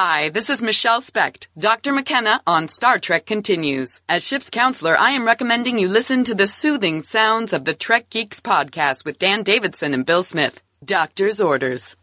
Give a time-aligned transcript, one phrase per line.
[0.00, 1.48] Hi, this is Michele Specht.
[1.58, 1.92] Dr.
[1.92, 4.00] McKenna on Star Trek continues.
[4.08, 8.08] As ship's counselor, I am recommending you listen to the soothing sounds of the Trek
[8.08, 10.62] Geeks podcast with Dan Davidson and Bill Smith.
[10.84, 11.96] Doctor's orders.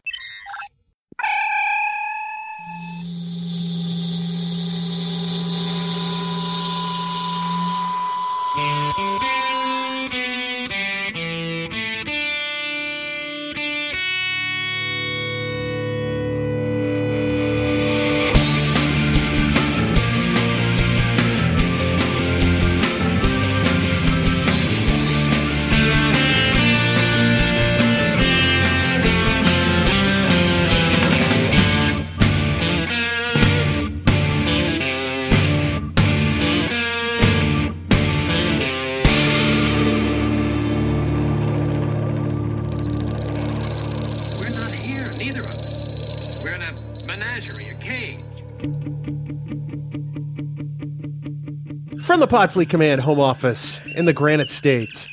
[52.36, 55.08] Podfleet Command home office in the Granite State.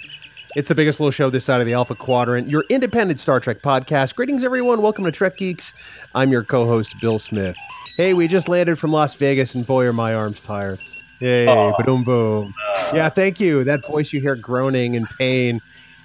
[0.56, 3.62] It's the biggest little show this side of the Alpha Quadrant, your independent Star Trek
[3.62, 4.16] podcast.
[4.16, 4.82] Greetings, everyone.
[4.82, 5.72] Welcome to Trek Geeks.
[6.16, 7.54] I'm your co host, Bill Smith.
[7.96, 10.80] Hey, we just landed from Las Vegas, and boy, are my arms tired.
[11.20, 11.46] Yay,
[11.86, 12.52] boom, boom.
[12.92, 13.62] Yeah, thank you.
[13.62, 15.60] That voice you hear groaning in pain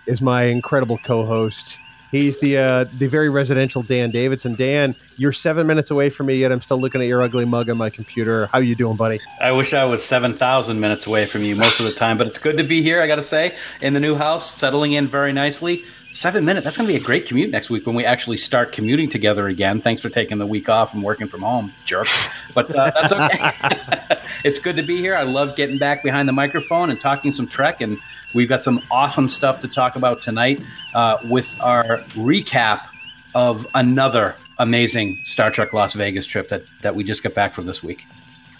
[0.05, 1.79] is my incredible co host.
[2.11, 4.55] He's the uh, the very residential Dan Davidson.
[4.55, 7.69] Dan, you're seven minutes away from me, yet I'm still looking at your ugly mug
[7.69, 8.47] on my computer.
[8.47, 9.19] How you doing, buddy?
[9.41, 12.37] I wish I was 7,000 minutes away from you most of the time, but it's
[12.37, 15.33] good to be here, I got to say, in the new house, settling in very
[15.33, 15.83] nicely.
[16.17, 18.71] Seven minutes, that's going to be a great commute next week when we actually start
[18.71, 19.79] commuting together again.
[19.79, 22.07] Thanks for taking the week off and working from home, jerk.
[22.55, 24.17] But uh, that's okay.
[24.43, 25.15] it's good to be here.
[25.15, 27.99] I love getting back behind the microphone and talking some Trek, and
[28.33, 30.59] we've got some awesome stuff to talk about tonight
[30.95, 32.87] uh, with our recap
[33.35, 37.67] of another amazing Star Trek Las Vegas trip that, that we just got back from
[37.67, 38.07] this week.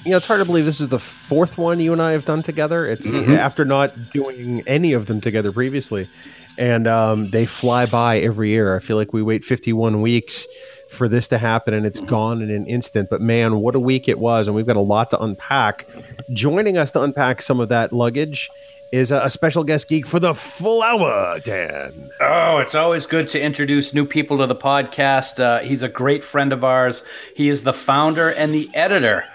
[0.07, 2.23] You know, it's hard to believe this is the fourth one you and I have
[2.23, 2.85] done together.
[2.85, 6.09] It's after not doing any of them together previously,
[6.57, 8.73] and um, they fly by every year.
[8.73, 10.47] I feel like we wait 51 weeks
[10.89, 13.09] for this to happen, and it's gone in an instant.
[13.09, 15.89] But man, what a week it was, and we've got a lot to unpack.
[16.31, 18.49] Joining us to unpack some of that luggage
[18.93, 22.09] is a, a special guest geek for the full hour, Dan.
[22.21, 25.41] Oh, it's always good to introduce new people to the podcast.
[25.41, 27.03] Uh, he's a great friend of ours.
[27.35, 29.25] He is the founder and the editor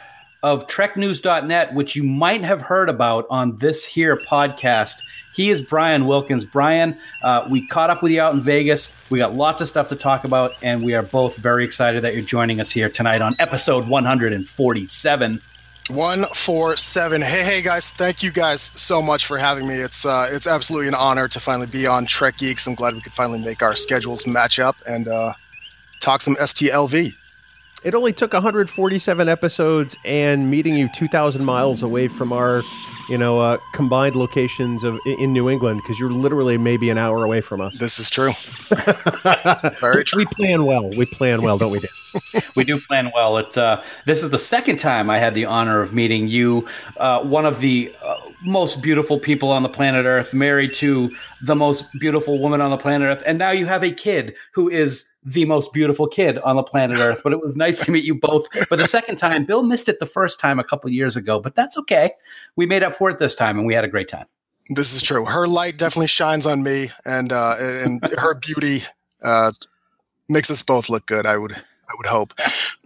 [0.43, 5.01] of TrekNews.net, which you might have heard about on this here podcast.
[5.35, 6.45] He is Brian Wilkins.
[6.45, 8.93] Brian, uh, we caught up with you out in Vegas.
[9.09, 12.15] We got lots of stuff to talk about, and we are both very excited that
[12.15, 15.41] you're joining us here tonight on episode 147.
[15.91, 17.21] One four seven.
[17.21, 17.91] Hey, hey, guys!
[17.91, 19.75] Thank you guys so much for having me.
[19.75, 22.69] It's uh, it's absolutely an honor to finally be on Trek Geeks.
[22.69, 25.33] I'm glad we could finally make our schedules match up and uh,
[25.99, 27.13] talk some STLV.
[27.85, 32.63] It only took 147 episodes and meeting you 2,000 miles away from our,
[33.09, 37.25] you know, uh, combined locations of in New England because you're literally maybe an hour
[37.25, 37.77] away from us.
[37.79, 38.31] This is true.
[39.81, 40.19] Very true.
[40.19, 40.89] we plan well.
[40.91, 41.81] We plan well, don't we?
[41.81, 42.43] Dan?
[42.57, 43.39] we do plan well.
[43.39, 46.67] It's uh, this is the second time I had the honor of meeting you,
[46.99, 51.11] uh, one of the uh, most beautiful people on the planet Earth, married to
[51.43, 54.69] the most beautiful woman on the planet Earth, and now you have a kid who
[54.69, 57.21] is the most beautiful kid on the planet Earth.
[57.23, 59.45] But it was nice to meet you both for the second time.
[59.45, 62.13] Bill missed it the first time a couple years ago, but that's okay.
[62.57, 64.27] We made up for it this time, and we had a great time.
[64.71, 65.25] This is true.
[65.25, 68.85] Her light definitely shines on me, and uh, and her beauty
[69.23, 69.53] uh,
[70.29, 71.27] makes us both look good.
[71.27, 72.35] I would I would hope.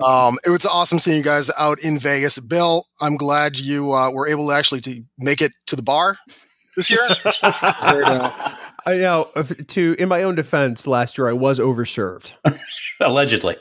[0.03, 2.39] Um, it was awesome seeing you guys out in Vegas.
[2.39, 6.17] Bill, I'm glad you uh, were able to actually to make it to the bar
[6.77, 7.07] this year.
[7.43, 9.31] Or, uh, I know.
[9.69, 12.33] To in my own defense, last year I was overserved.
[13.01, 13.57] Allegedly.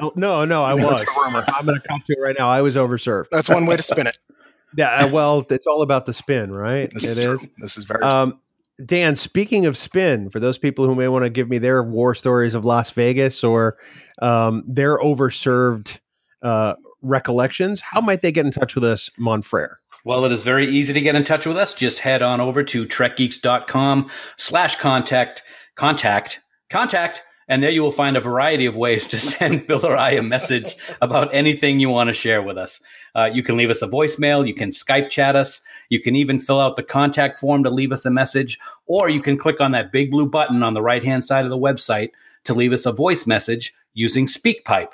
[0.00, 1.00] Oh, no, no, I was.
[1.00, 1.44] That's the rumor.
[1.48, 2.48] I'm going to come to it right now.
[2.48, 3.26] I was overserved.
[3.30, 4.18] that's one way to spin it.
[4.76, 4.90] Yeah.
[5.04, 6.90] uh, Well, it's all about the spin, right?
[6.92, 7.38] This is It true.
[7.58, 8.08] This is very true.
[8.08, 8.40] Um,
[8.84, 12.12] Dan, speaking of spin, for those people who may want to give me their war
[12.12, 13.76] stories of Las Vegas or
[14.20, 15.98] um, their overserved
[16.42, 19.76] uh, recollections, how might they get in touch with us, Monfrere?
[20.04, 21.74] Well, it is very easy to get in touch with us.
[21.74, 25.42] Just head on over to trekgeeks.com slash contact,
[25.76, 29.96] contact, contact, and there you will find a variety of ways to send Bill or
[29.96, 32.82] I a message about anything you want to share with us.
[33.14, 36.38] Uh, you can leave us a voicemail, you can Skype chat us, you can even
[36.38, 39.72] fill out the contact form to leave us a message, or you can click on
[39.72, 42.10] that big blue button on the right hand side of the website
[42.44, 44.90] to leave us a voice message using SpeakPipe.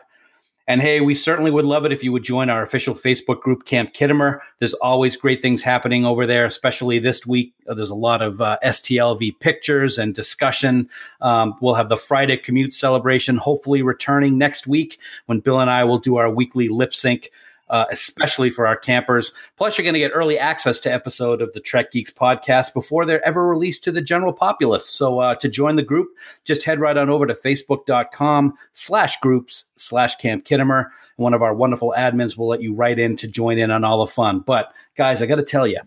[0.71, 3.65] And hey, we certainly would love it if you would join our official Facebook group,
[3.65, 4.39] Camp Khitomer.
[4.61, 7.53] There's always great things happening over there, especially this week.
[7.67, 10.89] Uh, there's a lot of uh, STLV pictures and discussion.
[11.23, 15.83] Um, we'll have the Friday commute celebration, hopefully returning next week when Bill and I
[15.83, 17.33] will do our weekly lip sync
[17.71, 19.33] uh, especially for our campers.
[19.57, 23.07] Plus, you're going to get early access to episode of the Trek Geeks podcast before
[23.07, 24.87] they're ever released to the general populace.
[24.87, 26.09] So uh, to join the group,
[26.45, 30.91] just head right on over to facebook.com slash groups slash Camp Khitomer.
[31.17, 34.05] One of our wonderful admins will let you right in to join in on all
[34.05, 34.41] the fun.
[34.41, 35.81] But guys, I got to tell you,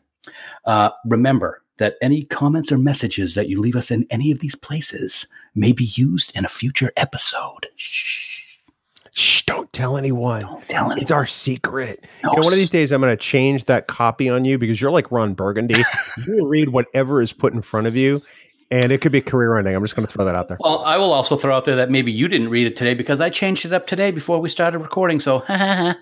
[0.65, 4.55] uh, remember that any comments or messages that you leave us in any of these
[4.55, 7.67] places may be used in a future episode.
[7.75, 8.42] Shh.
[9.15, 10.41] Shh, don't tell anyone.
[10.41, 10.99] Don't tell anyone.
[10.99, 12.03] It's our secret.
[12.23, 14.57] No, you know, one of these days I'm going to change that copy on you
[14.57, 15.79] because you're like Ron Burgundy.
[16.27, 18.21] you read whatever is put in front of you,
[18.71, 19.75] and it could be career ending.
[19.75, 20.57] I'm just going to throw that out there.
[20.59, 23.21] Well, I will also throw out there that maybe you didn't read it today because
[23.21, 25.19] I changed it up today before we started recording.
[25.19, 25.95] So, I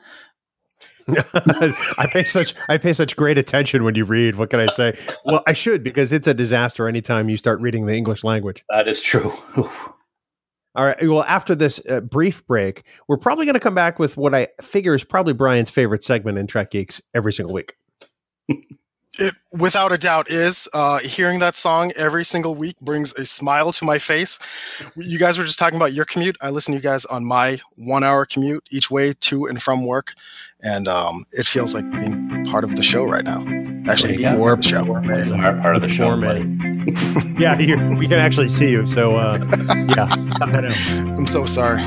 [2.13, 4.37] pay such I pay such great attention when you read.
[4.37, 4.97] What can I say?
[5.25, 8.63] Well, I should because it's a disaster anytime you start reading the English language.
[8.69, 9.33] that is true.
[9.57, 9.89] Oof.
[10.75, 10.97] All right.
[11.01, 14.47] Well, after this uh, brief break, we're probably going to come back with what I
[14.61, 17.75] figure is probably Brian's favorite segment in Trek Geeks every single week.
[19.19, 23.73] It without a doubt is uh, hearing that song every single week brings a smile
[23.73, 24.39] to my face.
[24.95, 26.37] You guys were just talking about your commute.
[26.41, 30.13] I listen to you guys on my one-hour commute each way to and from work,
[30.63, 33.45] and um, it feels like being part of the show right now.
[33.91, 34.85] Actually, being part of the show.
[34.85, 36.70] Part, part of the show, Poor buddy.
[37.39, 38.87] yeah, you, we can actually see you.
[38.87, 39.37] So, uh,
[39.89, 40.07] yeah,
[40.37, 41.17] cut that out.
[41.17, 41.81] I'm so sorry.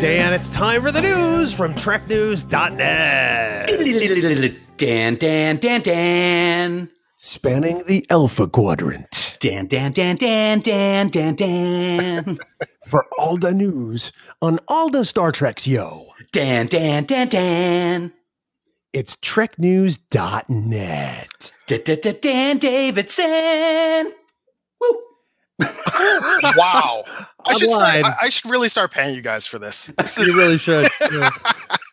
[0.00, 3.68] Dan, it's time for the news from TrekNews.net.
[4.78, 6.88] Dan, Dan, Dan, Dan.
[7.22, 12.38] Spanning the Alpha Quadrant Dan, Dan, Dan, Dan, Dan, Dan, Dan.
[12.88, 16.06] for all the news on all the Star Treks, yo.
[16.32, 18.14] Dan, Dan, Dan, Dan.
[18.94, 21.52] It's TrekNews.net.
[21.66, 24.14] Da, da, da, Dan Davidson.
[24.80, 25.00] Woo.
[26.56, 27.04] Wow.
[27.44, 29.86] I should, start, I, I should really start paying you guys for this.
[29.98, 30.86] This is- You really should.
[31.12, 31.28] Yeah.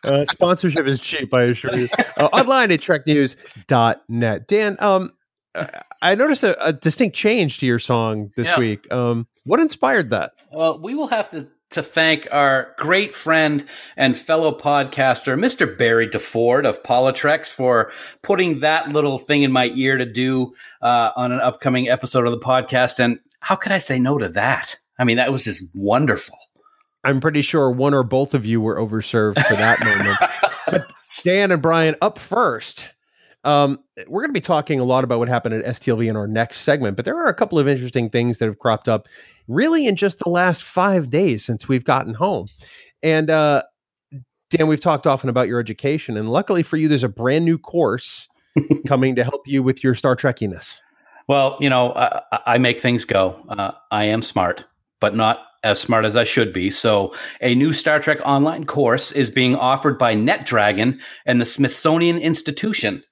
[0.04, 1.88] Uh, sponsorship is cheap, I assure you.
[2.16, 4.48] Uh, online at TrekNews.net.
[4.48, 5.12] Dan, um,
[6.02, 8.58] I noticed a, a distinct change to your song this Yeah.
[8.58, 8.90] week.
[8.92, 10.32] Um, what inspired that?
[10.52, 13.64] Well, we will have to, to thank our great friend
[13.96, 15.76] and fellow podcaster, Mr.
[15.76, 17.90] Barry DeFord of Politrex, for
[18.22, 22.32] putting that little thing in my ear to do uh, on an upcoming episode of
[22.32, 22.98] the podcast.
[22.98, 24.76] And how could I say no to that?
[24.98, 26.36] I mean, that was just wonderful.
[27.04, 30.18] I'm pretty sure one or both of you were overserved for that moment.
[30.70, 30.86] But
[31.24, 32.90] Dan and Brian, up first.
[33.48, 33.78] Um,
[34.08, 36.60] we're going to be talking a lot about what happened at STLV in our next
[36.60, 39.08] segment, but there are a couple of interesting things that have cropped up
[39.46, 42.48] really in just the last five days since we've gotten home.
[43.02, 43.62] And uh,
[44.50, 47.56] Dan, we've talked often about your education, and luckily for you, there's a brand new
[47.56, 48.28] course
[48.86, 50.80] coming to help you with your Star Trekkiness.
[51.26, 53.42] Well, you know, I, I make things go.
[53.48, 54.66] Uh, I am smart,
[55.00, 56.70] but not as smart as I should be.
[56.70, 62.18] So, a new Star Trek online course is being offered by NetDragon and the Smithsonian
[62.18, 63.02] Institution.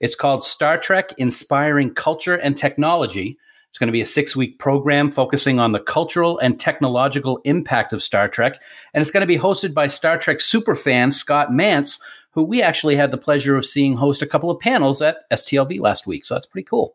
[0.00, 3.38] It's called Star Trek Inspiring Culture and Technology.
[3.70, 7.92] It's going to be a six week program focusing on the cultural and technological impact
[7.92, 8.60] of Star Trek.
[8.94, 11.98] And it's going to be hosted by Star Trek superfan Scott Mantz,
[12.30, 15.80] who we actually had the pleasure of seeing host a couple of panels at STLV
[15.80, 16.26] last week.
[16.26, 16.94] So that's pretty cool.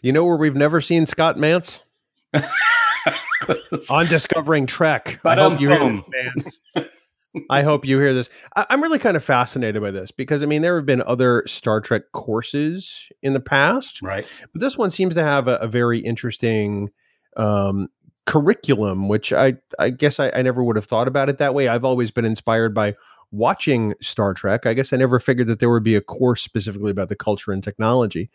[0.00, 1.80] You know where we've never seen Scott Mantz?
[3.90, 5.20] on discovering Trek.
[5.24, 6.84] I hope um, you hear.
[7.50, 8.30] I hope you hear this.
[8.56, 11.44] I, I'm really kind of fascinated by this because I mean there have been other
[11.46, 14.30] Star Trek courses in the past, right.
[14.52, 16.90] but this one seems to have a, a very interesting
[17.36, 17.88] um,
[18.26, 21.68] curriculum, which I I guess I, I never would have thought about it that way.
[21.68, 22.94] I've always been inspired by
[23.30, 24.66] watching Star Trek.
[24.66, 27.52] I guess I never figured that there would be a course specifically about the culture
[27.52, 28.30] and technology.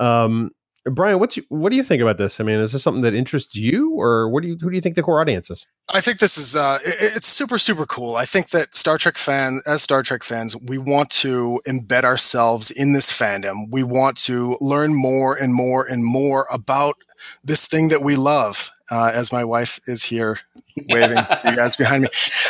[0.00, 0.50] Um,
[0.84, 2.40] Brian, what's what do you think about this?
[2.40, 4.80] I mean, is this something that interests you, or what do you who do you
[4.80, 5.66] think the core audience is?
[5.92, 8.16] I think this is uh, it- it's super super cool.
[8.16, 12.70] I think that Star Trek fans, as Star Trek fans, we want to embed ourselves
[12.70, 13.66] in this fandom.
[13.70, 16.94] We want to learn more and more and more about
[17.44, 18.70] this thing that we love.
[18.90, 20.38] Uh, as my wife is here
[20.88, 22.08] waving to you guys behind me,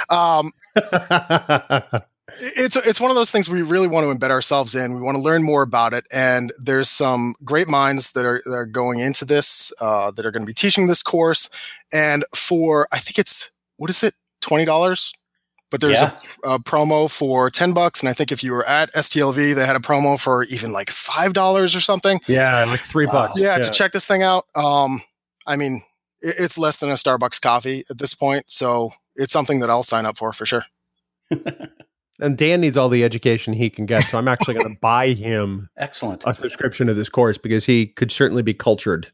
[0.08, 0.52] um,
[2.40, 4.94] it's it's one of those things we really want to embed ourselves in.
[4.94, 8.54] We want to learn more about it, and there's some great minds that are that
[8.54, 11.48] are going into this uh, that are going to be teaching this course.
[11.92, 15.12] And for I think it's what is it twenty dollars
[15.70, 16.12] but there's Yeah.
[16.44, 18.00] a, a promo for 10 bucks.
[18.00, 20.88] And I think if you were at STLV, they had a promo for even like
[20.88, 22.18] $5 or something.
[22.26, 23.12] Yeah, like three Wow.
[23.26, 23.38] bucks.
[23.38, 24.46] Yeah, to check this thing out.
[24.54, 25.02] Um,
[25.46, 25.82] I mean,
[26.22, 28.46] it, it's less than a Starbucks coffee at this point.
[28.48, 30.64] So it's something that I'll sign up for for sure.
[32.20, 35.08] And Dan needs all the education he can get, so I'm actually going to buy
[35.10, 36.24] him Excellent.
[36.26, 39.12] a subscription to this course because he could certainly be cultured.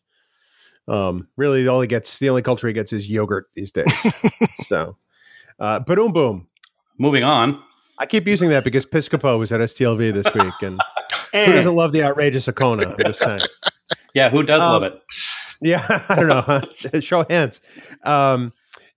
[0.89, 3.93] Um, really, all he gets, the only culture he gets is yogurt these days.
[4.67, 4.97] so,
[5.59, 6.47] uh, boom, boom.
[6.99, 7.63] Moving on.
[7.99, 10.81] I keep using that because Piscopo was at STLV this week, and
[11.33, 12.87] who doesn't love the outrageous Okona?
[12.87, 13.41] I'm just saying.
[14.15, 15.01] Yeah, who does Um, love it?
[15.61, 17.01] Yeah, I don't know.
[17.01, 17.61] Show hands.
[18.03, 18.53] Um,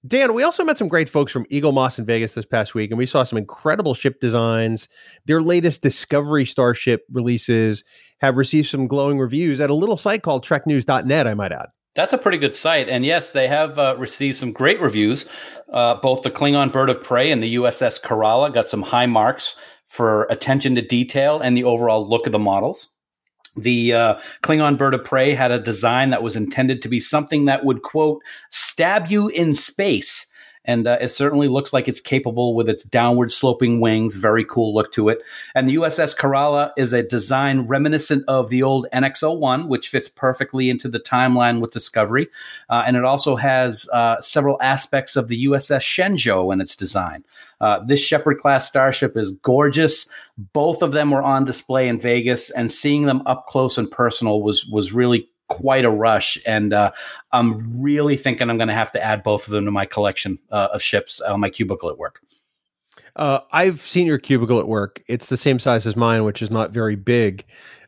[0.06, 2.98] Dan, we also met some great folks from Eaglemoss in Vegas this past week, and
[2.98, 4.88] we saw some incredible ship designs.
[5.26, 7.84] Their latest Discovery Starship releases
[8.20, 11.70] have received some glowing reviews at a little site called TrekNews.net, I might add.
[11.96, 12.90] That's a pretty good site.
[12.90, 15.26] And yes, they have uh, received some great reviews.
[15.74, 19.56] Uh, both the Klingon Bird of Prey and the USS Kerala got some high marks
[19.88, 22.97] for attention to detail and the overall look of the models.
[23.58, 27.46] The uh, Klingon Bird of Prey had a design that was intended to be something
[27.46, 28.22] that would, quote,
[28.52, 30.27] stab you in space.
[30.68, 34.16] And uh, it certainly looks like it's capable with its downward sloping wings.
[34.16, 35.20] Very cool look to it.
[35.56, 40.70] And the USS Kerala is a design reminiscent of the old NX-01, which fits perfectly
[40.70, 42.28] into the timeline with Discovery.
[42.70, 47.24] Uh, and it also has uh, several aspects of the USS Shenzhou in its design.
[47.60, 50.08] Uh, this Shepard class starship is gorgeous.
[50.54, 54.42] Both of them were on display in Vegas, and seeing them up close and personal
[54.42, 56.38] was was really quite a rush.
[56.46, 56.92] And uh,
[57.32, 60.38] I'm really thinking I'm going to have to add both of them to my collection
[60.52, 62.22] uh, of ships on my cubicle at work.
[63.16, 65.02] Uh, I've seen your cubicle at work.
[65.08, 67.44] It's the same size as mine, which is not very big.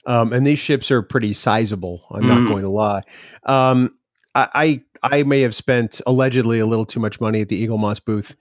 [0.06, 2.02] Um, and these ships are pretty sizable.
[2.12, 2.50] I'm not Mm.
[2.50, 3.04] going to lie.
[3.44, 3.94] Um,
[4.36, 8.04] I, I I may have spent allegedly a little too much money at the Eaglemoss
[8.04, 8.36] booth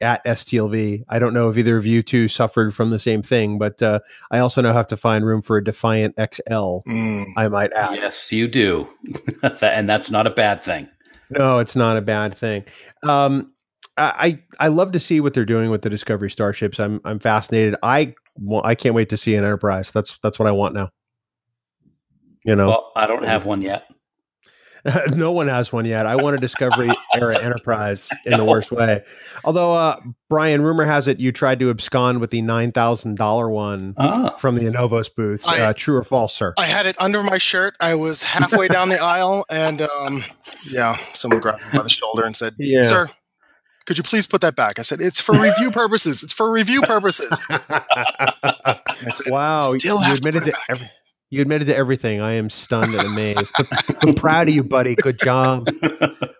[0.00, 1.04] at STLV.
[1.08, 4.00] I don't know if either of you two suffered from the same thing, but uh,
[4.30, 6.80] I also now have to find room for a Defiant XL.
[6.88, 7.24] Mm.
[7.36, 7.96] I might add.
[7.96, 8.88] Yes, you do,
[9.62, 10.88] and that's not a bad thing.
[11.30, 12.64] No, it's not a bad thing.
[13.06, 13.52] Um,
[13.96, 16.80] I I I love to see what they're doing with the Discovery starships.
[16.80, 17.76] I'm I'm fascinated.
[17.82, 19.92] I wa- I can't wait to see an Enterprise.
[19.92, 20.90] That's that's what I want now.
[22.44, 23.84] You know, Well, I don't have one yet.
[25.14, 26.06] no one has one yet.
[26.06, 29.02] I want a Discovery era Enterprise in the worst way.
[29.44, 33.50] Although, uh, Brian, rumor has it you tried to abscond with the nine thousand dollar
[33.50, 35.42] one Ah, from the Anovos booth.
[35.46, 36.54] I- uh, true or false, sir?
[36.58, 37.74] I had it under my shirt.
[37.80, 40.22] I was halfway down the aisle, and um,
[40.70, 42.82] yeah, someone grabbed me by the shoulder and said, Yeah.
[42.84, 43.08] "Sir,
[43.86, 46.22] could you please put that back?" I said, "It's for review purposes.
[46.22, 48.78] It's for review purposes." I
[49.10, 50.66] said, wow, Still you have to admitted put it to back.
[50.70, 50.90] every,
[51.30, 52.20] you admitted to everything.
[52.20, 53.52] I am stunned and amazed.
[54.02, 54.94] I'm proud of you, buddy.
[54.96, 55.68] Good job.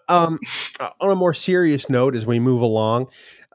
[0.08, 0.40] Um,
[0.80, 3.06] uh, on a more serious note, as we move along,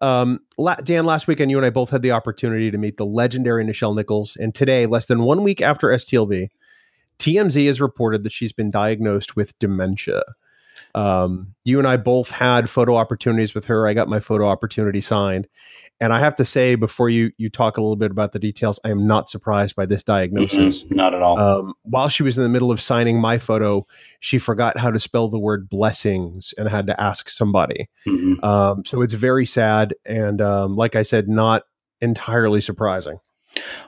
[0.01, 0.39] um,
[0.85, 3.93] Dan, last weekend you and I both had the opportunity to meet the legendary Nichelle
[3.93, 6.47] Nichols, and today, less than one week after STLV,
[7.19, 10.23] TMZ has reported that she's been diagnosed with dementia.
[10.95, 13.85] Um, you and I both had photo opportunities with her.
[13.85, 15.47] I got my photo opportunity signed,
[16.01, 18.79] and I have to say, before you you talk a little bit about the details,
[18.83, 20.83] I am not surprised by this diagnosis.
[20.83, 21.39] mhm, not at all.
[21.39, 23.85] Um, while she was in the middle of signing my photo,
[24.19, 27.89] she forgot how to spell the word blessings and had to ask somebody.
[28.07, 28.43] Mhm.
[28.43, 31.63] Um, so it's very sad, and um, like I said, not
[32.01, 33.19] entirely surprising.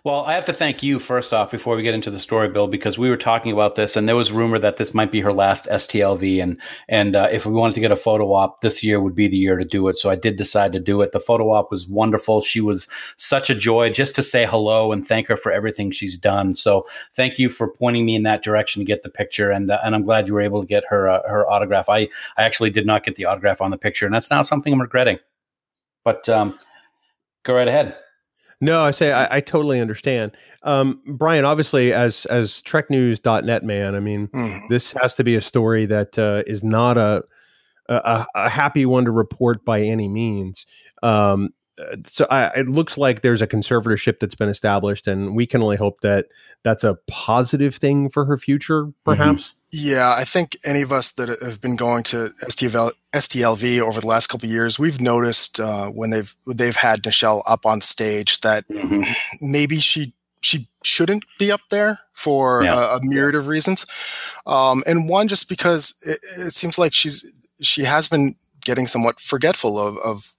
[0.04, 2.68] Well, I have to thank you first off before we get into the story, Bill,
[2.68, 5.34] because we were talking about this, and there was rumor that this might be her
[5.34, 9.02] last STLV, and and uh, if we wanted to get a photo op, this year
[9.02, 9.98] would be the year to do it.
[9.98, 11.12] So I did decide to do it.
[11.12, 12.42] The photo op was wonderful.
[12.42, 16.18] She was such a joy just to say hello and thank her for everything she's
[16.18, 16.56] done.
[16.56, 19.80] So thank you for pointing me in that direction to get the picture, and uh,
[19.84, 21.90] and I'm glad you were able to get her uh, her autograph.
[21.90, 22.08] I
[22.38, 24.82] I actually did not get the autograph on the picture, and that's now something I'm
[24.82, 25.20] regretting.
[26.06, 26.58] But um,
[27.44, 27.98] go right ahead.
[28.60, 30.32] No, I say I, I totally understand.
[30.64, 34.68] Um, Brian, obviously, as as TrekNews.net man, I mean, Mhm.
[34.70, 37.24] this has to be a story that uh, is not a,
[37.88, 40.66] a a happy one to report by any means.
[41.04, 41.50] Um,
[41.80, 45.62] uh, so I, it looks like there's a conservatorship that's been established, and we can
[45.62, 46.26] only hope that
[46.64, 49.54] that's a positive thing for her future, perhaps.
[49.70, 54.08] Yeah, I think any of us that have been going to STL, STLV over the
[54.08, 58.40] last couple of years, we've noticed uh, when they've they've had Nichelle up on stage
[58.42, 59.04] that Mhm.
[59.42, 62.94] maybe she she shouldn't be up there for Yeah.
[62.94, 63.86] a, a myriad of reasons,
[64.46, 67.26] um, and one just because it, it seems like she's
[67.62, 70.34] she has been getting somewhat forgetful of, of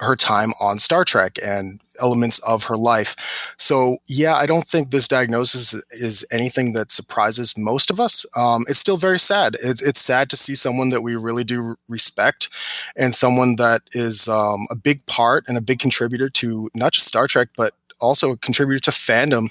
[0.00, 3.54] her time on Star Trek and elements of her life.
[3.58, 8.24] So, yeah, I don't think this diagnosis is anything that surprises most of us.
[8.36, 9.56] Um, it's still very sad.
[9.62, 12.48] It's, it's, sad to see someone that we really do respect
[12.96, 17.08] and someone that is um, a big part and a big contributor to not just
[17.08, 19.48] Star Trek, but also a contributor to fandom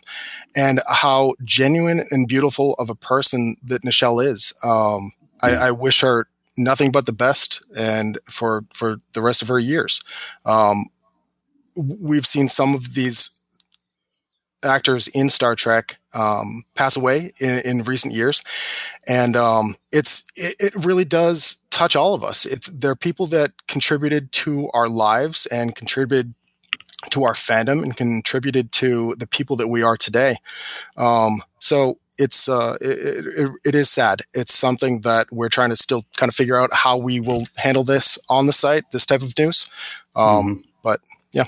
[0.55, 4.53] and how genuine and beautiful of a person that Nichelle is.
[4.63, 5.11] Um,
[5.41, 6.27] I, I wish her
[6.57, 10.01] nothing but the best and for for the rest of her years.
[10.45, 10.87] Um,
[11.75, 13.31] we've seen some of these
[14.63, 18.41] actors in Star Trek um, pass away in, in, recent years,
[19.07, 22.45] and um, it's it, it, really does touch all of us.
[22.45, 26.33] It's they're people that contributed to our lives and contributed
[27.11, 30.37] to our fandom and contributed to the people that we are today.
[30.97, 34.24] Um, so it's uh, it, it, it is sad.
[34.33, 37.83] It's something that we're trying to still kind of figure out how we will handle
[37.83, 39.67] this on the site, this type of news.
[40.15, 40.62] Um, mm-hmm.
[40.83, 41.45] But yeah.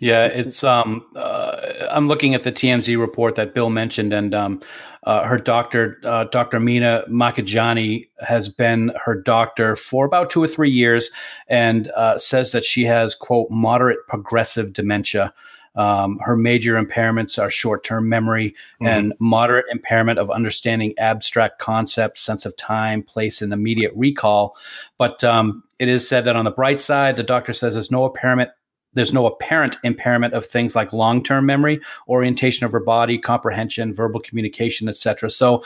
[0.00, 4.60] Yeah, it's um uh, I'm looking at the TMZ report that Bill mentioned, and um,
[5.04, 6.58] uh, her doctor, uh, Dr.
[6.58, 11.10] Mina Makajani, has been her doctor for about two or three years,
[11.48, 15.34] and uh, says that she has quote moderate progressive dementia.
[15.76, 18.86] Um, her major impairments are short term memory mm-hmm.
[18.86, 24.56] and moderate impairment of understanding abstract concepts, sense of time, place, and immediate recall.
[24.98, 28.06] But um, it is said that on the bright side, the doctor says there's no
[28.06, 28.50] impairment.
[28.92, 34.18] There's no apparent impairment of things like long-term memory, orientation of her body, comprehension, verbal
[34.18, 35.30] communication, etc.
[35.30, 35.62] So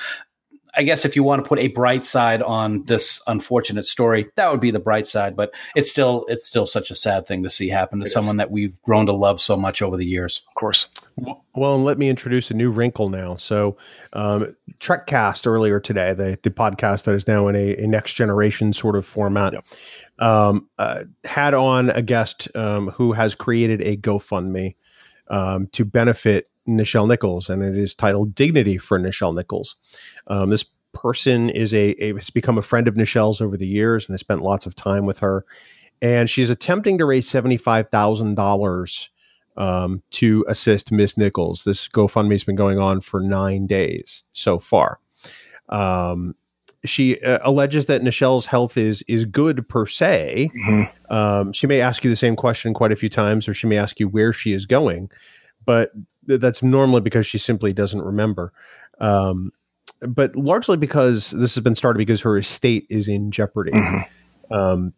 [0.77, 4.51] I guess if you want to put a bright side on this unfortunate story, that
[4.51, 5.37] would be the bright side.
[5.37, 8.37] But it's still it's still such a sad thing to see happen to it someone
[8.37, 8.39] is.
[8.39, 10.45] that we've grown to love so much over the years.
[10.49, 10.89] Of course.
[11.55, 13.37] Well, and let me introduce a new wrinkle now.
[13.37, 13.77] So,
[14.13, 18.73] um, Trekcast earlier today, the the podcast that is now in a, a next generation
[18.73, 19.65] sort of format, yep.
[20.19, 24.75] um, uh, had on a guest um, who has created a GoFundMe
[25.29, 29.77] um, to benefit Nichelle Nichols, and it is titled "Dignity for Nichelle Nichols."
[30.27, 34.07] Um, this person is a, a, has become a friend of Nichelle's over the years,
[34.07, 35.45] and has spent lots of time with her.
[36.03, 39.11] And she's attempting to raise seventy five thousand um, dollars
[39.57, 41.65] to assist Miss Nichols.
[41.65, 44.99] This GoFundMe has been going on for nine days so far.
[45.69, 46.35] Um,
[46.85, 50.51] she uh, alleges that Nichelle's health is is good per se.
[50.67, 51.13] Mm-hmm.
[51.15, 53.77] Um, she may ask you the same question quite a few times, or she may
[53.77, 55.11] ask you where she is going
[55.65, 55.93] but
[56.27, 58.53] that's normally because she simply doesn't remember.
[59.01, 59.51] Um,
[60.01, 63.73] but largely because this has been started because her estate is in jeopardy.
[63.73, 64.55] Mm-hmm.
[64.55, 64.93] Um,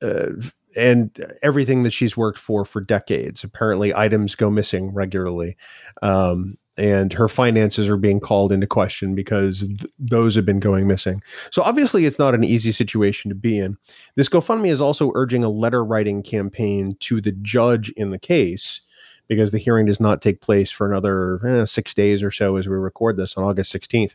[0.00, 0.30] uh,
[0.74, 1.10] and
[1.42, 3.44] everything that she's worked for for decades.
[3.44, 5.56] Apparently, items go missing regularly,
[6.00, 10.86] um, and her finances are being called into question because th- those have been going
[10.86, 11.22] missing.
[11.50, 13.76] So obviously, it's not an easy situation to be in.
[14.16, 18.80] This GoFundMe is also urging a letter writing campaign to the judge in the case
[19.28, 22.68] because the hearing does not take place for another eh, six days or so as
[22.68, 24.14] we record this on August 16th.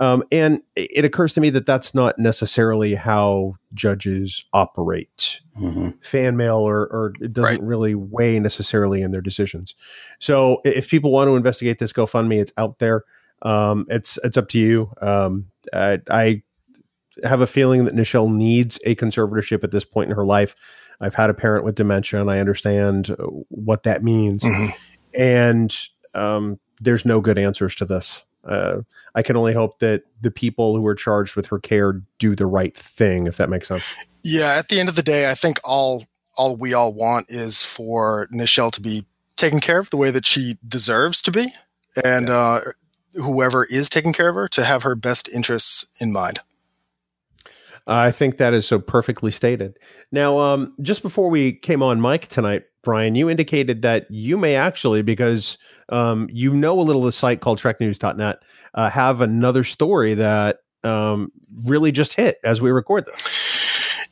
[0.00, 5.40] Um, and it occurs to me that that's not necessarily how judges operate.
[5.60, 5.90] Mm-hmm.
[6.02, 7.62] Fan mail or, or it doesn't right.
[7.62, 9.74] really weigh necessarily in their decisions.
[10.18, 13.04] So if people want to investigate this GoFundMe, it's out there.
[13.42, 14.90] Um, it's it's up to you.
[15.02, 16.42] Um, I, I
[17.22, 20.56] have a feeling that Nichelle needs a conservatorship at this point in her life.
[21.02, 23.14] I've had a parent with dementia, and I understand
[23.48, 24.44] what that means.
[24.44, 25.20] Mm-hmm.
[25.20, 25.78] And
[26.14, 28.24] um, there's no good answers to this.
[28.44, 28.82] Uh,
[29.14, 32.46] I can only hope that the people who are charged with her care do the
[32.46, 33.84] right thing, if that makes sense.
[34.22, 36.04] Yeah, at the end of the day, I think all
[36.36, 40.26] all we all want is for Nichelle to be taken care of the way that
[40.26, 41.52] she deserves to be,
[42.04, 42.34] and yeah.
[42.34, 42.60] uh,
[43.14, 46.40] whoever is taking care of her to have her best interests in mind.
[47.86, 49.78] I think that is so perfectly stated.
[50.12, 54.56] Now, um, just before we came on mic tonight, Brian, you indicated that you may
[54.56, 55.58] actually, because
[55.90, 58.38] um, you know a little of the site called TrekNews.net,
[58.74, 61.30] uh, have another story that um,
[61.66, 63.50] really just hit as we record this.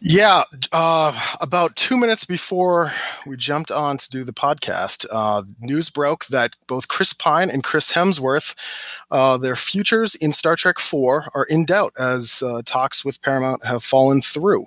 [0.00, 2.92] Yeah, uh, about two minutes before
[3.26, 7.64] we jumped on to do the podcast, uh, news broke that both Chris Pine and
[7.64, 8.54] Chris Hemsworth,
[9.10, 13.64] uh, their futures in Star Trek Four are in doubt as uh, talks with Paramount
[13.64, 14.66] have fallen through.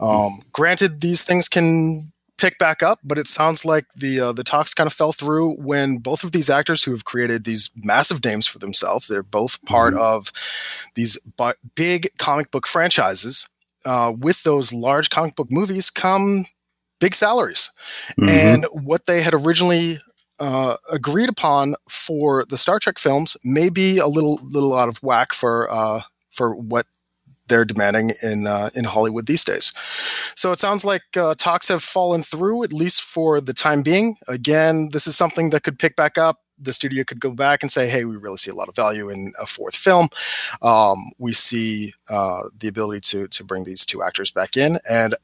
[0.00, 4.44] Um, granted, these things can pick back up, but it sounds like the uh, the
[4.44, 8.24] talks kind of fell through when both of these actors who have created these massive
[8.24, 10.02] names for themselves, they're both part mm-hmm.
[10.02, 10.32] of
[10.94, 11.18] these
[11.74, 13.48] big comic book franchises
[13.84, 16.44] uh, with those large comic book movies come
[17.00, 17.70] big salaries.
[18.18, 18.28] Mm-hmm.
[18.28, 19.98] And what they had originally
[20.40, 24.98] uh, agreed upon for the Star Trek films may be a little little out of
[24.98, 26.86] whack for uh, for what
[27.48, 29.72] they're demanding in uh, in Hollywood these days.
[30.36, 34.16] So it sounds like uh, talks have fallen through at least for the time being.
[34.28, 36.40] Again, this is something that could pick back up.
[36.58, 39.08] The studio could go back and say, "Hey, we really see a lot of value
[39.08, 40.08] in a fourth film.
[40.62, 45.14] Um, we see uh, the ability to to bring these two actors back in." And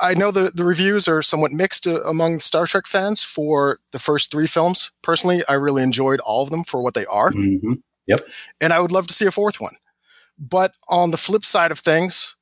[0.00, 3.98] I know the, the reviews are somewhat mixed uh, among Star Trek fans for the
[3.98, 4.90] first three films.
[5.02, 7.30] Personally, I really enjoyed all of them for what they are.
[7.30, 7.74] Mm-hmm.
[8.06, 8.20] Yep.
[8.60, 9.74] And I would love to see a fourth one.
[10.38, 12.36] But on the flip side of things,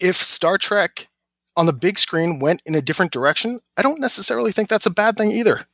[0.00, 1.08] if Star Trek
[1.56, 4.90] on the big screen went in a different direction, I don't necessarily think that's a
[4.90, 5.66] bad thing either.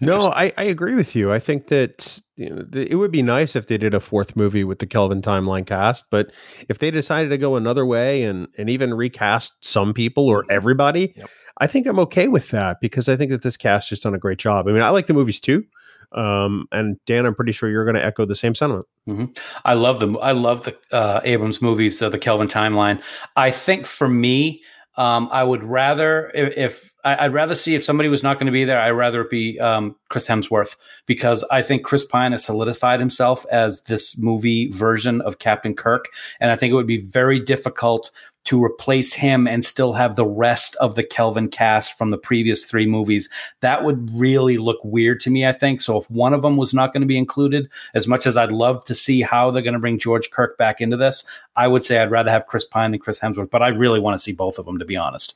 [0.00, 1.32] No, I, I agree with you.
[1.32, 4.64] I think that you know, it would be nice if they did a fourth movie
[4.64, 6.30] with the Kelvin timeline cast, but
[6.68, 11.14] if they decided to go another way and and even recast some people or everybody,
[11.16, 11.28] yep.
[11.58, 14.18] I think I'm okay with that because I think that this cast has done a
[14.18, 14.66] great job.
[14.66, 15.64] I mean, I like the movies too.
[16.12, 18.86] Um, and Dan, I'm pretty sure you're going to echo the same sentiment.
[19.08, 19.26] Mm-hmm.
[19.64, 20.16] I love them.
[20.20, 23.02] I love the uh, Abrams movies, uh, the Kelvin timeline.
[23.36, 24.62] I think for me,
[24.96, 28.46] um, I would rather if, if I, would rather see if somebody was not going
[28.46, 32.32] to be there, I'd rather it be um, Chris Hemsworth because I think Chris Pine
[32.32, 36.06] has solidified himself as this movie version of Captain Kirk,
[36.40, 38.10] and I think it would be very difficult
[38.44, 42.64] to replace him and still have the rest of the Kelvin cast from the previous
[42.64, 43.28] three movies.
[43.60, 45.80] That would really look weird to me, I think.
[45.80, 48.52] So if one of them was not going to be included, as much as I'd
[48.52, 51.24] love to see how they're going to bring George Kirk back into this,
[51.56, 54.14] I would say I'd rather have Chris Pine than Chris Hemsworth, but I really want
[54.14, 55.34] to see both of them, to be honest.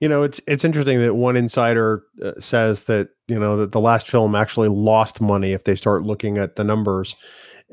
[0.00, 3.80] You know, it's it's interesting that one insider uh, says that you know that the
[3.80, 7.16] last film actually lost money if they start looking at the numbers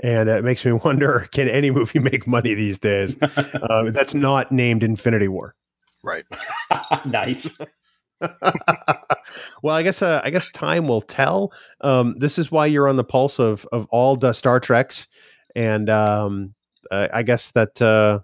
[0.04, 3.16] and it makes me wonder: Can any movie make money these days?
[3.22, 5.56] uh, that's not named Infinity War.
[6.04, 6.26] Right.
[7.06, 7.58] nice.
[9.62, 11.52] well, I guess uh, I guess time will tell.
[11.82, 15.08] Um, this is why you're on the pulse of of all the Star Treks,
[15.56, 16.54] and um,
[16.92, 17.82] uh, I guess that.
[17.82, 18.20] Uh,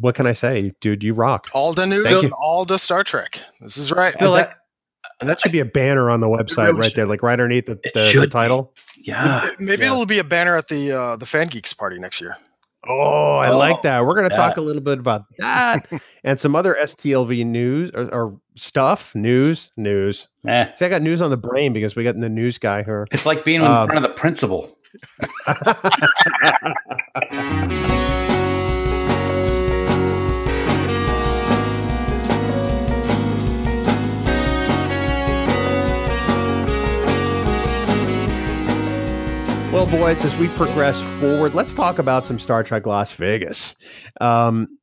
[0.00, 1.02] what can I say, dude?
[1.02, 1.48] You rock.
[1.52, 3.40] All the news, all the Star Trek.
[3.60, 4.16] This is right.
[4.16, 4.57] Bill, that,
[5.20, 7.66] and that should be a banner on the website really right there, like right underneath
[7.66, 8.72] the, the, the title.
[8.96, 9.50] Yeah.
[9.58, 9.92] Maybe yeah.
[9.92, 12.36] it'll be a banner at the uh, the Fan Geeks party next year.
[12.88, 14.04] Oh, I oh, like that.
[14.04, 15.90] We're going to talk a little bit about that
[16.24, 19.14] and some other STLV news or, or stuff.
[19.14, 20.28] News, news.
[20.46, 20.70] Eh.
[20.76, 23.06] See, I got news on the brain because we got the news guy here.
[23.10, 24.78] It's like being in um, front of the principal.
[39.90, 43.74] boys, as we progress forward, let's talk about some Star Trek Las Vegas.
[44.20, 44.78] Um,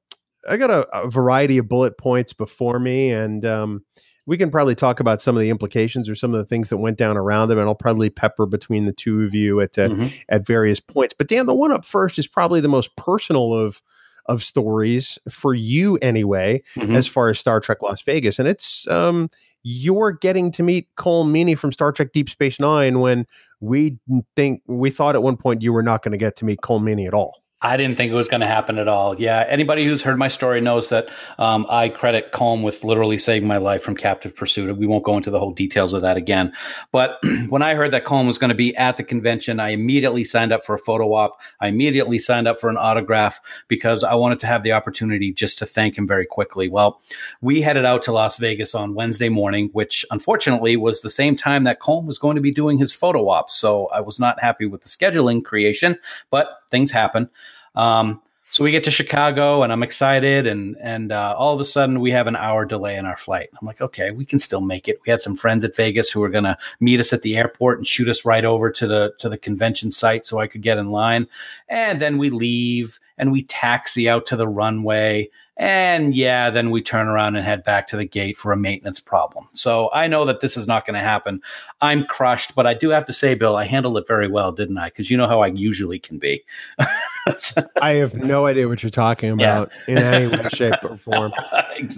[0.50, 3.86] I got a, a, variety of bullet points before me, and um,
[4.26, 6.78] we can probably talk about some of the implications or some of the things that
[6.78, 9.90] went down around them, and I'll probably pepper between the two of you at uh,
[9.90, 10.08] mm-hmm.
[10.30, 11.14] at various points.
[11.16, 13.84] But Dan, the one up first is probably the most personal of
[14.26, 16.96] of stories for you, anyway, mm-hmm.
[16.96, 19.30] as far as Star Trek Las Vegas, and it's um,
[19.62, 23.26] you're getting to meet Colm Meaney from Star Trek Deep Space Nine when
[23.60, 23.98] we
[24.36, 26.82] think we thought at one point you were not going to get to meet Colm
[26.82, 27.45] Meaney at all.
[27.62, 29.20] I didn't think it was going to happen at all.
[29.20, 31.08] Yeah, anybody who's heard my story knows that
[31.40, 34.78] um, I credit Colm with literally saving my life from captive pursuit.
[34.78, 36.52] We won't go into the whole details of that again.
[36.92, 37.18] But
[37.50, 40.52] when I heard that Colm was going to be at the convention, I immediately signed
[40.52, 41.40] up for a photo op.
[41.62, 43.40] I immediately signed up for an autograph
[43.70, 46.68] because I wanted to have the opportunity just to thank him very quickly.
[46.68, 47.02] Well,
[47.40, 51.64] we headed out to Las Vegas on Wednesday morning, which unfortunately was the same time
[51.64, 53.56] that Colm was going to be doing his photo ops.
[53.56, 55.98] So I was not happy with the scheduling creation,
[56.30, 57.30] but things happen.
[57.76, 61.66] Um, so we get to Chicago, and I'm excited, and and uh, all of a
[61.66, 63.50] sudden we have an hour delay in our flight.
[63.60, 65.00] I'm like, okay, we can still make it.
[65.06, 67.80] We had some friends at Vegas who were going to meet us at the airport
[67.80, 70.78] and shoot us right over to the to the convention site so I could get
[70.78, 71.28] in line.
[71.70, 76.82] And then we leave and we taxi out to the runway and yeah, then we
[76.82, 79.48] turn around and head back to the gate for a maintenance problem.
[79.54, 81.42] So I know that this is not going to happen.
[81.80, 84.78] I'm crushed, but I do have to say, Bill, I handled it very well, didn't
[84.78, 84.88] I?
[84.88, 86.44] Because you know how I usually can be.
[87.82, 89.94] I have no idea what you're talking about yeah.
[89.94, 91.32] in any way, shape, or form.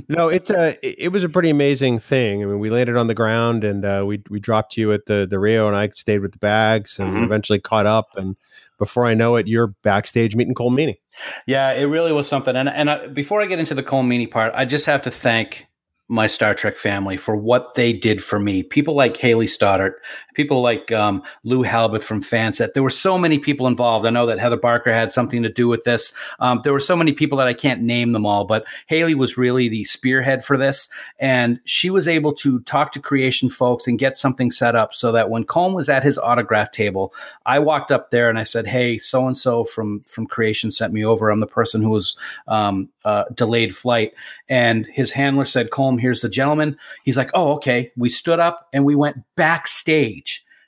[0.08, 2.44] No, it uh, it was a pretty amazing thing.
[2.44, 5.28] I mean, we landed on the ground and uh, we we dropped you at the
[5.30, 7.24] the Rio, and I stayed with the bags and mm-hmm.
[7.24, 8.16] eventually caught up.
[8.16, 8.36] And
[8.78, 10.98] before I know it, you're backstage meeting Meaney.
[11.46, 12.56] Yeah, it really was something.
[12.56, 15.12] And and I, before I get into the Colm Meaney part, I just have to
[15.12, 15.68] thank
[16.10, 18.64] my Star Trek family for what they did for me.
[18.64, 20.02] People like Haley Stoddart,
[20.38, 22.74] people like um, Lou Halbert from Fansets.
[22.74, 24.06] There were so many people involved.
[24.06, 26.14] I know that Heather Barker had something to do with this.
[26.40, 29.36] Um, there were so many people that I can't name them all, but Haley was
[29.36, 30.88] really the spearhead for this.
[31.20, 35.12] And she was able to talk to creation folks and get something set up so
[35.12, 37.16] that when Colm was at his autograph table,
[37.48, 40.94] I walked up there and I said, Hey, so and so from from creation sent
[40.94, 41.32] me over.
[41.32, 42.16] I'm the person who was
[42.48, 44.14] um, uh, delayed flight.
[44.50, 46.78] And his handler said, Colm, here's the gentleman.
[47.06, 47.90] He's like, oh, okay.
[47.96, 50.27] We stood up and we went backstage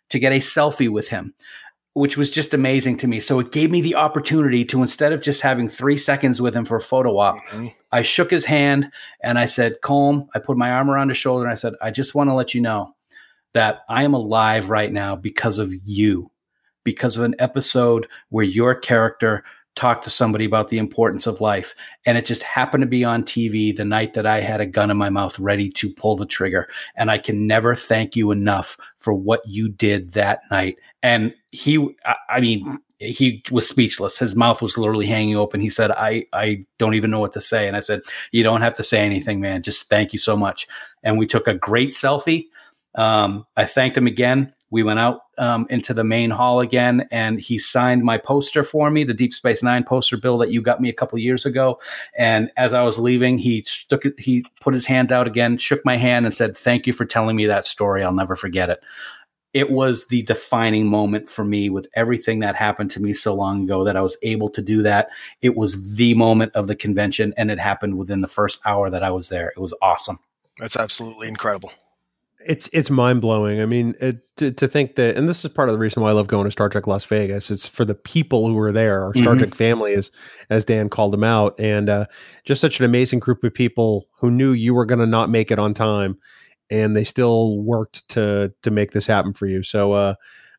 [0.10, 1.34] to get a selfie with him,
[1.94, 3.20] which was just amazing to me.
[3.20, 6.66] So it gave me the opportunity to, instead of just having three seconds with him
[6.66, 7.68] for a photo op, mm-hmm.
[7.92, 8.92] I shook his hand
[9.24, 11.92] and I said, Colm, I put my arm around his shoulder and I said, I
[11.92, 12.96] just want to let you know
[13.54, 16.32] that I am alive right now because of you,
[16.84, 19.44] because of an episode where your character
[19.80, 21.74] talk to somebody about the importance of life.
[22.06, 24.92] And it just happened to be on TV the night that I had a gun
[24.92, 26.68] in my mouth ready to pull the trigger.
[26.98, 30.78] And I can never thank you enough for what you did that night.
[31.02, 31.96] And he,
[32.30, 34.20] I mean, he was speechless.
[34.20, 35.62] His mouth was literally hanging open.
[35.62, 37.66] He said, I, I don't even know what to say.
[37.66, 38.02] And I said,
[38.34, 39.64] You don't have to say anything, man.
[39.64, 40.68] Just thank you so much.
[41.06, 42.48] And we took a great selfie.
[42.96, 44.54] Um, I thanked him again.
[44.72, 48.92] We went out um, into the main hall again, and he signed my poster for
[48.92, 51.80] me, the Deep Space Nine poster bill that you got me a couple years ago.
[52.18, 55.98] And as I was leaving, he stuck he put his hands out again, shook my
[55.98, 58.04] hand, and said, "Thank you for telling me that story.
[58.04, 58.80] I'll never forget it."
[59.52, 63.64] It was the defining moment for me with everything that happened to me so long
[63.64, 65.10] ago that I was able to do that.
[65.42, 69.04] It was the moment of the convention, and it happened within the first hour that
[69.04, 69.52] I was there.
[69.56, 70.20] It was awesome.
[70.60, 71.72] That's absolutely incredible
[72.46, 73.60] it's it's mind blowing.
[73.62, 76.10] I mean, it, to, to, think that, and this is part of the reason why
[76.10, 77.52] I love going to Star Trek Las Vegas.
[77.52, 79.40] It's for the people who are there, our Star mm-hmm.
[79.40, 80.10] Trek family, as
[80.50, 82.06] as Dan called them out, and uh,
[82.46, 85.52] just such an amazing group of people who knew you were going to not make
[85.52, 86.18] it on time,
[86.70, 89.62] and they still worked to to make this happen for you.
[89.62, 90.14] So, uh,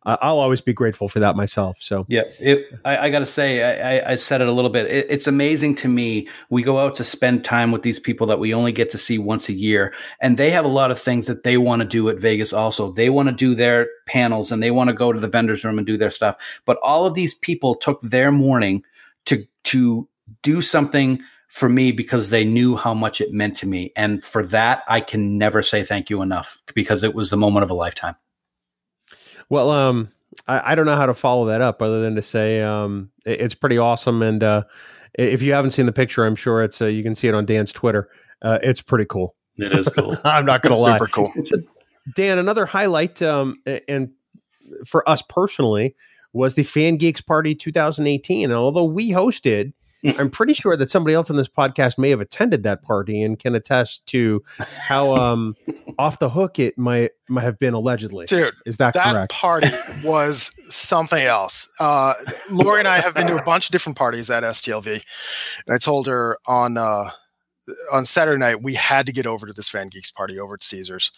[0.05, 1.77] I'll always be grateful for that myself.
[1.81, 4.87] So yeah, it, I, I got to say, I, I, said it a little bit.
[4.87, 6.27] It, it's amazing to me.
[6.49, 9.19] We go out to spend time with these people that we only get to see
[9.19, 12.09] once a year, and they have a lot of things that they want to do
[12.09, 12.55] at Vegas.
[12.55, 15.65] Also, they want to do their panels and they want to go to the vendors
[15.65, 16.37] room and do their stuff.
[16.65, 18.83] But all of these people took their morning
[19.27, 20.09] to to
[20.43, 24.47] do something for me because they knew how much it meant to me, and for
[24.47, 27.75] that, I can never say thank you enough because it was the moment of a
[27.75, 28.17] lifetime.
[29.51, 30.11] Well, um,
[30.49, 33.41] I, I, don't know how to follow that up other than to say um, it,
[33.41, 34.23] it's pretty awesome.
[34.23, 34.63] And uh,
[35.15, 37.45] if you haven't seen the picture, I'm sure it's uh, you can see it on
[37.45, 38.09] Dan's Twitter.
[38.43, 39.35] Uh, it's pretty cool.
[39.57, 40.17] It is cool.
[40.25, 40.97] I'm not going to lie.
[40.97, 41.33] Super cool.
[42.15, 44.11] Dan, another highlight, um, and
[44.87, 45.95] for us personally,
[46.33, 48.45] was the Fan Geeks Party 2018.
[48.45, 49.73] And although we hosted,
[50.05, 53.39] I'm pretty sure that somebody else on this podcast may have attended that party and
[53.39, 55.57] can attest to how um,
[55.99, 58.27] off the hook it might might have been allegedly.
[58.27, 59.33] Dude, is that, that correct?
[59.33, 59.69] party
[60.05, 61.69] was something else.
[61.79, 62.15] Uh,
[62.51, 64.87] Lori and I have been to a bunch of different parties at STLV,
[65.67, 67.11] and I told her on uh,
[67.93, 70.63] on Saturday night we had to get over to this Fan Geeks party over at
[70.63, 71.13] Caesars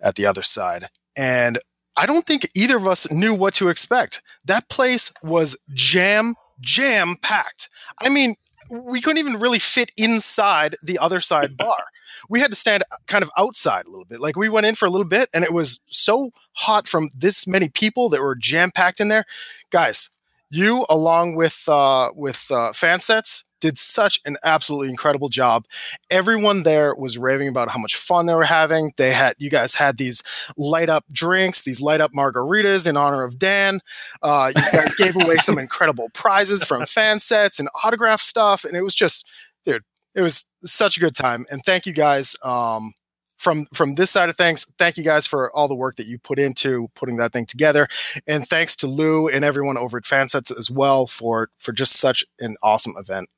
[0.00, 1.58] at the other side, and
[1.96, 4.22] I don't think either of us knew what to expect.
[4.46, 7.68] That place was jam jam packed.
[8.00, 8.34] I mean,
[8.70, 11.84] we couldn't even really fit inside the other side bar.
[12.28, 14.20] We had to stand kind of outside a little bit.
[14.20, 17.46] Like we went in for a little bit and it was so hot from this
[17.46, 19.24] many people that were jam packed in there.
[19.70, 20.08] Guys,
[20.48, 25.64] you along with uh with uh Fansets did such an absolutely incredible job.
[26.10, 28.92] Everyone there was raving about how much fun they were having.
[28.96, 30.22] They had you guys had these
[30.58, 33.80] light up drinks, these light up margaritas in honor of Dan.
[34.20, 38.76] Uh, you guys gave away some incredible prizes from fan sets and autograph stuff, and
[38.76, 39.30] it was just,
[39.64, 41.46] dude, it was such a good time.
[41.50, 42.36] And thank you guys.
[42.44, 42.92] Um,
[43.38, 46.18] from from this side of things, thank you guys for all the work that you
[46.18, 47.88] put into putting that thing together,
[48.26, 52.24] and thanks to Lou and everyone over at Fansets as well for for just such
[52.40, 53.28] an awesome event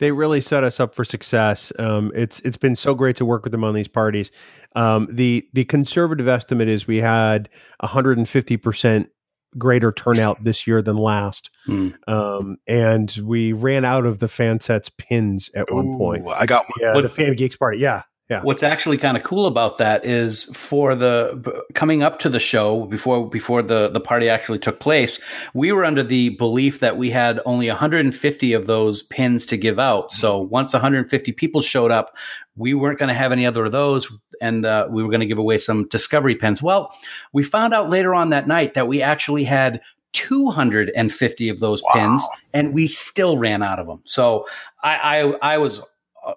[0.00, 1.72] they really set us up for success.
[1.78, 4.32] Um, it's it's been so great to work with them on these parties.
[4.74, 7.48] Um, the the conservative estimate is we had
[7.80, 9.10] 150 percent
[9.58, 11.94] greater turnout this year than last, mm.
[12.08, 16.26] um, and we ran out of the fan sets pins at Ooh, one point.
[16.34, 16.72] I got one.
[16.80, 17.78] Yeah, what, the fan geeks party.
[17.78, 18.42] Yeah, yeah.
[18.42, 22.84] What's actually kind of cool about that is for the coming up to the show
[22.84, 25.18] before before the the party actually took place,
[25.52, 29.80] we were under the belief that we had only 150 of those pins to give
[29.80, 30.12] out.
[30.12, 32.16] So once 150 people showed up,
[32.54, 34.08] we weren't going to have any other of those,
[34.40, 36.62] and uh, we were going to give away some discovery pins.
[36.62, 36.94] Well,
[37.32, 39.80] we found out later on that night that we actually had
[40.12, 41.90] 250 of those wow.
[41.94, 42.22] pins,
[42.54, 44.02] and we still ran out of them.
[44.04, 44.46] So
[44.84, 44.94] I,
[45.42, 45.84] I, I was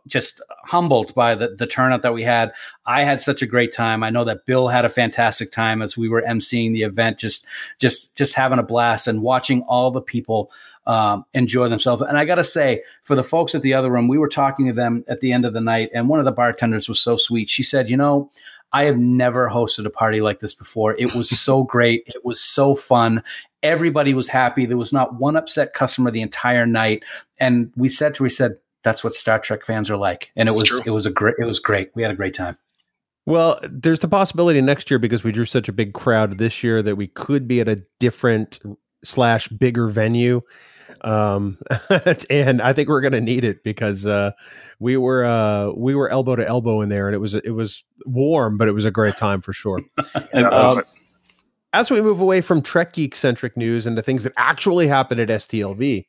[0.08, 2.54] just humbled by the, the turnout that we had.
[2.86, 4.04] I had such a great time.
[4.04, 7.46] I know that Bill had a fantastic time as we were emceeing the event, just
[7.80, 10.52] just just having a blast and watching all the people
[10.86, 12.02] um, enjoy themselves.
[12.02, 14.68] And I got to say, for the folks at the other room, we were talking
[14.68, 17.16] to them at the end of the night, and one of the bartenders was so
[17.16, 17.50] sweet.
[17.50, 18.30] She said, "You know."
[18.74, 20.96] I have never hosted a party like this before.
[20.96, 22.04] It was so great.
[22.08, 23.24] It was so fun.
[23.62, 24.66] Everybody was happy.
[24.66, 27.04] There was not one upset customer the entire night.
[27.40, 28.54] And we said to, her, we said,
[28.84, 30.32] that's what Star Trek fans are like.
[30.36, 30.82] And it was, true.
[30.86, 31.92] it was a great, it was great.
[31.96, 32.58] We had a great time.
[33.26, 36.82] Well, there's the possibility next year because we drew such a big crowd this year
[36.82, 38.60] that we could be at a different
[39.04, 40.42] slash bigger venue
[41.02, 41.58] um,
[42.30, 44.32] and I think we're going to need it because uh,
[44.80, 47.84] we were uh, we were elbow to elbow in there, and it was it was
[48.06, 49.82] warm, but it was a great time for sure.
[50.34, 50.82] um,
[51.74, 55.20] as we move away from Trek geek centric news and the things that actually happened
[55.20, 56.06] at STLV,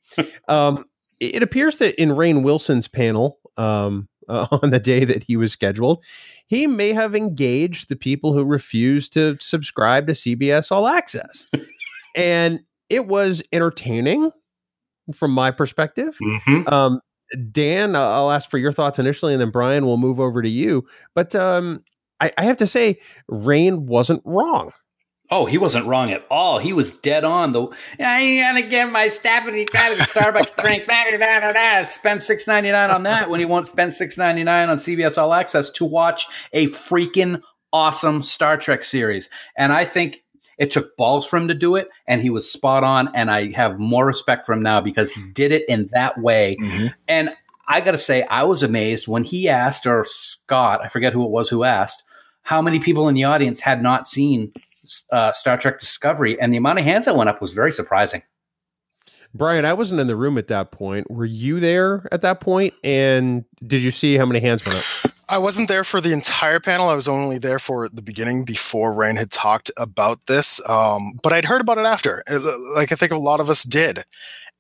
[0.49, 0.85] um,
[1.21, 5.53] it appears that in Rainn Wilson's panel um, uh, on the day that he was
[5.53, 6.05] scheduled,
[6.47, 11.47] he may have engaged the people who refused to subscribe to CBS All Access,
[12.17, 14.31] and it was entertaining
[15.15, 16.17] from my perspective.
[16.23, 16.69] Mm-hmm.
[16.73, 17.01] Um,
[17.51, 20.85] Dan, I'll ask for your thoughts initially, and then Brian will move over to you.
[21.15, 21.83] But um,
[22.21, 23.01] I, I, have to say,
[23.31, 24.73] Rainn wasn't wrong.
[25.31, 26.59] Oh, he wasn't wrong at all.
[26.59, 27.53] He was dead on.
[27.53, 30.87] The I ain't gonna get my Stappity Starbucks drink.
[30.87, 34.45] Da, da, da, spend six ninety nine on that when he won't spend six ninety
[34.45, 37.41] nine on CBS All Access to watch a freaking
[37.73, 39.31] awesome Star Trek series.
[39.57, 40.23] And I think
[40.59, 43.11] it took balls for him to do it, and he was spot on.
[43.15, 46.57] And I have more respect for him now because he did it in that way.
[46.61, 46.87] Mm-hmm.
[47.09, 47.31] And
[47.67, 51.25] I got to say, I was amazed when he asked, or Scott, I forget who
[51.25, 52.03] it was who asked,
[52.43, 54.53] how many people in the audience had not seen
[55.11, 58.23] uh, Star Trek Discovery, and the amount of hands that went up was very surprising.
[59.35, 61.11] Brian, I wasn't in the room at that point.
[61.11, 62.73] Were you there at that point?
[62.85, 65.13] And did you see how many hands went up?
[65.29, 66.89] I wasn't there for the entire panel.
[66.89, 70.61] I was only there for the beginning before Rainn had talked about this.
[70.69, 72.39] Um, but I'd heard about it after, uh,
[72.77, 74.05] like I think a lot of us did.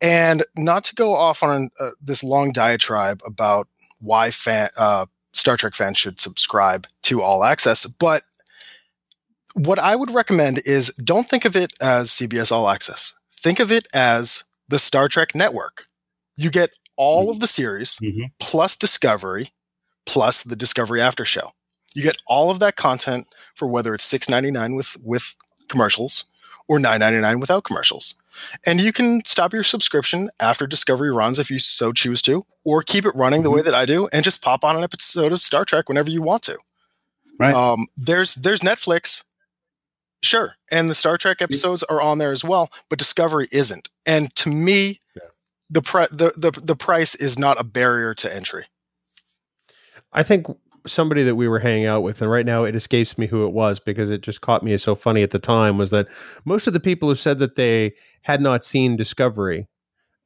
[0.00, 3.68] And not to go off on uh, this long diatribe about
[4.00, 8.24] why fan, uh, Star Trek fans should subscribe to All Access, but
[9.54, 13.14] what I would recommend is don't think of it as CBS All Access.
[13.40, 15.86] Think of it as the Star Trek network.
[16.36, 17.30] You get all mm-hmm.
[17.30, 18.24] of the series mm-hmm.
[18.38, 19.52] plus Discovery
[20.06, 21.52] plus the Discovery After Show.
[21.94, 25.36] You get all of that content for whether it's six ninety nine with with
[25.68, 26.24] commercials
[26.66, 28.16] or nine ninety nine without commercials.
[28.66, 32.82] And you can stop your subscription after Discovery runs if you so choose to, or
[32.82, 33.44] keep it running mm-hmm.
[33.44, 36.10] the way that I do, and just pop on an episode of Star Trek whenever
[36.10, 36.58] you want to.
[37.38, 37.54] Right.
[37.54, 39.22] Um, there's there's Netflix,
[40.24, 43.88] sure, and the Star Trek episodes are on there as well, but Discovery isn't.
[44.06, 45.22] And to me, yeah.
[45.70, 48.66] the, pre- the the the price is not a barrier to entry.
[50.12, 50.46] I think
[50.86, 53.52] somebody that we were hanging out with, and right now it escapes me who it
[53.52, 56.08] was because it just caught me as so funny at the time, was that
[56.44, 59.68] most of the people who said that they had not seen Discovery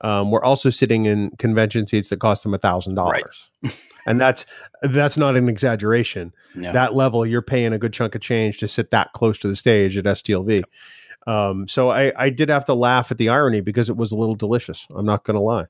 [0.03, 3.51] um, were also sitting in convention seats that cost them a thousand dollars,
[4.09, 4.47] and that's
[4.83, 6.33] that's not an exaggeration.
[6.55, 6.73] No.
[6.73, 9.57] That level, you're paying a good chunk of change to sit that close to the
[9.57, 10.63] stage at STLV.
[11.27, 14.17] Um, so I, I did have to laugh at the irony because it was a
[14.17, 14.87] little delicious.
[14.95, 15.67] I'm not going to lie.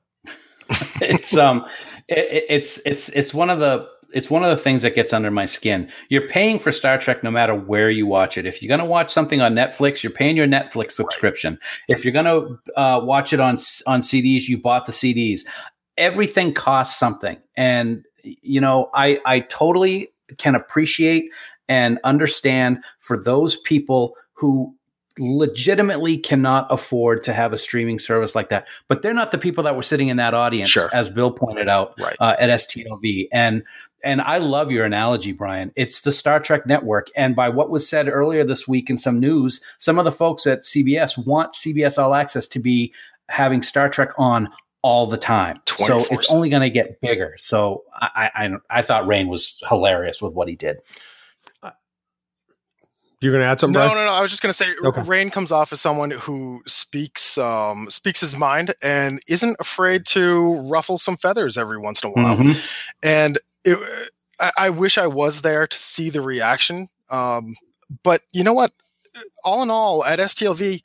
[1.01, 1.65] it's um,
[2.07, 5.29] it, it's it's it's one of the it's one of the things that gets under
[5.29, 5.89] my skin.
[6.09, 8.45] You're paying for Star Trek no matter where you watch it.
[8.45, 11.53] If you're going to watch something on Netflix, you're paying your Netflix subscription.
[11.53, 11.97] Right.
[11.97, 15.41] If you're going to uh, watch it on on CDs, you bought the CDs.
[15.97, 21.31] Everything costs something, and you know I I totally can appreciate
[21.67, 24.75] and understand for those people who
[25.19, 28.67] legitimately cannot afford to have a streaming service like that.
[28.87, 30.89] But they're not the people that were sitting in that audience, sure.
[30.93, 32.15] as Bill pointed out right.
[32.19, 33.27] uh, at STLV.
[33.31, 33.63] And
[34.01, 35.73] and I love your analogy, Brian.
[35.75, 37.09] It's the Star Trek network.
[37.17, 40.47] And by what was said earlier this week in some news, some of the folks
[40.47, 42.93] at CBS want CBS All Access to be
[43.27, 44.49] having Star Trek on
[44.81, 45.59] all the time.
[45.67, 47.35] So it's only going to get bigger.
[47.41, 50.77] So I, I, I thought Rainn was hilarious with what he did.
[53.21, 53.79] You're going to add something?
[53.79, 54.11] No, no, no.
[54.11, 55.01] I was just going to say, okay.
[55.01, 60.55] Rainn comes off as someone who speaks, um, speaks his mind and isn't afraid to
[60.69, 62.37] ruffle some feathers every once in a while.
[62.37, 62.59] Mm-hmm.
[63.03, 66.87] And it, I, I, wish I was there to see the reaction.
[67.09, 67.55] Um,
[68.03, 68.71] but you know what?
[69.43, 70.81] All in all, at STLV,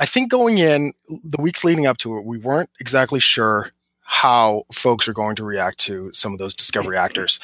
[0.00, 4.64] I think going in the weeks leading up to it, we weren't exactly sure how
[4.72, 7.38] folks are going to react to some of those discovery actors.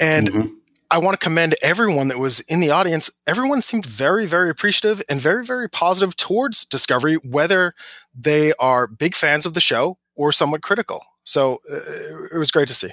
[0.00, 0.54] And mm-hmm.
[0.90, 3.10] I want to commend everyone that was in the audience.
[3.26, 7.72] Everyone seemed very, very appreciative and very, very positive towards Discovery, whether
[8.14, 11.04] they are big fans of the show or somewhat critical.
[11.24, 12.90] So uh, it was great to see.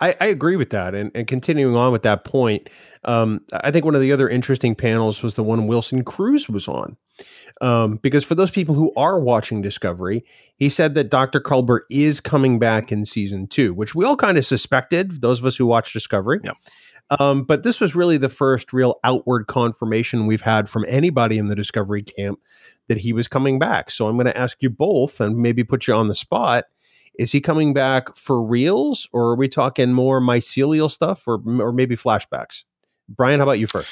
[0.00, 0.94] I, I agree with that.
[0.94, 2.68] And, and continuing on with that point,
[3.04, 6.66] um, I think one of the other interesting panels was the one Wilson Cruz was
[6.66, 6.96] on.
[7.60, 10.24] Um, because for those people who are watching Discovery,
[10.56, 11.40] he said that Dr.
[11.40, 15.46] Culber is coming back in season two, which we all kind of suspected, those of
[15.46, 16.40] us who watch Discovery.
[16.44, 16.56] Yep.
[17.18, 21.48] Um, but this was really the first real outward confirmation we've had from anybody in
[21.48, 22.40] the Discovery camp
[22.88, 23.90] that he was coming back.
[23.90, 26.64] So I'm going to ask you both and maybe put you on the spot.
[27.18, 31.72] Is he coming back for reals, or are we talking more mycelial stuff, or or
[31.72, 32.64] maybe flashbacks?
[33.08, 33.88] Brian, how about you first?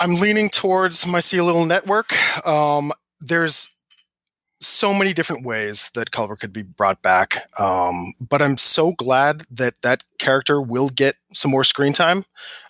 [0.00, 2.14] I'm leaning towards mycelial network.
[2.46, 3.74] Um, there's
[4.60, 7.48] so many different ways that Culber could be brought back.
[7.60, 12.24] Um, but I'm so glad that that character will get some more screen time.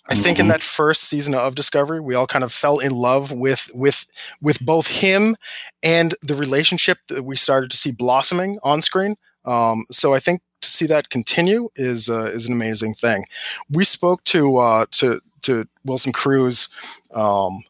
[0.09, 0.23] I mm-hmm.
[0.23, 0.53] think in mm-hmm.
[0.53, 4.07] that first season of Discovery, we all kind of fell in love with with
[4.41, 5.37] with both him
[5.83, 9.17] and the relationship that we started to see blossoming on screen.
[9.45, 13.25] Um, so I think to see that continue is uh, is an amazing thing.
[13.71, 16.69] We spoke to uh, to to Wilson Cruz
[17.13, 17.63] um,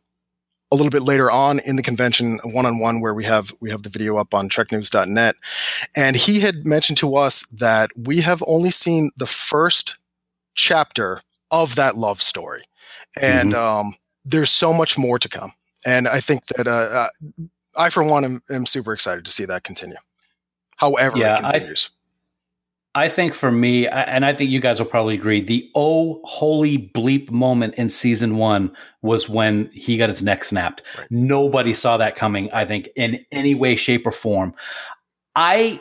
[0.71, 3.71] a little bit later on in the convention one on one where we have we
[3.71, 5.35] have the video up on treknews.net
[5.97, 9.97] and he had mentioned to us that we have only seen the first
[10.55, 11.21] chapter
[11.51, 12.63] of that love story
[13.21, 13.87] and mm-hmm.
[13.87, 15.53] um, there's so much more to come
[15.87, 17.09] and i think that uh, uh,
[17.77, 19.97] i for one am, am, super excited to see that continue
[20.77, 21.98] however yeah, it continues I
[23.09, 27.31] think for me, and I think you guys will probably agree, the oh holy bleep
[27.31, 30.83] moment in season one was when he got his neck snapped.
[30.97, 31.07] Right.
[31.11, 34.55] Nobody saw that coming, I think, in any way, shape, or form.
[35.37, 35.81] I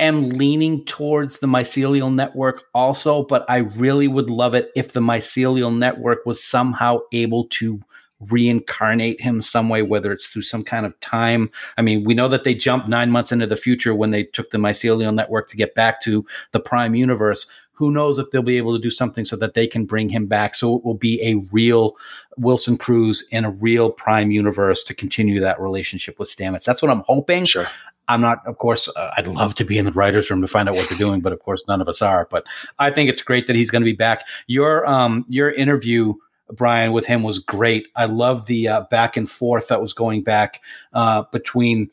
[0.00, 5.00] am leaning towards the mycelial network also, but I really would love it if the
[5.00, 7.80] mycelial network was somehow able to
[8.28, 11.50] reincarnate him some way, whether it's through some kind of time.
[11.78, 14.50] I mean, we know that they jumped nine months into the future when they took
[14.50, 17.46] the mycelial network to get back to the prime universe.
[17.72, 20.26] Who knows if they'll be able to do something so that they can bring him
[20.26, 20.54] back?
[20.54, 21.96] So it will be a real
[22.36, 26.64] Wilson Cruz in a real prime universe to continue that relationship with Stamets.
[26.64, 27.46] That's what I'm hoping.
[27.46, 27.66] Sure.
[28.06, 30.68] I'm not, of course, uh, I'd love to be in the writer's room to find
[30.68, 32.26] out what they're doing, but of course, none of us are.
[32.28, 32.44] But
[32.78, 34.26] I think it's great that he's going to be back.
[34.46, 36.14] Your um, your interview
[36.52, 37.88] Brian with him was great.
[37.96, 40.60] I love the uh, back and forth that was going back
[40.92, 41.90] uh, between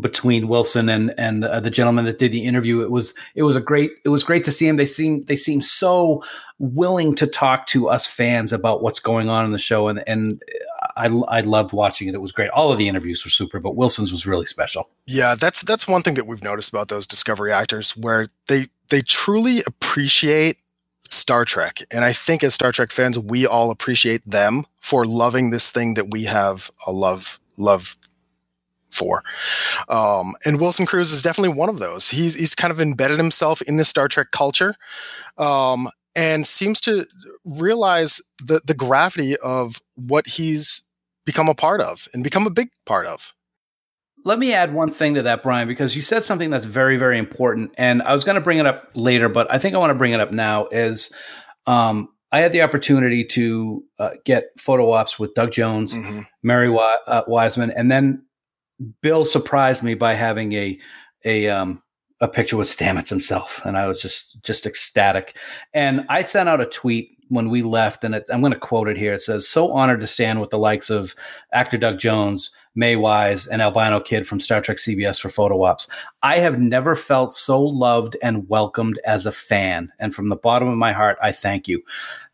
[0.00, 2.80] between Wilson and and uh, the gentleman that did the interview.
[2.82, 4.76] It was it was a great it was great to see him.
[4.76, 6.22] They seem they seem so
[6.58, 10.42] willing to talk to us fans about what's going on in the show, and and
[10.96, 12.14] I I loved watching it.
[12.14, 12.50] It was great.
[12.50, 14.90] All of the interviews were super, but Wilson's was really special.
[15.06, 19.02] Yeah, that's that's one thing that we've noticed about those Discovery actors, where they they
[19.02, 20.60] truly appreciate
[21.08, 21.82] Star Trek.
[21.90, 25.94] And I think as Star Trek fans, we all appreciate them for loving this thing
[25.94, 27.96] that we have a love, love
[28.90, 29.22] for.
[29.88, 32.10] Um, and Wilson Cruz is definitely one of those.
[32.10, 34.74] He's, he's kind of embedded himself in the Star Trek culture.
[35.36, 37.06] Um, and seems to
[37.44, 40.82] realize the, the gravity of what he's
[41.24, 43.34] become a part of and become a big part of
[44.24, 47.18] let me add one thing to that, Brian, because you said something that's very, very
[47.18, 47.72] important.
[47.76, 49.94] And I was going to bring it up later, but I think I want to
[49.94, 50.66] bring it up now.
[50.66, 51.14] Is
[51.66, 56.20] um, I had the opportunity to uh, get photo ops with Doug Jones, mm-hmm.
[56.42, 58.24] Mary Wa- uh, Wiseman, and then
[59.02, 60.78] Bill surprised me by having a
[61.24, 61.82] a um,
[62.20, 65.36] a picture with Stamets himself, and I was just just ecstatic.
[65.74, 68.88] And I sent out a tweet when we left, and it, I'm going to quote
[68.88, 69.12] it here.
[69.12, 71.14] It says, "So honored to stand with the likes of
[71.52, 75.88] actor Doug Jones." Mae Wise, and Albino Kid from Star Trek CBS for photo ops.
[76.22, 79.92] I have never felt so loved and welcomed as a fan.
[79.98, 81.82] And from the bottom of my heart, I thank you.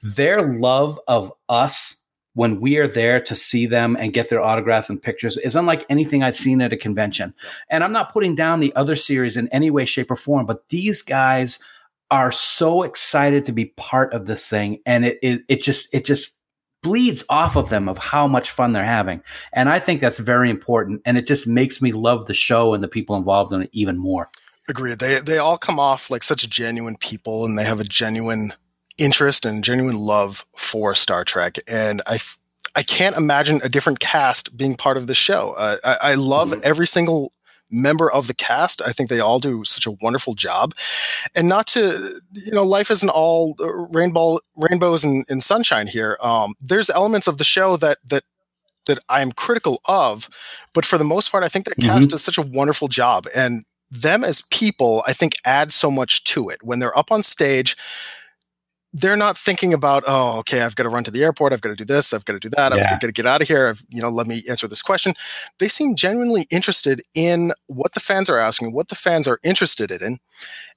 [0.02, 1.96] Their love of us
[2.34, 5.84] when we are there to see them and get their autographs and pictures is unlike
[5.90, 7.34] anything I've seen at a convention.
[7.68, 10.68] And I'm not putting down the other series in any way, shape, or form, but
[10.68, 11.58] these guys
[12.10, 14.80] are so excited to be part of this thing.
[14.86, 16.32] And it, it, it just, it just
[16.82, 19.22] bleeds off of them of how much fun they're having.
[19.52, 21.02] And I think that's very important.
[21.04, 23.98] And it just makes me love the show and the people involved in it even
[23.98, 24.30] more.
[24.68, 24.98] Agreed.
[24.98, 28.52] They they all come off like such genuine people and they have a genuine
[28.98, 31.56] interest and genuine love for Star Trek.
[31.66, 32.20] And I
[32.76, 35.54] I can't imagine a different cast being part of the show.
[35.56, 36.60] Uh, I, I, love mm-hmm.
[36.62, 37.32] every single
[37.70, 38.82] member of the cast.
[38.82, 40.74] I think they all do such a wonderful job.
[41.34, 43.54] And not to, you know, life isn't all
[43.90, 46.18] rainbow, rainbows and, and sunshine here.
[46.20, 48.24] Um, there's elements of the show that, that,
[48.86, 50.28] that I'm critical of,
[50.72, 51.90] but for the most part, I think that mm-hmm.
[51.90, 53.26] cast does such a wonderful job.
[53.34, 57.22] And them as people, I think, add so much to it when they're up on
[57.22, 57.76] stage
[58.92, 61.68] they're not thinking about, oh, okay, I've got to run to the airport, I've got
[61.70, 62.84] to do this, I've got to do that, Yeah.
[62.94, 63.68] I've got to get out of here.
[63.68, 65.14] I've, you know, let me answer this question.
[65.58, 69.92] They seem genuinely interested in what the fans are asking, what the fans are interested
[69.92, 70.18] in.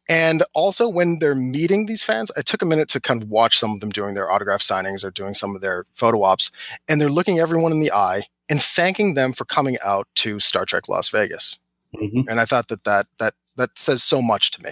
[0.09, 3.57] And also when they're meeting these fans, I took a minute to kind of watch
[3.57, 6.51] some of them doing their autograph signings or doing some of their photo ops,
[6.87, 10.65] and they're looking everyone in the eye and thanking them for coming out to Star
[10.65, 11.57] Trek Las Vegas.
[11.95, 12.25] Mhm.
[12.27, 14.71] And I thought that that that that says so much to me.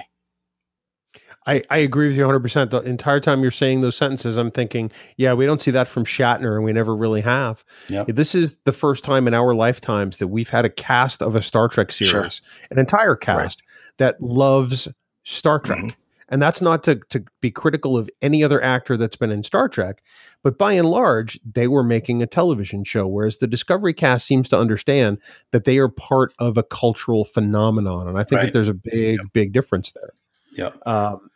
[1.47, 2.69] I, I agree with you 100%.
[2.69, 6.05] The entire time you're saying those sentences, I'm thinking, yeah, we don't see that from
[6.05, 7.63] Shatner, and we never really have.
[7.89, 8.07] Yep.
[8.09, 11.41] This is the first time in our lifetimes that we've had a cast of a
[11.41, 12.25] Star Trek series, Sure.
[12.69, 13.63] an entire cast
[13.97, 14.87] that loves
[15.23, 15.79] Star Trek.
[15.79, 15.95] Mhm.
[16.29, 19.67] And that's not to, to be critical of any other actor that's been in Star
[19.67, 20.01] Trek,
[20.43, 24.47] but by and large, they were making a television show, whereas the Discovery cast seems
[24.49, 25.17] to understand
[25.51, 28.07] that they are part of a cultural phenomenon.
[28.07, 28.45] And I think Right.
[28.45, 30.13] that there's a big, big difference there.
[30.53, 30.87] Yep.
[30.87, 31.29] Um,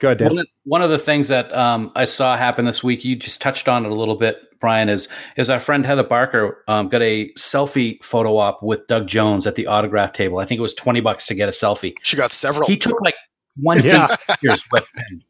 [0.00, 0.28] go ahead, Dan.
[0.28, 3.40] One of, one of the things that um, I saw happen this week, you just
[3.40, 7.02] touched on it a little bit, Brian, is is our friend Heather Barker um, got
[7.02, 10.38] a selfie photo op with Doug Jones at the autograph table.
[10.38, 11.94] I think it was twenty bucks to get a selfie.
[12.02, 12.66] She got several.
[12.66, 13.14] He took like
[13.56, 14.14] one Yeah.
[14.28, 15.20] pictures with him.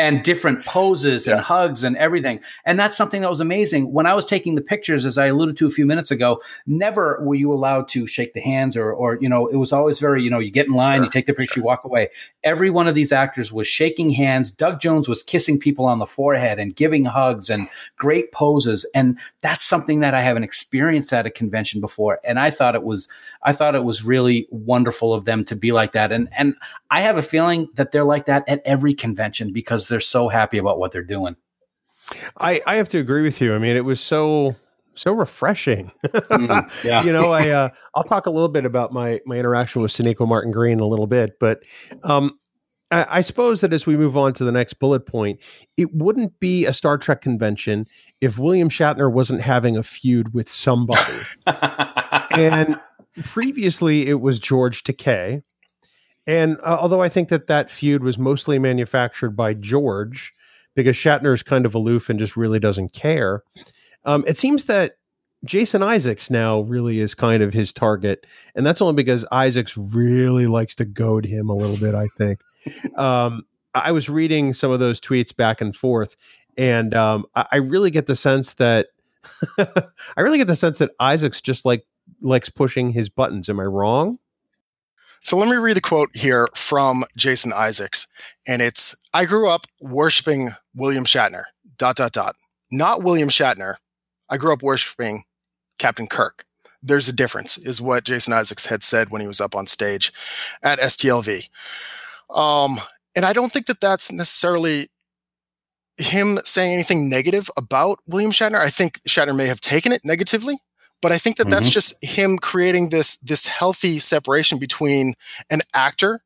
[0.00, 2.40] And different poses and hugs and everything.
[2.64, 3.92] And that's something that was amazing.
[3.92, 7.20] When I was taking the pictures, as I alluded to a few minutes ago, never
[7.22, 10.22] were you allowed to shake the hands or, or you know, it was always very,
[10.22, 12.08] you know, you get in line, you take the picture, you walk away.
[12.44, 14.50] Every one of these actors was shaking hands.
[14.50, 18.88] Doug Jones was kissing people on the forehead and giving hugs and great poses.
[18.94, 22.20] And that's something that I haven't experienced at a convention before.
[22.24, 23.08] And I thought it was,
[23.42, 26.10] I thought it was really wonderful of them to be like that.
[26.10, 26.54] And and
[26.90, 30.58] I have a feeling that they're like that at every convention because they're so happy
[30.58, 31.36] about what they're doing.
[32.40, 33.54] I, I have to agree with you.
[33.54, 34.56] I mean, it was so
[34.94, 35.92] so refreshing.
[36.04, 37.02] Mm, yeah.
[37.02, 40.26] you know, I uh, I'll talk a little bit about my my interaction with Sonequa
[40.26, 41.62] Martin Green in a little bit, but
[42.02, 42.38] um,
[42.90, 45.40] I, I suppose that as we move on to the next bullet point,
[45.76, 47.86] it wouldn't be a Star Trek convention
[48.20, 51.00] if William Shatner wasn't having a feud with somebody.
[52.32, 52.76] and
[53.24, 55.42] previously, it was George Takei.
[56.30, 60.32] And uh, although I think that that feud was mostly manufactured by George,
[60.76, 63.42] because Shatner is kind of aloof and just really doesn't care,
[64.04, 64.92] um, it seems that
[65.44, 70.46] Jason Isaacs now really is kind of his target, and that's only because Isaacs really
[70.46, 71.96] likes to goad him a little bit.
[71.96, 72.42] I think.
[72.96, 73.42] Um,
[73.74, 76.14] I was reading some of those tweets back and forth,
[76.56, 78.86] and um, I, I really get the sense that
[79.58, 81.84] I really get the sense that Isaacs just like
[82.20, 83.48] likes pushing his buttons.
[83.48, 84.19] Am I wrong?
[85.22, 88.06] So let me read a quote here from Jason Isaacs.
[88.46, 91.44] And it's I grew up worshiping William Shatner.
[91.76, 92.36] Dot dot dot.
[92.70, 93.76] Not William Shatner.
[94.28, 95.24] I grew up worshiping
[95.78, 96.44] Captain Kirk.
[96.82, 100.12] There's a difference, is what Jason Isaacs had said when he was up on stage
[100.62, 101.48] at STLV.
[102.30, 102.78] Um,
[103.14, 104.88] and I don't think that that's necessarily
[105.98, 108.60] him saying anything negative about William Shatner.
[108.60, 110.58] I think Shatner may have taken it negatively,
[111.00, 111.72] but I think that that's Mhm.
[111.72, 115.14] just him creating this this healthy separation between
[115.50, 116.22] an actor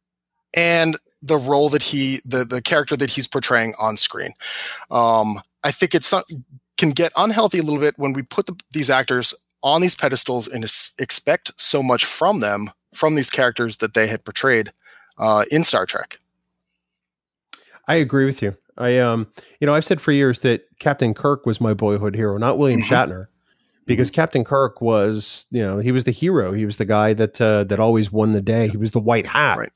[0.54, 4.34] and the role that he the the character that he's portraying on screen.
[4.90, 6.24] Um, I think it's not,
[6.76, 10.46] can get unhealthy a little bit when we put the, these actors on these pedestals
[10.46, 14.72] and ex- expect so much from them from these characters that they had portrayed
[15.18, 16.18] uh, in Star Trek.
[17.88, 18.56] I agree with you.
[18.76, 19.26] I um,
[19.60, 22.80] you know, I've said for years that Captain Kirk was my boyhood hero, not William
[22.80, 22.86] Mhm.
[22.86, 23.26] Shatner,
[23.86, 26.52] because Captain Kirk was, you know, he was the hero.
[26.52, 28.68] He was the guy that uh, that always won the day.
[28.68, 29.58] He was the white hat.
[29.58, 29.72] Right.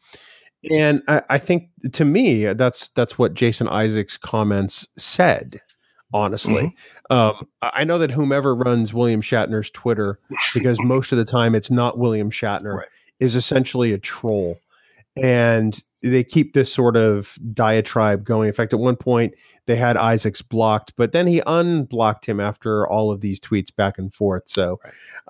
[0.71, 5.61] And I, I think to me, that's that's what Jason Isaacs' comments said.
[6.15, 6.75] Honestly,
[7.11, 10.19] um, I I know that whomever runs William Shatner's Twitter,
[10.55, 12.89] because most of the time it's not William Shatner, Right.
[13.21, 14.59] is essentially a troll,
[15.17, 18.49] and they keep this sort of diatribe going.
[18.49, 19.35] In fact, at one point
[19.67, 23.99] they had Isaacs blocked, but then he unblocked him after all of these tweets back
[23.99, 24.45] and forth.
[24.47, 24.79] So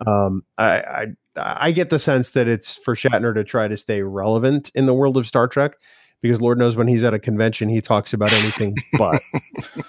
[0.07, 1.07] um, I, I
[1.41, 4.95] I get the sense that it's for Shatner to try to stay relevant in the
[4.95, 5.77] world of Star Trek,
[6.21, 9.21] because Lord knows when he's at a convention he talks about anything but.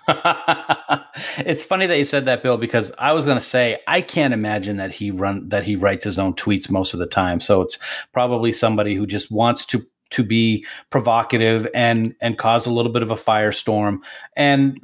[1.39, 4.34] it's funny that you said that, Bill, because I was going to say I can't
[4.34, 7.39] imagine that he run that he writes his own tweets most of the time.
[7.39, 7.80] So it's
[8.13, 13.03] probably somebody who just wants to to be provocative and and cause a little bit
[13.03, 13.99] of a firestorm.
[14.36, 14.77] And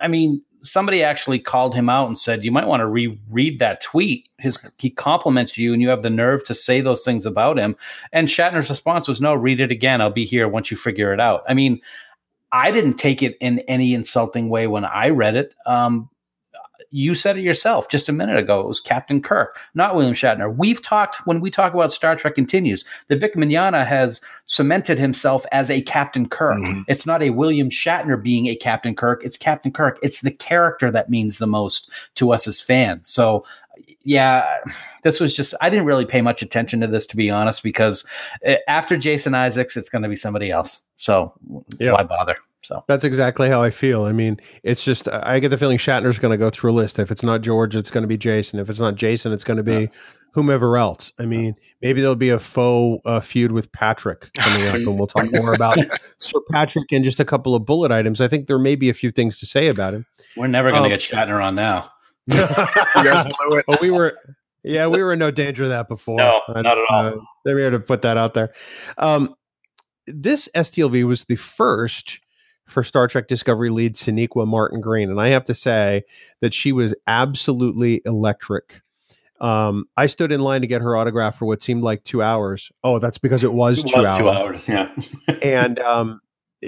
[0.00, 3.82] I mean, somebody actually called him out and said, "You might want to reread that
[3.82, 4.28] tweet.
[4.38, 7.76] His he compliments you, and you have the nerve to say those things about him."
[8.12, 10.00] And Shatner's response was, "No, read it again.
[10.00, 11.80] I'll be here once you figure it out." I mean.
[12.54, 15.54] I didn't take it in any insulting way when I read it.
[15.64, 16.10] Um,
[16.92, 18.60] you said it yourself just a minute ago.
[18.60, 20.54] It was Captain Kirk, not William Shatner.
[20.54, 25.44] We've talked when we talk about Star Trek Continues, that Vic Mignogna has cemented himself
[25.52, 26.54] as a Captain Kirk.
[26.58, 26.84] Mhm.
[26.88, 29.24] It's not a William Shatner being a Captain Kirk.
[29.24, 29.98] It's Captain Kirk.
[30.02, 33.08] It's the character that means the most to us as fans.
[33.08, 33.44] So,
[34.04, 34.44] yeah,
[35.02, 38.04] this was just, I didn't really pay much attention to this, to be honest, because
[38.46, 40.82] uh, after Jason Isaacs, it's going to be somebody else.
[40.98, 41.32] So,
[41.78, 41.92] Yeah.
[41.92, 42.36] why bother?
[42.62, 44.04] So, That's exactly how I feel.
[44.04, 46.98] I mean, it's just I get the feeling Shatner's going to go through a list.
[46.98, 48.60] If it's not George, it's going to be Jason.
[48.60, 49.90] If it's not Jason, it's going to be
[50.32, 51.12] whomever else.
[51.18, 55.06] I mean, maybe there'll be a faux uh, feud with Patrick coming up, and we'll
[55.08, 55.76] talk more about
[56.18, 58.20] Sir Patrick in just a couple of bullet items.
[58.20, 60.06] I think there may be a few things to say about him.
[60.36, 61.90] we're never going to Um, get Shatner on now.
[62.28, 63.64] You guys blew it.
[63.68, 64.16] Oh, we were,
[64.62, 66.16] yeah, we were in no danger of that before.
[66.18, 67.06] No, not at all.
[67.06, 67.12] Uh,
[67.44, 68.52] they were to put that out there.
[68.98, 69.34] Um,
[70.06, 72.20] this STLV was the first
[72.66, 76.04] for Star Trek Discovery lead Sonequa Martin Green, and I have to say
[76.40, 78.80] that she was absolutely electric.
[79.40, 82.70] Um, I stood in line to get her autograph for what seemed like two hours.
[82.84, 84.18] Oh, that's because it was, It two, was hours.
[84.18, 84.68] two hours.
[84.68, 85.34] Yeah.
[85.42, 86.20] and um,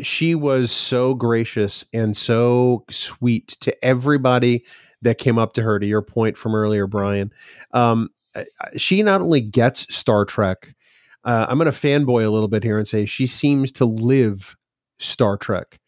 [0.02, 4.64] she was so gracious and so sweet to everybody
[5.02, 5.78] that came up to her.
[5.78, 7.30] To your point from earlier, Brian,
[7.72, 8.08] um,
[8.76, 10.74] she not only gets Star Trek.
[11.22, 14.56] Uh, I'm going to fanboy a little bit here and say she seems to live
[14.98, 15.78] Star Trek.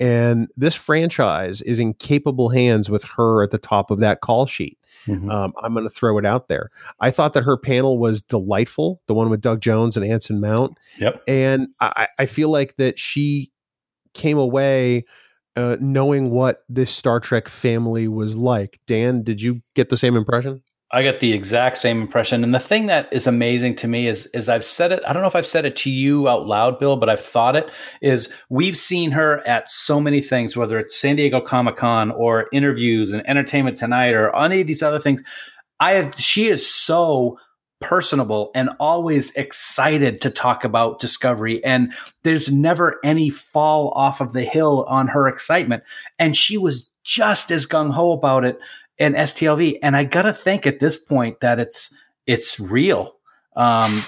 [0.00, 4.46] And this franchise is in capable hands with her at the top of that call
[4.46, 4.76] sheet.
[5.06, 5.30] Mhm.
[5.32, 6.70] Um, I'm going to throw it out there.
[7.00, 10.76] I thought that her panel was delightful, the one with Doug Jones and Anson Mount
[10.98, 11.22] Yep.
[11.28, 13.52] and I, I feel like that she
[14.14, 15.04] came away
[15.56, 18.80] uh, knowing what this Star Trek family was like.
[18.88, 20.62] Dan, did you get the same impression?
[20.92, 22.44] I got the exact same impression.
[22.44, 25.02] And the thing that is amazing to me is, is I've said it.
[25.06, 27.56] I don't know if I've said it to you out loud, Bill, but I've thought
[27.56, 27.68] it.
[28.00, 32.46] Is we've seen her at so many things, whether it's San Diego Comic Con or
[32.52, 35.22] interviews and Entertainment Tonight or any of these other things.
[35.80, 36.14] I have.
[36.16, 37.38] She is so
[37.80, 44.32] personable and always excited to talk about Discovery, and there's never any fall off of
[44.32, 45.82] the hill on her excitement.
[46.18, 48.58] And she was just as gung ho about it
[48.98, 49.78] in STLV.
[49.82, 51.94] And I gotta think at this point that it's
[52.26, 53.16] it's real.
[53.56, 54.02] Um,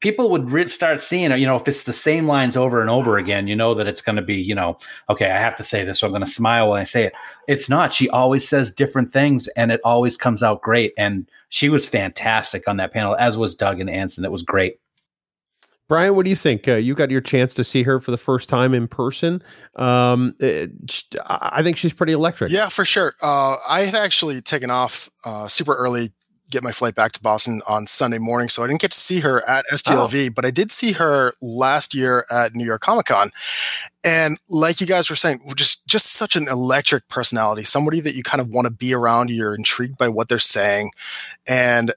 [0.00, 1.30] people would re- start seeing.
[1.32, 4.00] You know, if it's the same lines over and over again, you know that it's
[4.00, 4.36] going to be.
[4.36, 4.78] You know,
[5.10, 7.12] okay, I have to say this, so I'm going to smile when I say it.
[7.48, 7.92] It's not.
[7.92, 10.92] She always says different things, and it always comes out great.
[10.96, 14.24] And she was fantastic on that panel, as was Doug and Anson.
[14.24, 14.78] It was great.
[15.88, 16.66] Brian, what do you think?
[16.66, 19.42] Uh, you got your chance to see her for the first time in person.
[19.76, 22.50] Um, uh, sh- I think she's pretty electric.
[22.50, 23.14] Yeah, for sure.
[23.22, 26.08] Uh, I had actually taken off uh, super early,
[26.48, 29.20] get my flight back to Boston on Sunday morning, so I didn't get to see
[29.20, 33.30] her at STLV, but I did see her last year at New York Comic Con.
[34.02, 38.22] And like you guys were saying, just just such an electric personality, somebody that you
[38.22, 39.28] kind of want to be around.
[39.28, 40.92] You're intrigued by what they're saying,
[41.46, 41.92] and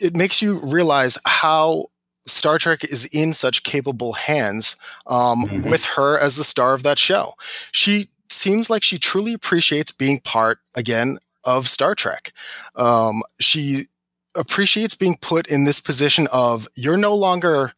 [0.00, 1.86] it makes you realize how
[2.28, 4.76] Star Trek is in such capable hands
[5.06, 5.70] um, Mhm.
[5.70, 7.34] with her as the star of that show.
[7.72, 12.32] She seems like she truly appreciates being part again of Star Trek.
[12.76, 13.86] Um, she
[14.34, 17.72] appreciates being put in this position of you're no longer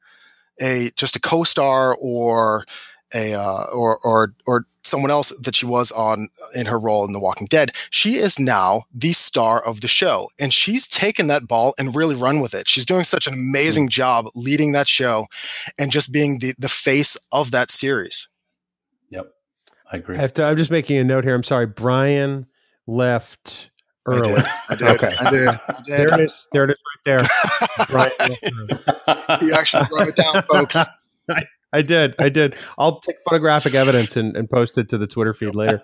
[0.60, 2.66] a just a co-star or
[3.14, 7.12] a uh, or or or someone else that she was on in her role in
[7.12, 7.72] The Walking Dead.
[7.90, 12.14] She is now the star of the show, and she's taken that ball and really
[12.14, 12.68] run with it.
[12.68, 13.90] She's doing such an amazing mm.
[13.90, 15.26] job leading that show,
[15.78, 18.28] and just being the the face of that series.
[19.10, 19.32] Yep,
[19.90, 20.16] I agree.
[20.16, 21.34] I have to, I'm just making a note here.
[21.34, 21.66] I'm sorry.
[21.66, 22.46] Brian
[22.86, 23.70] left
[24.06, 24.34] I early.
[24.34, 24.44] did.
[24.68, 24.88] I did.
[24.88, 25.14] Okay.
[25.18, 25.48] I did.
[25.48, 25.98] I did.
[25.98, 26.46] There it is.
[26.52, 26.76] There it is
[27.06, 27.86] right there.
[27.88, 28.50] Brian left
[29.08, 29.46] early.
[29.46, 30.76] he actually wrote it down, folks.
[31.30, 31.44] I
[31.82, 32.14] did.
[32.18, 32.56] I did.
[32.78, 35.80] I'll take photographic evidence and, and post it to the Twitter feed later.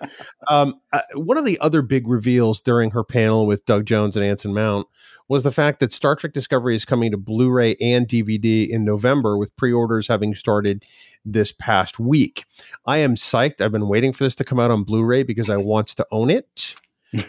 [0.49, 4.25] Um, uh, one of the other big reveals during her panel with Doug Jones and
[4.25, 4.87] Anson Mount
[5.29, 8.85] was the fact that Star Trek Discovery is coming to Blu ray and DVD in
[8.85, 10.85] November, with pre orders having started
[11.25, 12.45] this past week.
[12.85, 13.61] I am psyched.
[13.61, 16.07] I've been waiting for this to come out on Blu ray because I want to
[16.11, 16.75] own it.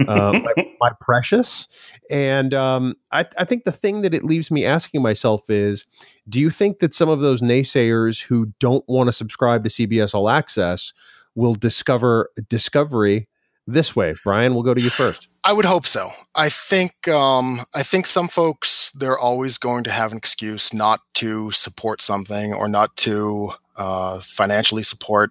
[0.07, 1.69] Uh, my, my precious.
[2.11, 5.85] And um, I, I think the thing that it leaves me asking myself is
[6.29, 10.15] do you think that some of those naysayers who don't want to subscribe to CBS
[10.15, 10.93] All Access
[11.35, 13.29] will discover Discovery
[13.67, 14.15] this way?
[14.25, 15.29] Brian, we'll go to you first.
[15.45, 16.11] I would hope so.
[16.35, 21.01] I think um, I think some folks they're always going to have an excuse not
[21.15, 25.31] to support something or not to uh, financially support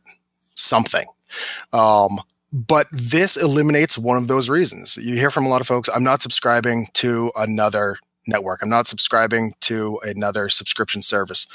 [0.55, 1.05] something.
[1.73, 2.19] Um,
[2.51, 4.97] but this eliminates one of those reasons.
[4.97, 8.61] You hear from a lot of folks, I'm not subscribing to another network.
[8.61, 11.47] I'm not subscribing to another subscription service.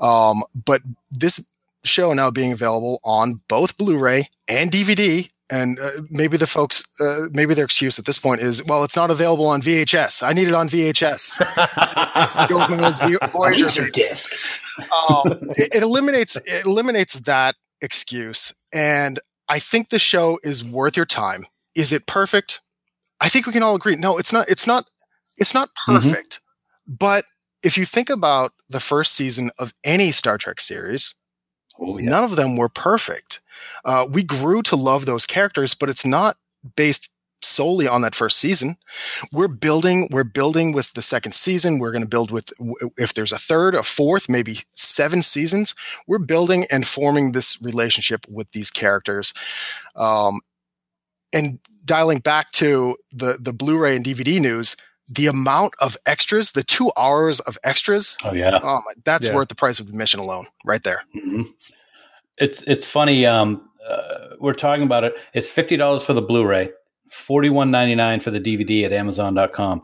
[0.00, 1.44] Um, but this
[1.84, 7.28] show now being available on both Blu-ray and DVD and uh, maybe the folks, uh,
[7.30, 10.22] maybe their excuse at this point is, well, it's not available on VHS.
[10.22, 11.38] I need it on VHS.
[12.48, 14.32] Go with my old Voyager disc.
[15.08, 20.96] um, it, it eliminates it eliminates that excuse, and I think the show is worth
[20.96, 21.46] your time.
[21.74, 22.60] Is it perfect?
[23.20, 23.96] I think we can all agree.
[23.96, 24.48] No, it's not.
[24.48, 24.86] It's not.
[25.36, 26.00] It's not Mhm.
[26.02, 26.40] perfect.
[26.86, 27.24] But
[27.62, 31.14] if you think about the first season of any Star Trek series,
[31.78, 32.08] Oh, yeah.
[32.10, 33.40] none of them were perfect.
[33.84, 36.36] Uh, we grew to love those characters, but it's not
[36.76, 37.08] based
[37.46, 38.76] solely on that first season.
[39.32, 40.08] We're building.
[40.10, 41.78] We're building with the second season.
[41.78, 42.52] We're going to build with
[42.96, 45.74] if there's a third, a fourth, maybe seven seasons.
[46.06, 49.32] We're building and forming this relationship with these characters,
[49.94, 50.40] um,
[51.32, 54.76] and dialing back to the the Blu-ray and DVD news.
[55.08, 58.58] The amount of extras, the two hours of extras, Oh yeah.
[58.60, 59.34] oh my, that's Yeah.
[59.36, 61.04] worth the price of admission alone, right there.
[61.12, 61.42] hmm
[62.38, 63.24] It's it's funny.
[63.24, 65.14] Um, uh, we're talking about it.
[65.32, 66.70] It's fifty dollars for the Blu-ray,
[67.10, 69.82] forty one ninety nine for the DVD at Amazon.com,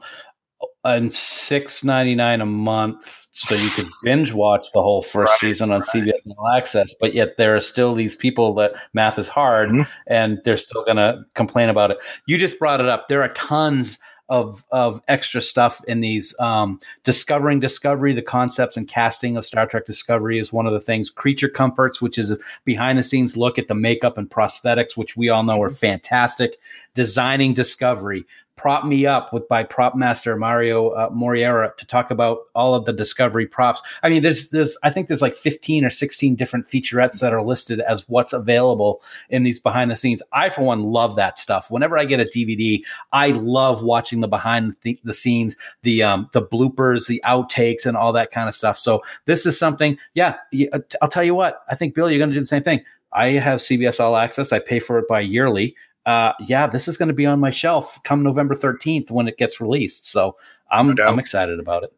[0.84, 3.18] and six ninety nine a month.
[3.34, 5.88] So you could binge watch the whole first Right, season on right.
[5.88, 9.86] CBS All Access, but yet there are still these people that math is hard, Mhm.
[10.06, 11.96] and they're still going to complain about it.
[12.26, 13.08] You just brought it up.
[13.08, 13.98] There are tons
[14.28, 16.34] of of extra stuff in these.
[16.40, 20.80] Um, discovering Discovery, the concepts and casting of Star Trek Discovery is one of the
[20.80, 21.10] things.
[21.10, 25.16] Creature Comforts, which is a behind the scenes look at the makeup and prosthetics, which
[25.16, 26.58] we all know are fantastic.
[26.94, 28.24] Designing Discovery.
[28.56, 32.84] Prop Me Up with by prop master Mario uh, Moreira to talk about all of
[32.84, 33.82] the Discovery props.
[34.02, 37.42] I mean, there's there's I think there's like 15 or 16 different featurettes that are
[37.42, 40.22] listed as what's available in these behind the scenes.
[40.32, 41.70] I for one love that stuff.
[41.70, 42.82] Whenever I get a DVD,
[43.12, 47.96] I love watching the behind the, the scenes, the um, the bloopers, the outtakes, and
[47.96, 48.78] all that kind of stuff.
[48.78, 49.98] So this is something.
[50.14, 50.36] Yeah,
[50.72, 51.62] uh, I'll tell you what.
[51.70, 52.84] I think Bill, you're going to do the same thing.
[53.12, 54.52] I have CBS All Access.
[54.52, 55.76] I pay for it by yearly.
[56.04, 59.38] Uh, yeah, this is going to be on my shelf come November 13th when it
[59.38, 60.06] gets released.
[60.06, 60.36] So
[60.70, 61.04] I'm No.
[61.04, 61.92] I'm excited about it.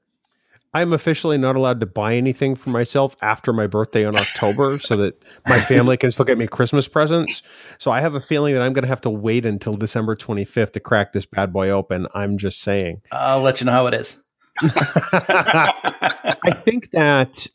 [0.75, 4.97] I'm officially not allowed to buy anything for myself after my birthday in October so
[4.97, 7.43] that my family can still get me Christmas presents.
[7.79, 10.73] So I have a feeling that I'm going to have to wait until December 25th
[10.73, 12.09] to crack this bad boy open.
[12.13, 13.03] I'm just saying.
[13.13, 14.21] I'll let you know how it is.
[14.63, 17.47] I think that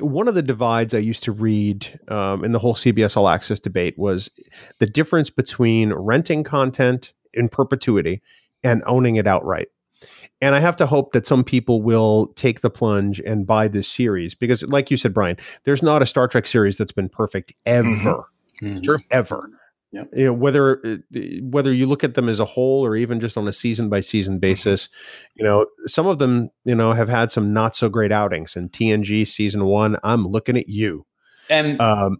[0.00, 3.60] one of the divides I used to read um, in the whole CBS All Access
[3.60, 4.30] debate was
[4.78, 8.20] the difference between renting content in perpetuity
[8.64, 9.68] and owning it outright.
[10.40, 13.88] And I have to hope that some people will take the plunge and buy this
[13.88, 17.52] series because, like you said, Brian, there's not a Star Trek series that's been perfect
[17.66, 18.24] ever
[18.62, 18.84] Mhm.
[18.84, 18.98] Sure.
[19.10, 19.50] ever.
[19.92, 20.08] Yep.
[20.14, 23.38] You know, whether uh, whether you look at them as a whole or even just
[23.38, 24.88] on a season by season basis,
[25.34, 28.54] you know, some of them, you know, have had some not so great outings.
[28.54, 31.06] And TNG season one, I'm looking at you.
[31.48, 32.18] And Um,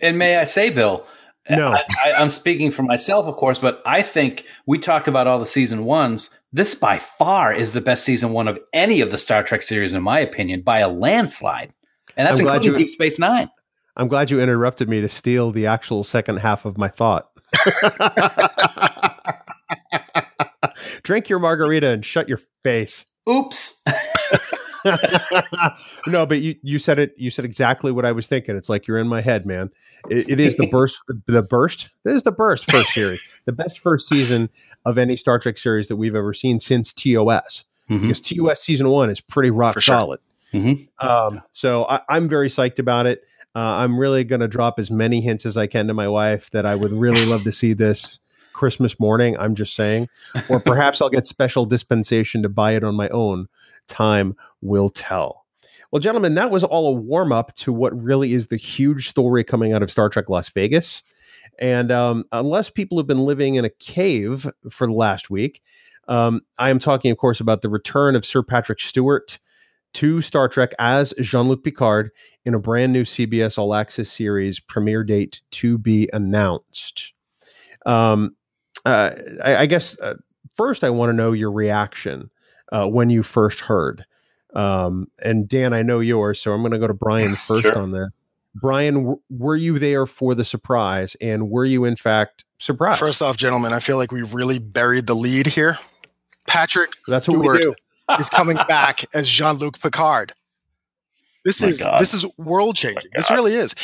[0.00, 1.06] and may I say, Bill,
[1.50, 1.72] No.
[1.72, 5.46] I, I'm speaking for myself, of course, but I think we talked about all the
[5.46, 6.30] season ones.
[6.52, 9.92] This by far is the best season one of any of the Star Trek series,
[9.92, 11.74] in my opinion, by a landslide.
[12.16, 13.50] And that's I'm including you- Deep Space Nine.
[13.96, 17.30] I'm glad you interrupted me to steal the actual second half of my thought.
[21.02, 23.04] Drink your margarita and shut your face.
[23.28, 23.82] Oops.
[26.06, 27.14] no, but you, you said it.
[27.16, 28.56] You said exactly what I was thinking.
[28.56, 29.70] It's like you're in my head, man.
[30.10, 31.00] It, it is the burst.
[31.26, 31.90] The burst.
[32.04, 34.50] This is the burst first series, the best first season
[34.84, 37.64] of any Star Trek series that we've ever seen since TOS.
[37.90, 38.02] Mhm.
[38.02, 39.80] Because TOS season one is pretty rock sure.
[39.80, 40.20] solid.
[40.52, 40.88] Mhm.
[40.98, 43.22] Um, so I, I'm very psyched about it.
[43.56, 46.50] Uh, I'm really going to drop as many hints as I can to my wife
[46.50, 48.20] that I would really love to see this
[48.52, 49.34] Christmas morning.
[49.38, 50.10] I'm just saying,
[50.50, 53.48] or perhaps I'll get special dispensation to buy it on my own.
[53.88, 55.46] Time will tell.
[55.90, 59.42] Well, gentlemen, that was all a warm up to what really is the huge story
[59.42, 61.02] coming out of Star Trek Las Vegas.
[61.58, 65.62] And um, unless people have been living in a cave for the last week,
[66.08, 69.38] um, I am talking, of course, about the return of Sir Patrick Stewart
[69.96, 72.10] to Star Trek as Jean Luc Picard
[72.44, 77.12] in a brand new CBS All Access series, premiere date to be announced.
[77.84, 78.36] Um,
[78.84, 79.10] uh,
[79.44, 80.14] I, I guess uh,
[80.54, 82.30] first I want to know your reaction
[82.72, 84.04] uh, when you first heard.
[84.54, 87.78] Um, and Dan, I know yours, so I'm going to go to Brian first Sure.
[87.78, 88.10] on that.
[88.54, 92.98] Brian, w- were you there for the surprise, and were you in fact surprised?
[92.98, 95.78] First off, gentlemen, I feel like we really buried the lead here.
[96.46, 97.74] Patrick That's what we Stewart do.
[98.18, 100.32] Is coming back as Jean-Luc Picard.
[101.44, 102.00] This My is God.
[102.00, 103.10] this is world changing.
[103.14, 103.74] This really is,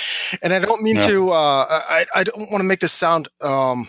[0.42, 1.06] and I don't mean Yeah.
[1.06, 1.30] to.
[1.30, 3.88] Uh, I I don't want to make this sound um,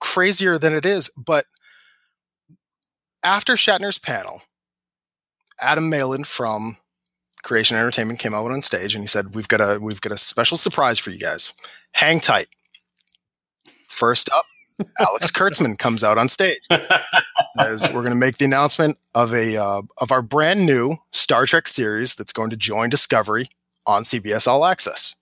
[0.00, 1.46] crazier than it is, but
[3.22, 4.42] after Shatner's panel,
[5.62, 6.76] Adam Malin from
[7.42, 10.18] Creation Entertainment came out on stage and he said, "We've got a we've got a
[10.18, 11.54] special surprise for you guys.
[11.92, 12.48] Hang tight."
[13.88, 14.44] First up,
[14.98, 16.60] Alex Kurtzman comes out on stage
[17.58, 21.46] as we're going to make the announcement of a uh, of our brand new Star
[21.46, 23.48] Trek series that's going to join Discovery
[23.86, 25.14] on CBS All Access.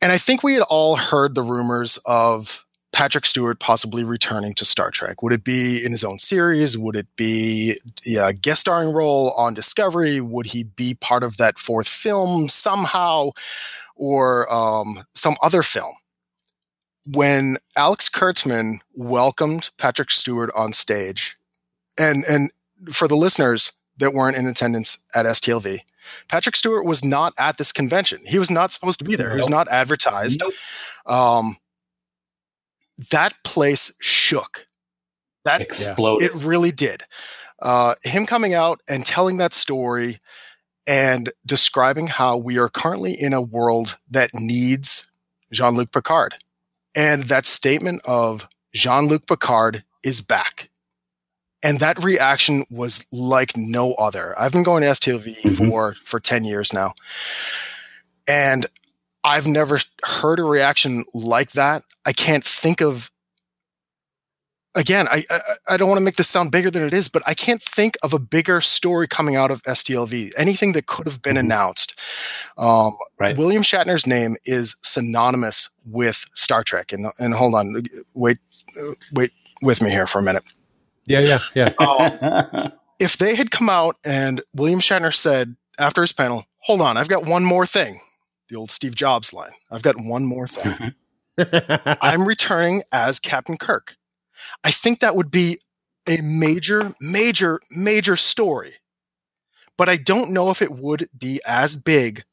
[0.00, 4.64] And I think we had all heard the rumors of Patrick Stewart possibly returning to
[4.64, 5.22] Star Trek.
[5.22, 6.78] Would it be in his own series?
[6.78, 7.78] Would it be
[8.18, 10.20] a guest starring role on Discovery?
[10.20, 13.30] Would he be part of that fourth film somehow,
[13.94, 15.92] or um, some other film?
[17.06, 21.36] When Alex Kurtzman welcomed Patrick Stewart on stage,
[21.98, 22.50] and and
[22.92, 25.80] for the listeners that weren't in attendance at STLV,
[26.28, 28.20] Patrick Stewart was not at this convention.
[28.26, 29.30] He was not supposed to be there.
[29.30, 30.40] He was not advertised.
[30.40, 30.52] Nope.
[31.06, 31.56] Um,
[33.10, 34.66] that place shook.
[35.44, 36.28] That Exploded.
[36.28, 37.02] it really did.
[37.60, 40.18] Uh, him coming out and telling that story
[40.86, 45.08] and describing how we are currently in a world that needs
[45.52, 46.34] Jean Luc Picard.
[46.96, 50.70] And that statement of Jean Luc Picard is back.
[51.62, 54.34] And that reaction was like no other.
[54.38, 55.68] I've been going to STLV Mhm.
[55.70, 56.94] for, for 10 years now.
[58.28, 58.66] And
[59.24, 61.82] I've never heard a reaction like that.
[62.04, 63.10] I can't think of.
[64.76, 67.22] Again, I I, I don't want to make this sound bigger than it is, but
[67.26, 70.32] I can't think of a bigger story coming out of STLV.
[70.36, 71.40] Anything that could have been Mhm.
[71.40, 71.98] announced.
[72.58, 73.36] Um, right.
[73.36, 76.92] William Shatner's name is synonymous with Star Trek.
[76.92, 77.82] And and hold on,
[78.14, 78.38] wait,
[79.12, 80.44] wait with me here for a minute.
[81.06, 81.72] Yeah, yeah, yeah.
[81.78, 86.96] Um, if they had come out and William Shatner said after his panel, "Hold on,
[86.96, 88.00] I've got one more thing,"
[88.50, 89.52] the old Steve Jobs line.
[89.70, 90.92] I've got one more thing.
[92.02, 93.96] I'm returning as Captain Kirk.
[94.64, 95.58] I think that would be
[96.08, 98.74] a major, major, major story.
[99.76, 102.24] But I don't know if it would be as big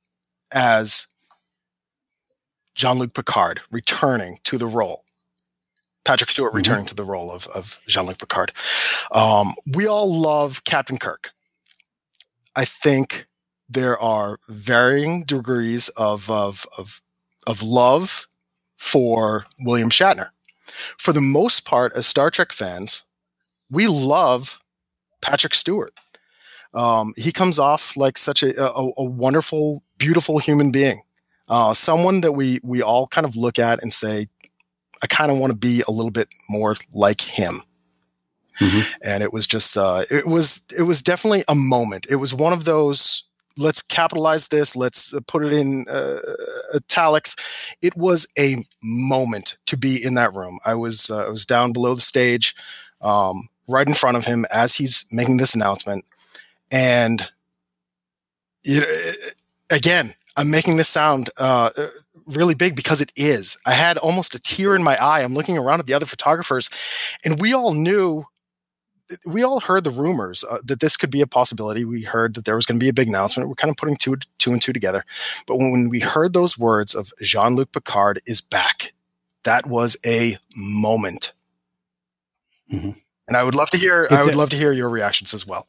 [0.51, 1.07] as
[2.75, 5.03] Jean Luc Picard returning to the role.
[6.05, 6.57] Patrick Stewart Mhm.
[6.57, 8.51] returning to the role of, of Jean Luc Picard.
[9.11, 11.31] Um, we all love Captain Kirk.
[12.55, 13.27] I think
[13.69, 17.01] there are varying degrees of, of, of,
[17.47, 18.27] of love
[18.77, 20.29] for William Shatner.
[20.97, 23.03] For the most part, as Star Trek fans,
[23.69, 24.59] we love
[25.21, 25.93] Patrick Stewart.
[26.73, 31.01] Um, he comes off like such a, a, a wonderful, beautiful human being.
[31.49, 34.27] Uh, someone that we we all kind of look at and say,
[35.03, 37.61] I kind of want to be a little bit more like him.
[38.59, 38.85] Mhm.
[39.03, 42.07] And it was just uh, it was it was definitely a moment.
[42.09, 43.23] It was one of those
[43.57, 46.19] let's capitalize this, let's uh, put it in uh,
[46.75, 47.35] italics.
[47.81, 50.59] It was a moment to be in that room.
[50.65, 52.55] I was uh, I was down below the stage,
[53.01, 56.05] um, right in front of him as he's making this announcement,
[56.71, 57.27] and
[58.65, 58.85] know,
[59.69, 61.69] again, I'm making this sound uh,
[62.25, 63.57] really big because it is.
[63.65, 65.21] I had almost a tear in my eye.
[65.21, 66.69] I'm looking around at the other photographers,
[67.23, 68.25] and we all knew.
[69.25, 71.85] We all heard the rumors uh, that this could be a possibility.
[71.85, 73.49] We heard that there was going to be a big announcement.
[73.49, 75.03] We're kind of putting two, two and two together.
[75.45, 78.93] But when, we heard those words of Jean Luc Picard is back,
[79.43, 81.33] that was a moment.
[82.71, 82.95] Mhm.
[83.27, 84.07] And I would love to hear.
[84.09, 85.67] I would love to hear your reactions as well.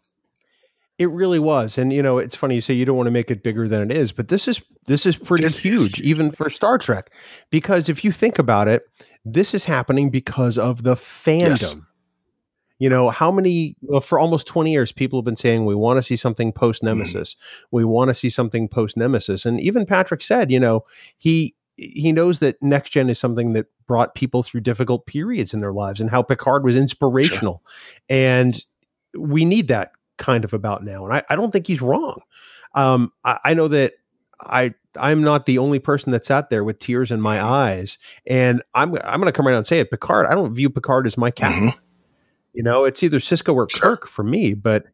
[0.96, 3.28] It really was, and you know, it's funny you say you don't want to make
[3.30, 6.30] it bigger than it is, but this is this is pretty This is huge, even
[6.30, 7.12] for Star Trek,
[7.50, 8.84] because if you think about it,
[9.24, 11.40] this is happening because of the fandom.
[11.50, 11.76] Yes.
[12.84, 15.96] You know, how many well, for almost twenty years, people have been saying we want
[15.96, 16.98] to see something post Mm-hmm.
[16.98, 17.34] Nemesis,
[17.70, 20.84] we want to see something post Nemesis, and even Patrick said, you know,
[21.16, 25.60] he he knows that next gen is something that brought people through difficult periods in
[25.60, 27.62] their lives, and how Picard was inspirational,
[28.10, 28.62] and
[29.18, 31.06] we need that kind of about now.
[31.06, 32.20] And I, I don't think he's wrong.
[32.74, 33.94] Um, I, I know that
[34.40, 37.98] I I'm not the only person that sat there with tears in my eyes.
[38.26, 39.90] And I'm I'm gonna come right out and say it.
[39.90, 41.68] Picard, I don't view Picard as my captain.
[41.68, 41.78] Mhm.
[42.54, 43.66] You know, it's either Sisko or.
[43.66, 44.84] Kirk for me, but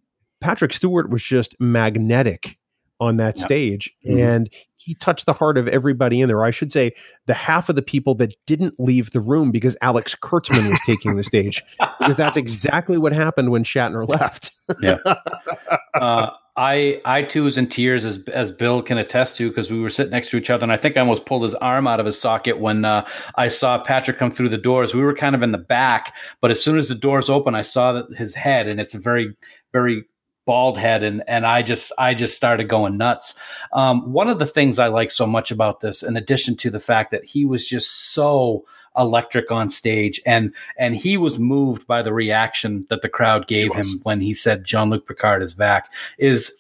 [0.41, 2.59] Patrick Stewart was just magnetic
[2.99, 3.45] on that Yep.
[3.47, 3.95] stage.
[4.07, 4.19] Mhm.
[4.21, 6.43] And he touched the heart of everybody in there.
[6.43, 6.93] I should say
[7.27, 11.17] the half of the people that didn't leave the room because Alex Kurtzman was taking
[11.17, 11.63] the stage.
[11.99, 14.53] Because that's exactly what happened when Shatner left.
[15.95, 16.31] uh,
[16.61, 19.89] I I too was in tears as as Bill can attest to because we were
[19.89, 22.05] sitting next to each other and I think I almost pulled his arm out of
[22.05, 23.07] his socket when uh,
[23.37, 24.95] I saw Patrick come through the doors.
[24.95, 27.63] We were kind of in the back, but as soon as the doors open, I
[27.63, 29.35] saw his head and it's a very
[29.73, 30.05] very
[30.47, 33.35] bald head and and I just I just started going nuts.
[33.73, 36.81] Um, one of the things I like so much about this, in addition to the
[36.81, 38.65] fact that he was just so
[38.97, 43.73] electric on stage and and he was moved by the reaction that the crowd gave
[43.73, 46.53] him when he said Jean-Luc Picard is back is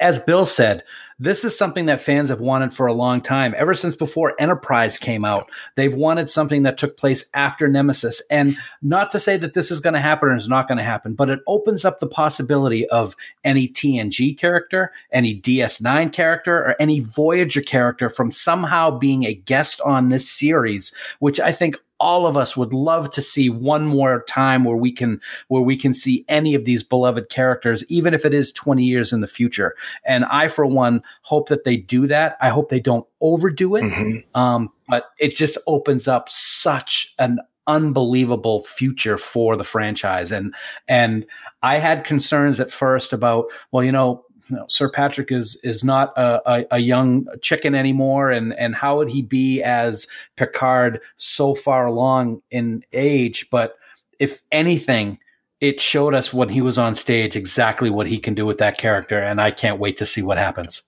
[0.00, 0.82] as Bill said
[1.18, 3.54] this is something that fans have wanted for a long time.
[3.56, 8.20] Ever since before Enterprise came out, they've wanted something that took place after Nemesis.
[8.30, 10.84] And not to say that this is going to happen or is not going to
[10.84, 16.76] happen, but it opens up the possibility of any TNG character, any DS9 character, or
[16.78, 22.26] any Voyager character from somehow being a guest on this series, which I think all
[22.26, 25.94] of us would love to see one more time where we can where we can
[25.94, 29.74] see any of these beloved characters even if it is 20 years in the future.
[30.04, 32.36] And i for one hope that they do that.
[32.40, 33.84] I hope they don't overdo it.
[33.84, 34.38] Mm-hmm.
[34.40, 40.30] um, but it just opens up such an unbelievable future for the franchise.
[40.32, 40.54] And
[40.88, 41.26] and
[41.62, 45.82] i had concerns at first about well you know you know, Sir Patrick is is
[45.82, 51.00] not a, a, a, young chicken anymore, and and how would he be as Picard
[51.16, 53.48] so far along in age?
[53.50, 53.76] But
[54.18, 55.18] if anything,
[55.60, 58.78] it showed us when he was on stage exactly what he can do with that
[58.78, 60.82] character, and I can't wait to see what happens.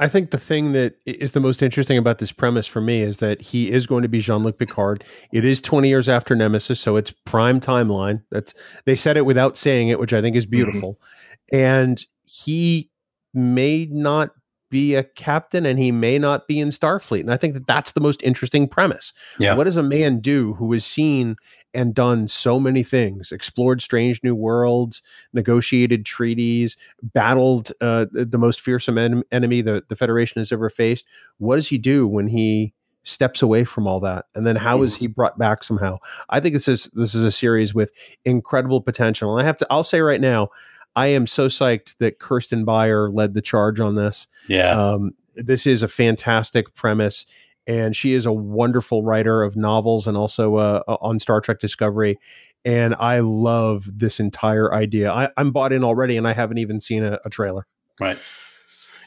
[0.00, 3.18] I think the thing that is the most interesting about this premise for me is
[3.18, 5.04] that he is going to be Jean Luc Picard.
[5.30, 8.22] It is 20 years after Nemesis, so it's prime timeline.
[8.30, 8.54] That's
[8.86, 10.98] they said it without saying it, which I think is beautiful.
[11.52, 12.00] And
[12.30, 12.90] he
[13.34, 14.30] may not
[14.70, 17.20] be a captain and he may not be in Starfleet.
[17.20, 19.12] And I think that that's the most interesting premise.
[19.40, 19.56] Yeah.
[19.56, 21.34] What does a man do who has seen
[21.74, 25.02] and done so many things, explored strange new worlds,
[25.32, 31.04] negotiated treaties, battled uh, the most fearsome en- enemy the, the Federation has ever faced?
[31.38, 32.72] What does he do when he
[33.02, 34.98] steps away from all that and then how is mm.
[34.98, 35.96] he brought back somehow
[36.28, 37.90] i think this is this is a series with
[38.26, 40.50] incredible potential and i have to i'll say right now
[40.96, 44.26] I am so psyched that Kirsten Beyer led the charge on this.
[44.48, 44.70] Yeah.
[44.70, 47.26] Um, this is a fantastic premise,
[47.66, 52.18] and she is a wonderful writer of novels and also uh, on Star Trek Discovery.
[52.64, 55.10] And I love this entire idea.
[55.10, 57.66] I, am bought in already, and I haven't even seen a, a trailer.
[57.98, 58.18] Right.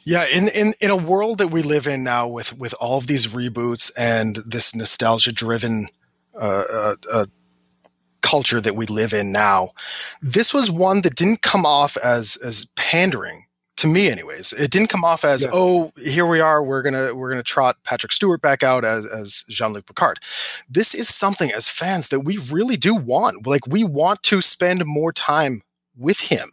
[0.05, 3.07] Yeah, in, in in a world that we live in now, with with all of
[3.07, 5.87] these reboots and this nostalgia driven
[6.35, 7.25] uh, uh, uh
[8.23, 9.71] culture that we live in now.
[10.21, 13.45] This was one that didn't come off as as pandering
[13.75, 15.49] to me anyways it didn't come off as yeah.
[15.51, 19.45] oh here we are we're gonna we're gonna trot patrick stewart back out as, as
[19.49, 20.19] jean-luc picard
[20.69, 24.85] this is something as fans that we really do want like we want to spend
[24.85, 25.63] more time
[25.97, 26.51] with him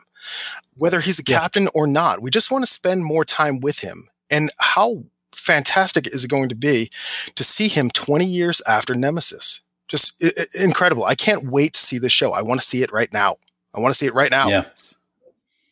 [0.76, 1.38] whether he's a yeah.
[1.38, 6.06] captain or not we just want to spend more time with him and how fantastic
[6.06, 6.90] is it going to be
[7.34, 9.60] to see him 20 years after nemesis
[9.90, 11.04] just I- incredible.
[11.04, 12.32] I can't wait to see this show.
[12.32, 13.36] I want to see it right now.
[13.74, 14.48] I want to see it right now.
[14.48, 14.64] Yeah.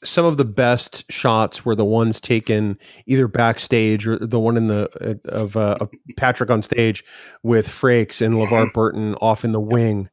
[0.05, 4.69] Some of the best shots were the ones taken either backstage or the one in
[4.69, 7.05] the uh, of, uh, of Patrick on stage
[7.43, 10.09] with Frakes and LeVar Burton off in the wing.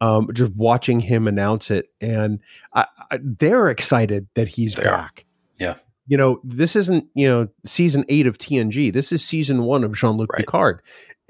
[0.00, 2.40] Um, just watching him announce it, and
[2.72, 5.26] I, I, they're excited that he's they back.
[5.26, 5.62] Are.
[5.62, 5.74] Yeah,
[6.06, 8.90] you know, this isn't you know season eight of TNG.
[8.90, 10.40] This is season one of Jean Luc right.
[10.40, 10.80] Picard,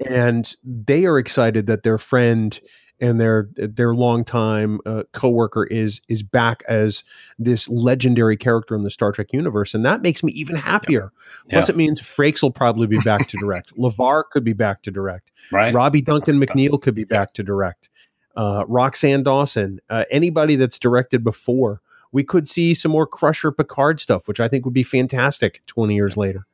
[0.05, 2.59] and they are excited that their friend
[3.01, 7.03] and their their longtime uh, coworker is is back as
[7.39, 11.11] this legendary character in the Star Trek universe, and that makes me even happier.
[11.47, 11.53] Yeah.
[11.53, 13.75] Plus, it means Frakes will probably be back to direct.
[13.77, 15.31] LeVar could be back to direct.
[15.51, 15.73] Right.
[15.73, 17.89] Robbie Duncan McNeill could be back to direct.
[18.37, 21.81] Uh, Roxann Dawson, uh, anybody that's directed before,
[22.13, 25.61] we could see some more Crusher Picard stuff, which I think would be fantastic.
[25.65, 26.45] Twenty years later.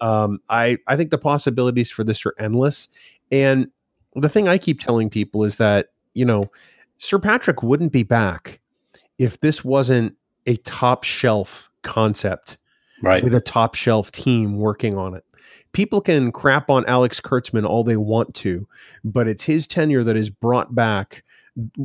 [0.00, 2.88] Um, I I think the possibilities for this are endless.
[3.30, 3.70] And
[4.14, 6.50] the thing I keep telling people is that you know
[6.98, 8.60] Sir Patrick wouldn't be back
[9.18, 10.14] if this wasn't
[10.46, 12.56] a top shelf concept,
[13.02, 13.22] right?
[13.22, 15.24] With a top shelf team working on it.
[15.72, 18.66] People can crap on Alex Kurtzman all they want to,
[19.04, 21.22] but it's his tenure that has brought back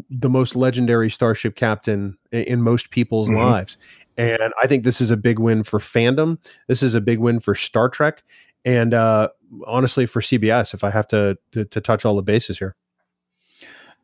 [0.09, 3.39] the most legendary starship captain in most people's mm-hmm.
[3.39, 3.77] lives.
[4.17, 6.37] And I think this is a big win for fandom.
[6.67, 8.23] This is a big win for Star Trek,
[8.63, 9.29] and uh,
[9.65, 10.73] honestly for CBS.
[10.73, 12.75] If I have to, to, to touch all the bases here.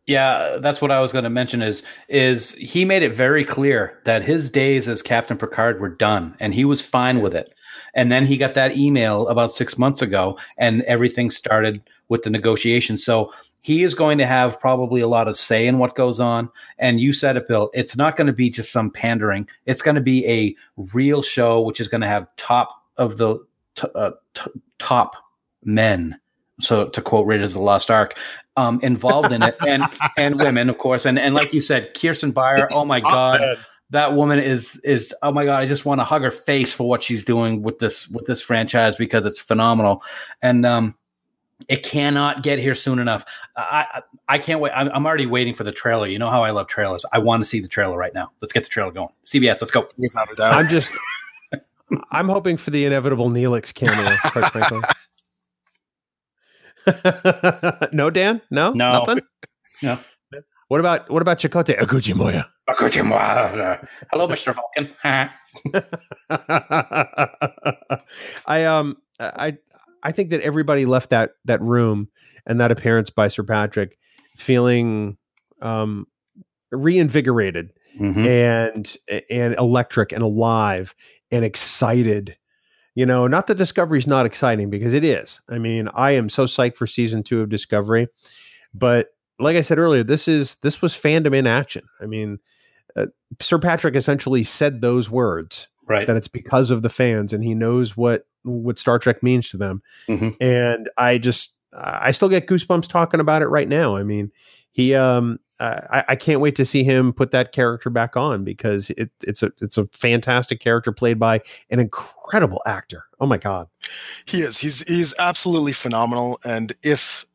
[0.10, 1.62] Yeah, that's what I was going to mention.
[1.62, 6.36] Is is he made it very clear that his days as Captain Picard were done,
[6.40, 7.54] and he was fine with it.
[7.94, 12.30] And then he got that email about six months ago, and everything started with the
[12.30, 12.98] negotiation.
[12.98, 13.32] So
[13.62, 16.50] he is going to have probably a lot of say in what goes on.
[16.78, 17.70] And you said it, Bill.
[17.74, 19.48] It's not going to be just some pandering.
[19.66, 20.56] It's going to be a
[20.94, 23.38] real show, which is going to have top of the
[23.76, 25.16] t- uh, t- top
[25.64, 26.20] men.
[26.62, 28.18] So to quote Raiders of the Lost Ark,
[28.58, 29.84] um, involved in it, and
[30.18, 32.68] and women, of course, and and like you said, Kirsten Beyer.
[32.74, 33.58] Oh my God,
[33.92, 36.88] that woman is is oh my God, I just want to hug her face for
[36.88, 40.04] what she's doing with this with this franchise because it's phenomenal.
[40.42, 40.96] And um,
[41.68, 43.26] it cannot get here soon enough.
[43.56, 44.72] I I, I can't wait.
[44.76, 46.08] I'm, I'm, already waiting for the trailer.
[46.08, 47.06] You know how I love trailers.
[47.12, 48.32] I want to see the trailer right now.
[48.42, 49.10] Let's get the trailer going.
[49.24, 49.88] CBS, let's go.
[49.98, 50.54] Without a doubt.
[50.54, 50.94] I'm just.
[52.12, 54.82] I'm hoping for the inevitable Neelix cameo, quite frankly.
[57.94, 58.42] no, Dan?
[58.52, 58.72] No?
[58.74, 58.92] No.
[58.92, 59.22] Nothing?
[59.82, 59.98] No.
[60.70, 62.46] What about what about Chakotay Akoochimoya?
[64.12, 64.54] Hello, Mr.
[64.54, 64.94] Vulcan.
[68.46, 69.58] I um I
[70.04, 72.08] I think that everybody left that that room
[72.46, 73.98] and that appearance by Sir Patrick
[74.38, 75.18] feeling
[75.62, 76.06] um
[76.72, 78.26] reinvigorated Mhm.
[78.28, 78.98] and
[79.30, 80.94] and electric and alive
[81.32, 82.38] and excited.
[82.96, 85.42] You know, not that Discovery's not exciting because it is.
[85.50, 88.08] I mean, I am so psyched for season two of Discovery,
[88.74, 91.84] but like I said earlier, this is this was fandom in action.
[92.02, 92.40] I mean,
[92.96, 93.08] uh,
[93.42, 96.08] Sir Patrick essentially said those words Right.
[96.08, 99.58] that it's because of the fans and he knows what what Star Trek means to
[99.58, 99.82] them.
[100.08, 100.36] Mhm.
[100.40, 103.96] And I just I still get goosebumps talking about it right now.
[103.96, 104.32] I mean,
[104.72, 108.90] he um I, I can't wait to see him put that character back on because
[108.92, 113.04] it, it's a it's a fantastic character played by an incredible actor.
[113.20, 113.68] Oh my god.
[114.26, 114.60] He is.
[114.60, 116.40] He's he's absolutely phenomenal.
[116.46, 117.26] And if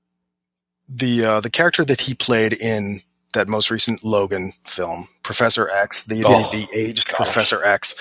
[0.89, 3.01] the uh, the character that he played in
[3.35, 7.17] that most recent Logan film, Professor X, the Oh, the, the aged gosh.
[7.17, 7.95] Professor X,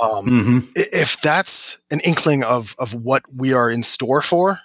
[0.00, 4.60] um, hmm if that's an inkling of of what we are in store for,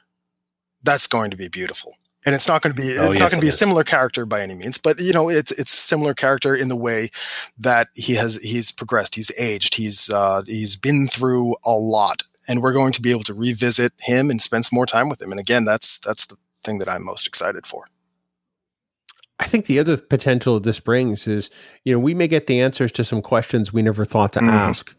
[0.84, 1.96] that's going to be beautiful.
[2.26, 3.84] And it's not going to be it's Oh, not yes, going to be a similar
[3.84, 7.12] character by any means, but you know it's it's a similar character in the way
[7.58, 12.62] that he has he's progressed, he's aged, he's uh, he's been through a lot, and
[12.62, 15.32] we're going to be able to revisit him and spend some more time with him.
[15.32, 17.86] And again, that's that's the thing that I'm most excited for.
[19.40, 21.50] I think the other potential this brings is,
[21.86, 24.50] you know, we may get the answers to some questions we never thought to Mhm.
[24.50, 24.94] ask.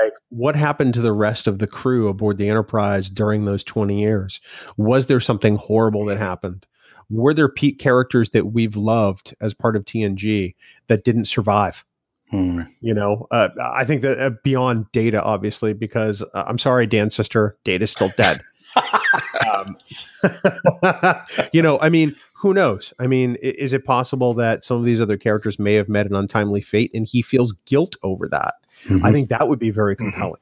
[0.00, 4.00] Like, what happened to the rest of the crew aboard the Enterprise during those 20
[4.00, 4.40] years?
[4.76, 6.66] Was there something horrible that happened?
[7.10, 10.54] Were there peak characters that we've loved as part of TNG
[10.86, 11.84] that didn't survive?
[12.30, 12.60] Hmm.
[12.80, 17.14] You know, uh, I think that uh, beyond Data, obviously, because uh, I'm sorry, Dan's
[17.14, 18.38] sister, Data's still dead.
[19.54, 19.76] um,
[21.52, 22.92] you know, I mean, who knows?
[22.98, 26.16] I mean, is it possible that some of these other characters may have met an
[26.16, 28.54] untimely fate and he feels guilt over that?
[28.86, 29.04] Mhm.
[29.04, 29.98] I think that would be very Mhm.
[29.98, 30.40] compelling.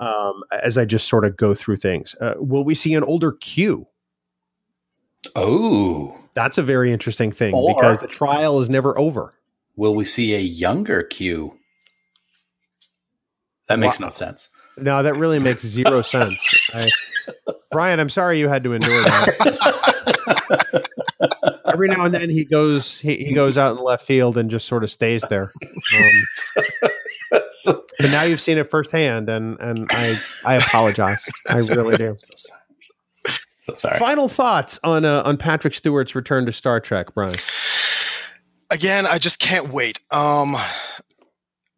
[0.00, 3.30] Um, as I just sort of go through things, uh, will we see an older
[3.32, 3.86] Q?
[5.36, 9.32] oh, That's a very interesting thing Or- because the trial is never over.
[9.76, 11.58] will we see a younger Q?
[13.68, 14.48] That makes no sense.
[14.76, 16.38] No, that really makes zero sense.
[16.74, 16.90] I,
[17.70, 20.88] Brian, I'm sorry you had to endure that.
[21.72, 24.66] Every now and then he goes he, he goes out in left field and just
[24.66, 25.52] sort of stays there.
[25.62, 31.24] Um, but now you've seen it firsthand, and and I I apologize.
[31.48, 32.16] I really do.
[33.58, 33.98] so sorry.
[33.98, 37.34] Final thoughts on uh, on Patrick Stewart's return to Star Trek, Brian.
[38.70, 40.00] again, I just can't wait.
[40.10, 40.56] Um,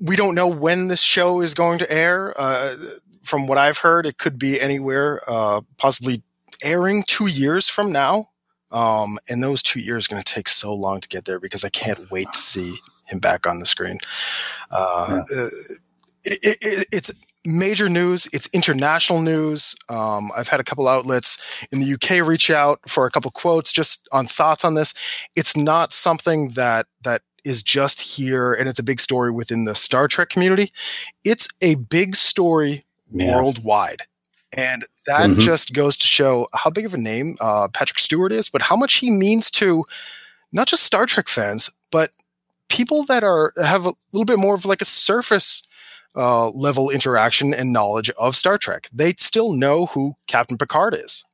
[0.01, 2.35] we don't know when this show is going to air.
[2.39, 2.75] Uh,
[3.29, 6.23] from what I've heard, it could be anywhere, uh, possibly
[6.63, 8.31] airing two years from now.
[8.71, 11.65] Um, and those two years are going to take so long to get there because
[11.65, 13.99] I can't wait to see him back on the screen.
[14.71, 15.49] Uh, uh,
[16.25, 17.11] it, it, it, it's
[17.45, 18.29] major news.
[18.33, 19.75] It's international news.
[19.89, 21.39] Um, I've had a couple outlets
[21.73, 24.93] in the UK reach out for a couple quotes just on thoughts on this.
[25.35, 29.75] It's not something that that is just here and it's a big story within the
[29.75, 30.73] Star Trek community.
[31.25, 33.35] It's a big story Yeah.
[33.35, 34.03] worldwide.
[34.57, 35.39] And that Mhm.
[35.41, 38.77] just goes to show how big of a name uh, Patrick Stewart is, but how
[38.77, 39.85] much he means to
[40.53, 42.11] not just Star Trek fans, but
[42.69, 45.63] people that are have a little bit more of like a surface
[46.17, 48.89] uh, level interaction and knowledge of Star Trek.
[48.93, 51.25] They still know who Captain Picard is.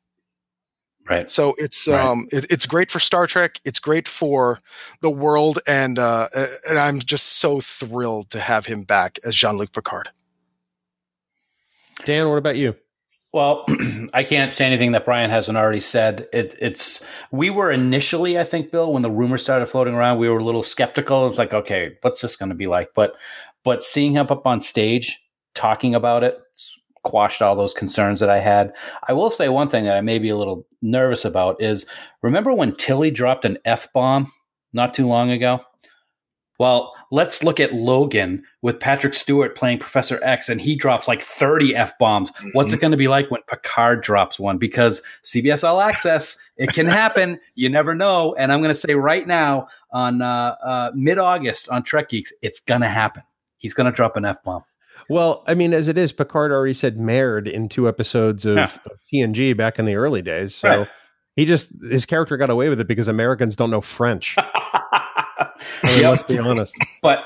[1.08, 1.30] Right.
[1.30, 2.00] So it's Right.
[2.00, 3.60] um it, it's great for Star Trek.
[3.64, 4.58] It's great for
[5.02, 6.28] the world, and uh,
[6.68, 10.08] and I'm just so thrilled to have him back as Jean Luc Picard.
[12.04, 12.76] Dan, what about you?
[13.32, 13.64] Well,
[14.14, 16.28] I can't say anything that Brian hasn't already said.
[16.32, 20.28] It, it's we were initially, I think, Bill, when the rumors started floating around, we
[20.28, 21.26] were a little skeptical.
[21.26, 22.90] It was like, okay, what's this going to be like?
[22.94, 23.14] But
[23.64, 25.20] but seeing him up on stage
[25.54, 26.38] talking about it
[27.04, 28.74] quashed all those concerns that I had.
[29.06, 31.86] I will say one thing that I may be a little nervous about is
[32.22, 34.32] remember when Tilly dropped an f bomb
[34.72, 35.60] not too long ago.
[36.58, 41.22] Well, let's look at Logan with Patrick Stewart playing Professor X, and he drops like
[41.22, 42.32] 30 F bombs.
[42.54, 44.58] What's it going to be like when Picard drops one?
[44.58, 47.38] Because CBS All Access, it can happen.
[47.56, 48.34] You never know.
[48.34, 52.32] And I'm going to say right now on uh, uh, mid August on Trek Geeks,
[52.42, 53.22] it's going to happen.
[53.58, 54.64] He's going to drop an F bomb.
[55.08, 58.64] Well, I mean, as it is, Picard already said "merde" in two episodes of, Yeah.
[58.86, 60.54] of TNG back in the early days.
[60.56, 60.88] So Right.
[61.36, 64.34] he just his character got away with it because Americans don't know French.
[65.82, 66.10] I mean, Yep.
[66.10, 66.74] Let's be honest.
[67.02, 67.18] But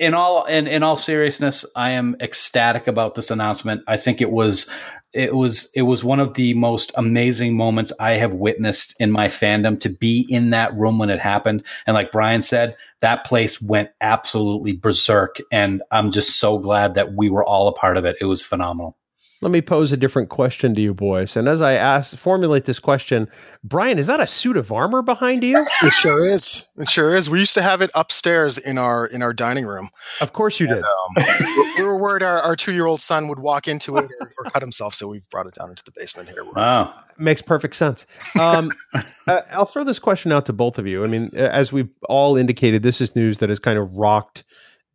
[0.00, 3.82] in all in, in all seriousness, I am ecstatic about this announcement.
[3.86, 4.66] I think it was
[5.12, 9.28] it was it was one of the most amazing moments I have witnessed in my
[9.28, 11.64] fandom to be in that room when it happened.
[11.86, 15.36] And like Brian said, that place went absolutely berserk.
[15.52, 18.16] And I'm just so glad that we were all a part of it.
[18.20, 18.96] It was phenomenal.
[19.42, 21.36] Let me pose a different question to you, boys.
[21.36, 23.28] And as I ask, formulate this question,
[23.62, 25.66] Brian, is that a suit of armor behind you?
[25.82, 26.66] It sure is.
[26.76, 27.28] It sure is.
[27.28, 29.90] We used to have it upstairs in our in our dining room.
[30.22, 30.78] Of course you did.
[30.82, 34.10] Um, we- we were worried our, our two year old son would walk into it
[34.20, 36.42] or, or cut himself, so we've brought it down into the basement here.
[36.54, 36.94] Wow.
[37.18, 38.06] Makes perfect sense.
[38.40, 38.70] Um,
[39.26, 41.04] uh, I'll throw this question out to both of you.
[41.04, 44.44] I mean, uh, as we've all indicated, this is news that has kind of rocked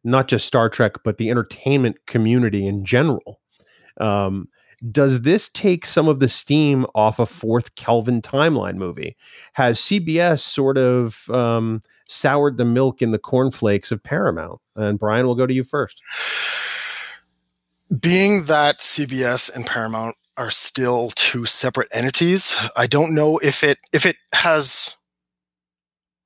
[0.03, 3.39] not just Star Trek, but the entertainment community in general.
[4.01, 4.47] Um,
[4.89, 9.15] does this take some of the steam off a fourth Kelvin timeline movie?
[9.53, 14.59] Has CBS sort of um, soured the milk in the cornflakes of Paramount?
[14.75, 16.01] And Brian, we'll go to you first.
[17.99, 23.77] Being that CBS and Paramount are still two separate entities, I don't know if it
[23.93, 24.95] if it has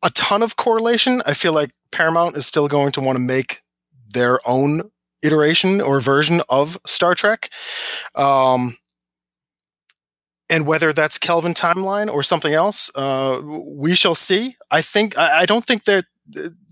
[0.03, 1.22] a ton of correlation.
[1.26, 3.64] I feel like Paramount is still going to want to make
[4.14, 4.91] their own
[5.26, 7.49] iteration or version of Star Trek.
[8.15, 8.77] Um,
[10.49, 14.56] and whether that's Kelvin timeline or something else, uh, we shall see.
[14.69, 16.03] I think I, I don't think they're.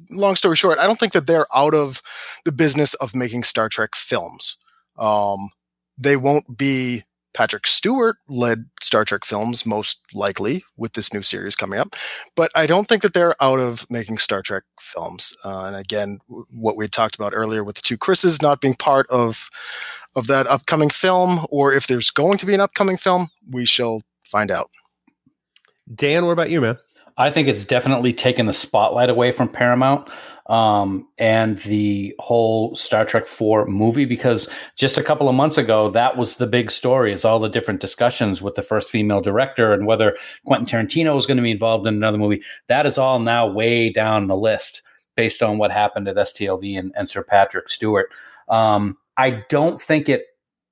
[0.09, 2.03] Long story short, I don't think that they're out of
[2.45, 4.57] the business of making Star Trek films.
[4.99, 5.49] Um,
[5.97, 7.01] they won't be
[7.33, 11.95] Patrick Stewart led Star Trek films, most likely, with this new series coming up.
[12.35, 15.35] But I don't think that they're out of making Star Trek films.
[15.43, 16.19] Uh, and again,
[16.51, 19.49] what we talked about earlier with the two Chris's not being part of
[20.15, 24.03] of that upcoming film, or if there's going to be an upcoming film, we shall
[24.23, 24.69] find out.
[25.95, 26.77] Dan, what about you, man?
[27.17, 30.09] I think it's definitely taken the spotlight away from Paramount
[30.47, 35.89] um, and the whole Star Trek 4 movie because just a couple of months ago,
[35.91, 39.73] that was the big story is all the different discussions with the first female director
[39.73, 42.41] and whether Quentin Tarantino was going to be involved in another movie.
[42.67, 44.81] That is all now way down the list
[45.15, 48.09] based on what happened at STLV and, and Sir Patrick Stewart.
[48.49, 50.23] Um, I don't think it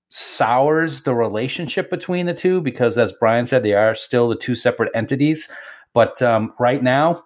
[0.09, 4.55] sours the relationship between the two because, as Brian said, they are still the two
[4.55, 5.47] separate entities.
[5.93, 7.23] But um, right now,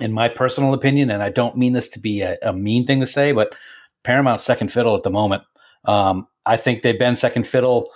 [0.00, 3.00] in my personal opinion, and I don't mean this to be a, a mean thing
[3.00, 3.54] to say, but
[4.04, 5.42] Paramount's second fiddle at the moment.
[5.84, 7.90] Um, I think they've been second fiddle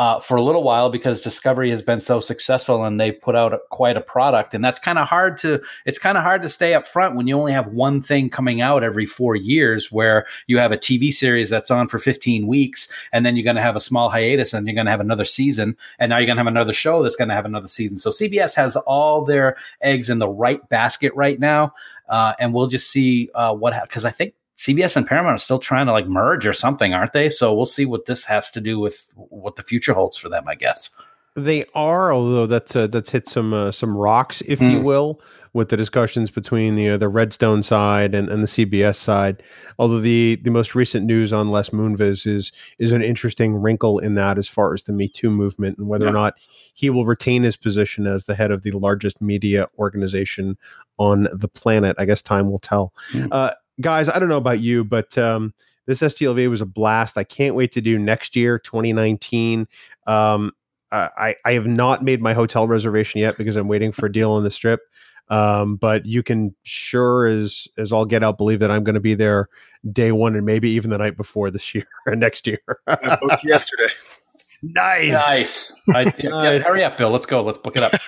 [0.00, 3.52] uh, for a little while because Discovery has been so successful and they've put out
[3.52, 5.60] a, quite a product, and that's kind of hard to.
[5.84, 8.62] It's kind of hard to stay up front when you only have one thing coming
[8.62, 12.88] out every four years, where you have a TV series that's on for 15 weeks,
[13.12, 15.26] and then you're going to have a small hiatus, and you're going to have another
[15.26, 17.98] season, and now you're going to have another show that's going to have another season.
[17.98, 21.74] So CBS has all their eggs in the right basket right now,
[22.08, 25.58] uh, and we'll just see uh, what because I think CBS and Paramount are still
[25.58, 27.30] trying to like merge or something, aren't they?
[27.30, 30.44] So we'll see what this has to do with what the future holds for them,
[30.46, 30.90] I guess.
[31.34, 34.84] They are, although that's uh, that's hit some uh, some rocks, if you Hmm.
[34.84, 35.20] will,
[35.54, 39.40] with the discussions between the uh, the Redstone side and, and the CBS side.
[39.78, 42.50] Although the the most recent news on Les Moonves is
[42.80, 46.06] is an interesting wrinkle in that as far as the Me Too movement and whether
[46.08, 46.34] or not
[46.74, 50.58] he will retain his position as the head of the largest media organization
[50.98, 51.94] on the planet.
[51.98, 52.92] I guess time will tell.
[53.12, 53.32] Hmm.
[53.80, 55.54] Guys, I don't know about you, but um,
[55.86, 57.16] this STLV was a blast.
[57.16, 59.66] I can't wait to do next year, 2019.
[60.06, 60.52] Um,
[60.92, 64.32] I, I have not made my hotel reservation yet because I'm waiting for a deal
[64.32, 64.80] on the strip.
[65.28, 69.00] Um, but you can sure as as all get out believe that I'm going to
[69.00, 69.48] be there
[69.92, 72.58] day one and maybe even the night before this year and next year.
[72.88, 73.92] I booked yesterday.
[74.62, 75.72] nice, Nice.
[75.94, 77.10] I, yeah, hurry up, Bill.
[77.10, 77.42] Let's go.
[77.42, 77.92] Let's book it up.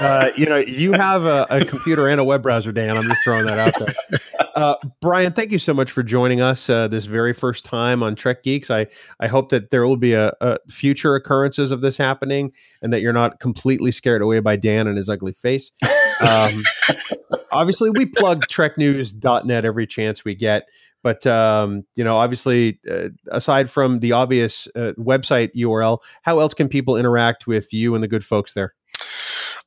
[0.00, 2.96] Uh, you know, you have a, a computer and a web browser, Dan.
[2.96, 4.18] I'm just throwing that out there.
[4.54, 8.16] Uh, Brian, thank you so much for joining us uh, this very first time on
[8.16, 8.70] Trek Geeks.
[8.70, 8.86] I,
[9.20, 12.52] I hope that there will be a, a future occurrences of this happening
[12.82, 15.70] and that you're not completely scared away by Dan and his ugly face.
[16.26, 16.62] Um,
[17.52, 20.66] obviously, we plug treknews.net every chance we get.
[21.02, 26.54] But, um, you know, obviously, uh, aside from the obvious uh, website URL, how else
[26.54, 28.74] can people interact with you and the good folks there?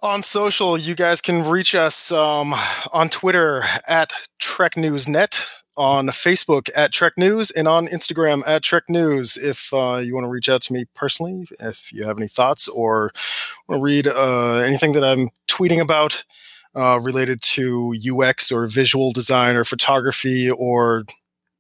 [0.01, 2.53] on social, you guys can reach us um,
[2.91, 5.43] on Twitter at Trek News Net,
[5.77, 9.37] on Facebook at Trek News, and on Instagram at Trek News.
[9.37, 12.67] If uh, you want to reach out to me personally, if you have any thoughts
[12.67, 13.11] or
[13.67, 16.23] want to read uh, anything that I'm tweeting about
[16.75, 21.03] uh, related to UX or visual design or photography or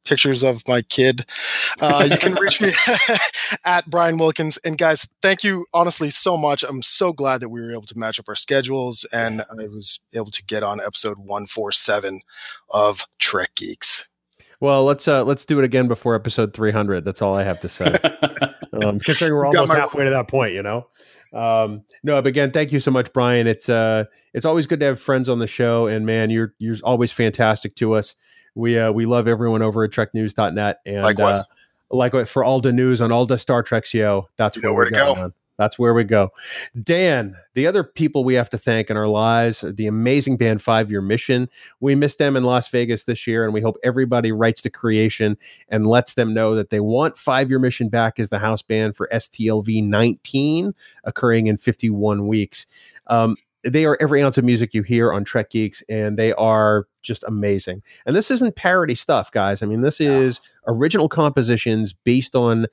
[0.03, 1.25] pictures of my kid.
[1.79, 2.73] Uh, you can reach me
[3.65, 4.57] at Brian Wilkins.
[4.57, 6.63] And guys, thank you honestly so much.
[6.63, 9.99] I'm so glad that we were able to match up our schedules and I was
[10.13, 12.21] able to get on episode 147
[12.69, 14.05] of Trek Geeks.
[14.59, 17.03] Well, let's uh, let's do it again before episode 300.
[17.03, 17.85] That's all I have to say.
[18.83, 20.87] um, considering we're almost halfway to that point, you know.
[21.33, 23.47] Um, no, but again, thank you so much, Brian.
[23.47, 26.75] It's uh, it's always good to have friends on the show, and man, you're you're
[26.83, 28.15] always fantastic to us.
[28.55, 31.39] We uh, we love everyone over at TrekNews.net, and Likewise.
[31.39, 31.43] uh,
[31.91, 34.85] like for all the news on all the Star Trek show, that's You where, where
[34.85, 35.15] we to go.
[35.15, 35.33] man.
[35.57, 36.29] That's where we go.
[36.81, 40.89] Dan, the other people we have to thank in our lives, the amazing band Five
[40.89, 41.47] Year Mission.
[41.81, 45.37] We missed them in Las Vegas this year, and we hope everybody writes to creation
[45.69, 48.95] and lets them know that they want Five Year Mission back as the house band
[48.95, 50.73] for STLV 19,
[51.03, 52.65] occurring in 51 weeks.
[53.05, 56.87] Um, they are every ounce of music you hear on Trek Geeks, and they are
[57.03, 57.81] just amazing.
[58.05, 59.61] And this isn't parody stuff, guys.
[59.61, 62.67] I mean, this is original compositions based on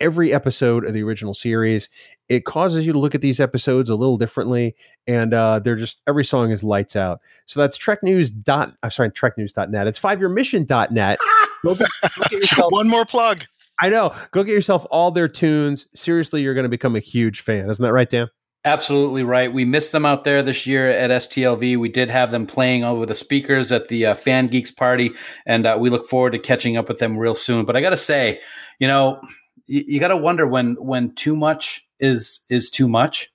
[0.00, 1.88] every episode of the original series.
[2.28, 6.02] It causes you to look at these episodes a little differently, and uh, they're just
[6.06, 7.20] every song is lights out.
[7.46, 8.74] So that's Trek News dot.
[8.82, 9.86] I'm sorry, TrekNews.net.
[9.86, 11.18] It's fiveyearmission.net.
[11.66, 13.44] Go get, go get yourself, One more plug.
[13.80, 14.14] I know.
[14.30, 15.88] Go get yourself all their tunes.
[15.92, 17.68] Seriously, you're going to become a huge fan.
[17.68, 18.28] Isn't that right, Dan?
[18.68, 19.50] Absolutely right.
[19.50, 21.78] We missed them out there this year at STLV.
[21.78, 25.12] We did have them playing over the speakers at the uh, Fan Geeks party,
[25.46, 27.64] and uh, we look forward to catching up with them real soon.
[27.64, 28.40] But I got to say,
[28.78, 29.22] you know,
[29.66, 33.30] you, you got to wonder when when too much is is too much.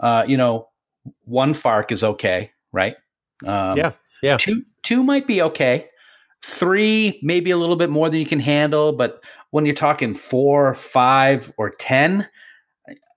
[0.00, 0.68] Uh, you know,
[1.24, 2.96] one fark is okay, right?
[3.46, 3.92] Um, Yeah,
[4.22, 4.36] yeah.
[4.36, 5.86] Two two might be okay.
[6.42, 10.74] Three maybe a little bit more than you can handle, but when you're talking four,
[10.74, 12.28] five, or ten,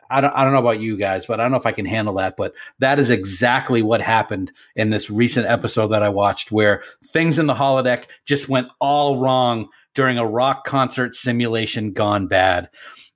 [0.09, 1.85] I don't, I don't know about you guys, but I don't know if I can
[1.85, 2.37] handle that.
[2.37, 7.39] But that is exactly what happened in this recent episode that I watched, where things
[7.39, 12.69] in the holodeck just went all wrong during a rock concert simulation gone bad.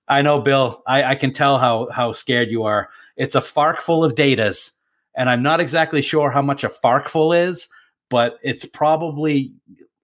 [0.07, 0.83] I know, Bill.
[0.87, 2.89] I, I can tell how how scared you are.
[3.15, 4.71] It's a fark full of datas,
[5.15, 7.69] and I'm not exactly sure how much a farkful is,
[8.09, 9.53] but it's probably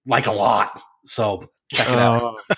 [0.05, 0.81] like a lot.
[1.05, 2.21] So check it out.
[2.23, 2.55] Oh.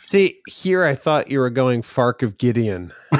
[0.00, 2.92] See, here I thought you were going Fark of Gideon.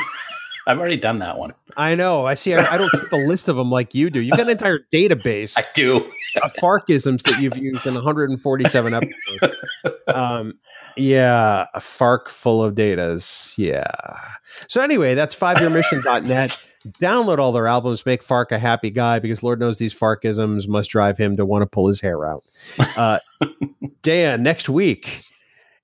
[0.68, 1.54] I've already done that one.
[1.78, 2.26] I know.
[2.26, 2.52] I see.
[2.54, 4.20] I, I don't keep a list of them like you do.
[4.20, 5.96] You've got an entire database I do.
[6.42, 9.56] of Farkisms that you've used in 147 episodes.
[10.08, 10.58] Um,
[10.98, 13.54] yeah, a Fark full of datas.
[13.56, 13.86] Yeah.
[14.68, 16.66] So anyway, that's fiveyearmission.net.
[17.00, 20.90] Download all their albums, make Fark a happy guy because Lord knows these Farkisms must
[20.90, 22.44] drive him to want to pull his hair out.
[22.96, 23.20] Uh,
[24.02, 25.24] Dan, next week,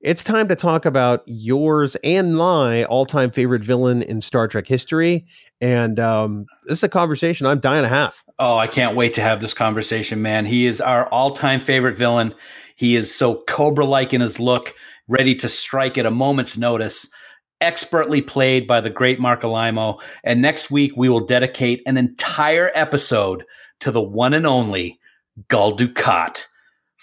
[0.05, 5.26] it's time to talk about yours and my all-time favorite villain in Star Trek history.
[5.62, 8.14] And um, this is a conversation I'm dying to have.
[8.39, 10.44] Oh, I can't wait to have this conversation, man.
[10.44, 12.35] He is our all time favorite villain.
[12.76, 14.74] He is so Cobra like in his look,
[15.09, 17.09] ready to strike at a moment's notice,
[17.62, 20.02] expertly played by the great Marc Alaimo.
[20.22, 23.44] And next week, we will dedicate an entire episode
[23.81, 25.01] to the one and only
[25.48, 26.40] Gul Dukat.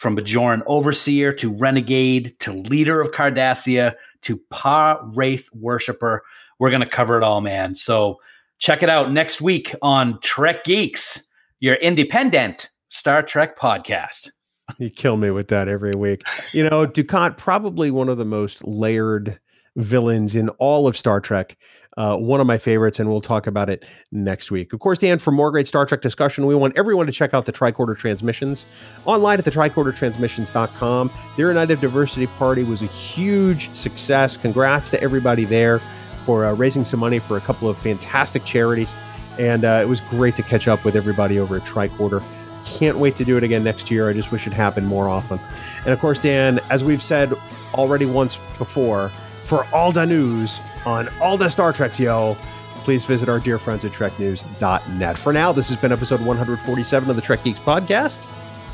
[0.01, 6.23] From Bajoran Overseer to Renegade to Leader of Cardassia to Pa Wraith Worshipper.
[6.57, 7.75] We're going to cover it all, man.
[7.75, 8.19] So
[8.57, 11.23] check it out next week on Trek Geeks,
[11.59, 14.31] your independent Star Trek podcast.
[14.79, 16.23] You kill me with that every week.
[16.51, 19.39] You know, Dukat probably one of the most layered
[19.75, 21.59] villains in all of Star Trek.
[21.97, 24.71] Uh, one of my favorites, and we'll talk about it next week.
[24.71, 27.45] Of course, Dan, for more great Star Trek discussion, we want everyone to check out
[27.45, 28.65] the Tricorder Transmissions
[29.05, 31.11] online at the tricordertransmissions.com.
[31.35, 34.37] Their Night of Diversity party was a huge success.
[34.37, 35.81] Congrats to everybody there
[36.25, 38.95] for uh, raising some money for a couple of fantastic charities.
[39.37, 42.23] And uh, it was great to catch up with everybody over at Tricorder.
[42.65, 44.09] Can't wait to do it again next year.
[44.09, 45.39] I just wish it happened more often.
[45.79, 47.33] And of course, Dan, as we've said
[47.73, 49.11] already once before,
[49.43, 52.37] for all the news on all the Star Trek, yo,
[52.83, 55.17] please visit our dear friends at TrekNews.net.
[55.17, 58.25] For now, this has been episode 147 of the Trek Geeks podcast.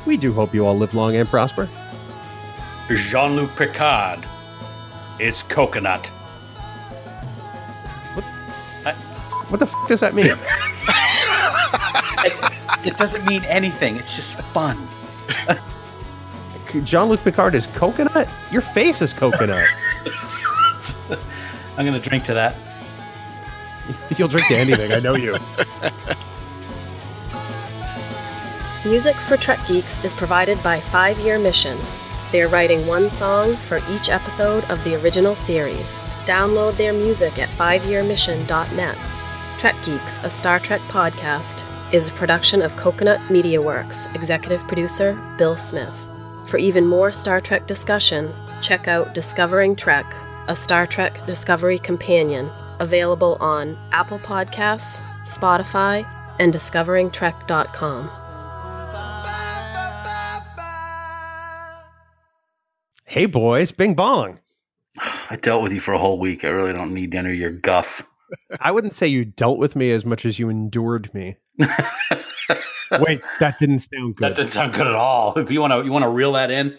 [0.05, 1.69] We do hope you all live long and prosper.
[2.89, 4.25] Jean Luc Picard.
[5.19, 6.07] It's coconut.
[9.49, 10.35] What the f- does that mean?
[12.85, 14.87] It doesn't mean anything, it's just fun.
[16.83, 18.29] Jean Luc Picard is coconut?
[18.51, 19.67] Your face is coconut.
[21.77, 22.55] I'm going to drink to that.
[24.17, 24.91] You'll drink to anything.
[24.91, 25.33] I know you.
[28.89, 31.77] Music for Trek Geeks is provided by Five Year Mission.
[32.31, 35.97] They are writing one song for each episode of the original series.
[36.25, 38.97] Download their music at fiveyearmission.net.
[39.57, 41.63] Trek Geeks, a Star Trek podcast,
[41.93, 44.07] is a production of Coconut Media Works.
[44.13, 46.07] Executive producer Bill Smith.
[46.45, 50.05] For even more Star Trek discussion, check out Discovering Trek,
[50.47, 52.49] a Star Trek Discovery companion,
[52.79, 56.07] available on Apple Podcasts, Spotify,
[56.39, 58.11] and discoveringtrek.com.
[63.05, 64.39] Hey, boys, Bing Bong.
[65.29, 66.43] I dealt with you for a whole week.
[66.43, 68.05] I really don't need any of your guff.
[68.59, 71.37] I wouldn't say you dealt with me as much as you endured me.
[72.91, 74.29] Wait, that didn't sound good.
[74.29, 75.37] That didn't sound good at all.
[75.37, 76.77] If you want to, you want to reel that in.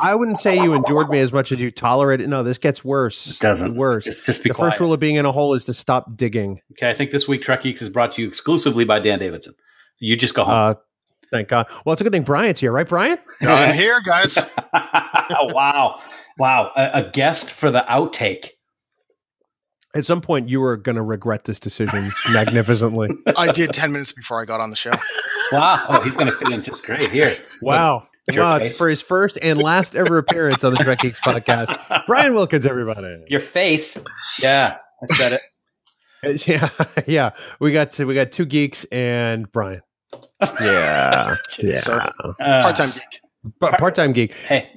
[0.00, 2.28] I wouldn't say you endured me as much as you tolerated.
[2.28, 3.26] No, this gets worse.
[3.28, 3.76] It doesn't.
[3.76, 4.04] Worse.
[4.04, 4.70] Just, just be the quiet.
[4.70, 6.60] first rule of being in a hole is to stop digging.
[6.72, 9.54] okay, I think this week Trek Geeks is brought to you exclusively by Dan Davidson.
[9.98, 10.54] You just go home.
[10.54, 10.74] Uh,
[11.30, 11.66] thank God.
[11.84, 13.18] Well, it's a good thing Brian's here, right, Brian?
[13.42, 14.38] I'm here, guys.
[14.72, 16.00] wow,
[16.38, 18.50] wow, a, a guest for the outtake.
[19.94, 23.08] At some point, you were going to regret this decision magnificently.
[23.38, 24.92] I did 10 minutes before I got on the show.
[25.52, 27.30] Wow, oh, he's going to fit in just great here.
[27.62, 28.06] Wow.
[28.32, 28.68] Your wow, face.
[28.68, 32.04] it's for his first and last ever appearance on the Trek Geeks podcast.
[32.06, 33.22] Brian Wilkins, everybody.
[33.28, 33.96] Your face.
[34.42, 35.42] Yeah, I said it.
[36.46, 36.70] Yeah,
[37.06, 37.30] yeah.
[37.60, 39.80] We got to, we got two geeks and Brian.
[40.60, 42.10] Yeah, Sir.
[42.40, 42.44] yeah.
[42.44, 43.20] Uh, Part time geek.
[43.60, 44.32] Part time geek.
[44.32, 44.68] Hey,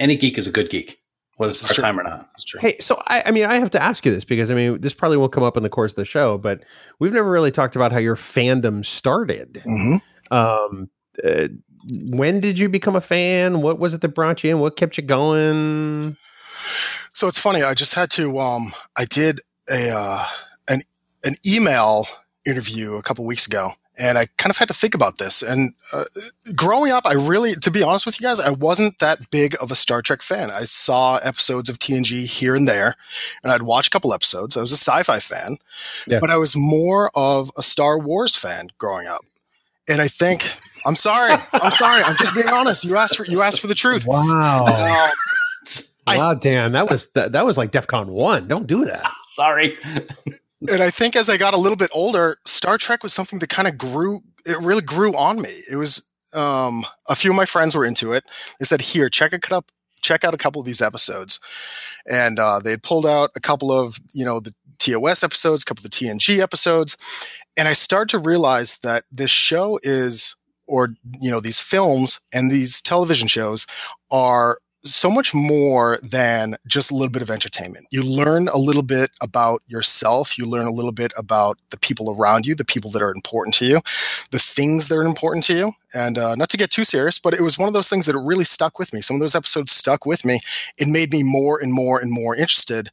[0.00, 0.98] any geek is a good geek,
[1.42, 2.30] whether This it's is part time or not.
[2.30, 2.60] That's true.
[2.60, 4.94] Hey, so I, I mean, I have to ask you this because I mean, this
[4.94, 6.62] probably won't come up in the course of the show, but
[6.98, 9.60] we've never really talked about how your fandom started.
[9.64, 9.96] hmm
[10.30, 10.88] Um,
[11.22, 11.48] uh,
[11.90, 13.60] when did you become a fan?
[13.60, 14.60] What was it that brought you in?
[14.60, 16.16] What kept you going?
[17.12, 17.62] So it's funny.
[17.62, 18.38] I just had to.
[18.38, 20.24] Um, I did a uh,
[20.68, 20.80] an
[21.24, 22.06] an email
[22.46, 25.42] interview a couple weeks ago, and I kind of had to think about this.
[25.42, 26.04] And uh,
[26.56, 29.70] growing up, I really, to be honest with you guys, I wasn't that big of
[29.70, 30.50] a Star Trek fan.
[30.50, 32.96] I saw episodes of TNG here and there,
[33.42, 34.56] and I'd watch a couple episodes.
[34.56, 35.58] I was a sci-fi fan,
[36.06, 36.20] Yeah.
[36.20, 39.24] but I was more of a Star Wars fan growing up.
[39.88, 40.44] And I think
[40.86, 41.32] I'm sorry.
[41.52, 42.02] I'm sorry.
[42.02, 42.84] I'm just being honest.
[42.84, 44.06] You asked for you asked for the truth.
[44.06, 44.64] Wow,
[46.06, 48.48] I- wow, Dan, that was that, that was like DefCon one.
[48.48, 49.08] Don't do that.
[49.28, 49.78] Sorry.
[50.68, 53.48] And I think as I got a little bit older, Star Trek was something that
[53.48, 54.20] kind of grew.
[54.46, 55.62] It really grew on me.
[55.70, 56.02] It was
[56.34, 58.24] um, a few of my friends were into it.
[58.58, 59.70] They said, "Here, check it up,
[60.00, 61.40] check out a couple of these episodes,"
[62.10, 65.64] and uh, they had pulled out a couple of you know the TOS episodes, a
[65.64, 66.96] couple of the TNG episodes,
[67.56, 70.36] and I started to realize that this show is,
[70.66, 73.66] or you know, these films and these television shows
[74.10, 77.86] are so much more than just a little bit of entertainment.
[77.90, 80.36] You learn a little bit about yourself.
[80.36, 83.54] You learn a little bit about the people around you, the people that are important
[83.56, 83.80] to you,
[84.30, 85.72] the things that are important to you.
[85.94, 88.18] And uh, not to get too serious, but it was one of those things that
[88.18, 89.00] really stuck with me.
[89.02, 90.40] Some of those episodes stuck with me.
[90.78, 92.90] It made me more and more and more interested.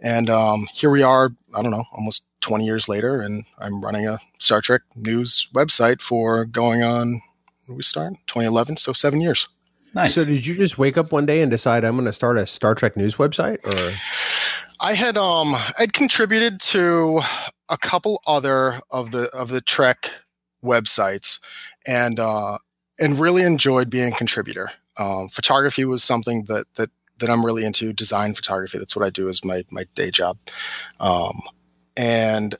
[0.00, 4.06] And um, here we are, I don't know, almost 20 years later, and I'm running
[4.08, 7.20] a Star Trek news website for going on,
[7.68, 8.14] we start?
[8.26, 9.48] 2011, so seven years.
[9.94, 10.14] Nice.
[10.14, 12.46] So, did you just wake up one day and decide I'm going to start a
[12.46, 13.64] Star Trek news website?
[13.66, 13.94] Or
[14.80, 17.20] I had um I'd contributed to
[17.68, 20.12] a couple other of the of the Trek
[20.64, 21.40] websites
[21.86, 22.58] and uh
[22.98, 24.70] and really enjoyed being a contributor.
[24.98, 28.78] Um, photography was something that that that I'm really into design photography.
[28.78, 30.38] That's what I do as my my day job.
[31.00, 31.40] Um,
[31.96, 32.56] and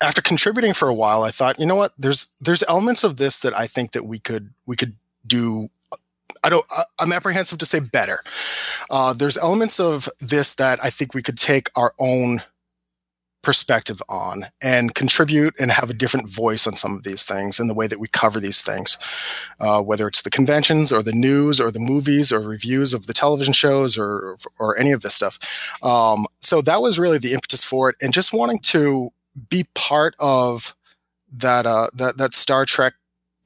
[0.00, 1.92] after contributing for a while, I thought, you know what?
[1.98, 5.68] There's there's elements of this that I think that we could we could do.
[6.42, 6.64] I don't.
[6.70, 8.22] I- I'm apprehensive to say better.
[8.90, 12.42] Uh, there's elements of this that I think we could take our own
[13.42, 17.70] perspective on and contribute and have a different voice on some of these things and
[17.70, 18.98] the way that we cover these things,
[19.60, 23.14] uh, whether it's the conventions or the news or the movies or reviews of the
[23.14, 25.38] television shows or or any of this stuff.
[25.82, 29.10] Um, so that was really the impetus for it, and just wanting to
[29.48, 30.74] be part of
[31.32, 32.92] that uh, that that Star Trek,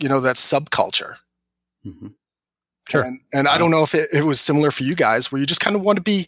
[0.01, 1.16] you know, that subculture.
[1.87, 2.15] Mhm.
[2.89, 3.02] Sure.
[3.02, 5.47] And, and I don't know if it, it was similar for you guys, where you
[5.47, 6.27] just kind of want to be,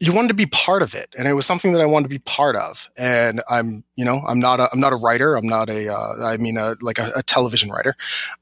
[0.00, 2.08] you wanted to be part of it, and it was something that I wanted to
[2.08, 2.90] be part of.
[2.98, 5.36] And I'm, you know, I'm not a, I'm not a writer.
[5.36, 7.94] I'm not a, uh, I mean, a, like a, a television writer.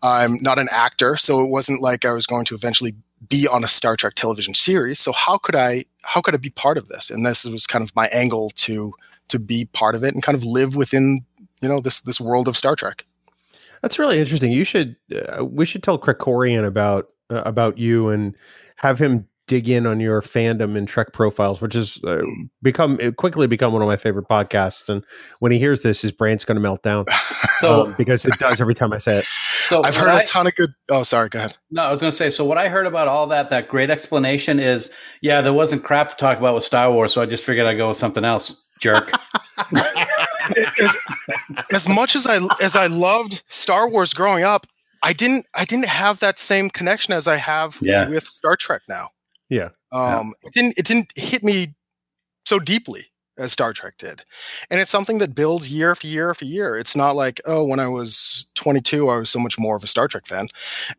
[0.02, 2.94] I'm not an actor, so it wasn't like I was going to eventually
[3.28, 4.98] be on a Star Trek television series.
[4.98, 7.10] So how could I, how could I be part of this?
[7.10, 8.94] And this was kind of my angle to
[9.28, 11.20] to be part of it and kind of live within,
[11.60, 13.06] you know, this this world of Star Trek.
[13.82, 14.52] That's really interesting.
[14.52, 18.36] You should uh, we should tell Krakorian about uh, about you and
[18.76, 22.22] have him dig in on your fandom and Trek profiles, which has uh,
[22.62, 24.88] become it quickly become one of my favorite podcasts.
[24.88, 25.04] And
[25.40, 27.06] when he hears this, his brain's going to melt down
[27.59, 29.24] So, um, because it does every time I say it.
[29.72, 30.70] So I've heard I- a ton of good.
[30.90, 31.28] Oh, sorry.
[31.28, 31.56] Go ahead.
[31.70, 32.30] No, I was going to say.
[32.30, 34.90] So what I heard about all that, that great explanation is,
[35.20, 37.76] yeah, there wasn't crap to talk about with Star Wars, so I just figured I'd
[37.76, 38.54] go with something else.
[38.80, 39.12] Jerk.
[40.80, 40.96] as,
[41.72, 44.66] as much as I as I loved Star Wars growing up,
[45.02, 48.08] I didn't I didn't have that same connection as I have Yeah.
[48.08, 49.08] with Star Trek now.
[49.48, 49.68] Yeah.
[49.92, 51.74] Um, it didn't it didn't hit me
[52.44, 53.06] so deeply
[53.38, 54.24] as Star Trek did,
[54.70, 56.76] and it's something that builds year after year after year.
[56.76, 59.86] It's not like oh, when I was 22, I was so much more of a
[59.86, 60.48] Star Trek fan.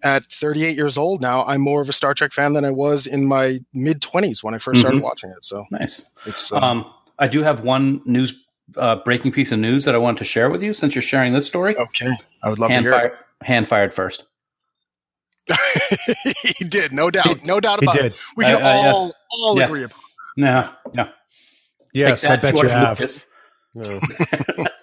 [0.03, 3.05] At 38 years old now, I'm more of a Star Trek fan than I was
[3.07, 5.03] in my mid 20s when I 1st started Mhm.
[5.03, 5.45] watching it.
[5.45, 6.01] So Nice.
[6.26, 6.85] it's uh, Um,
[7.19, 8.34] I do have one news
[8.77, 11.34] uh, breaking piece of news that I wanted to share with you since you're sharing
[11.34, 11.76] this story.
[11.77, 12.11] okay.
[12.41, 13.11] I would love hand to hear fired,
[13.43, 14.23] hand fired first.
[16.57, 18.05] he did, no doubt, no doubt He about did.
[18.14, 18.22] it.
[18.38, 18.95] We can Uh, uh, yes.
[18.95, 19.69] all all Yes.
[19.69, 19.99] agree upon.
[20.38, 21.10] No, no.
[21.94, 22.99] Yes, Take I that, bet you have.
[22.99, 23.28] Lucas.
[23.76, 24.65] Yeah.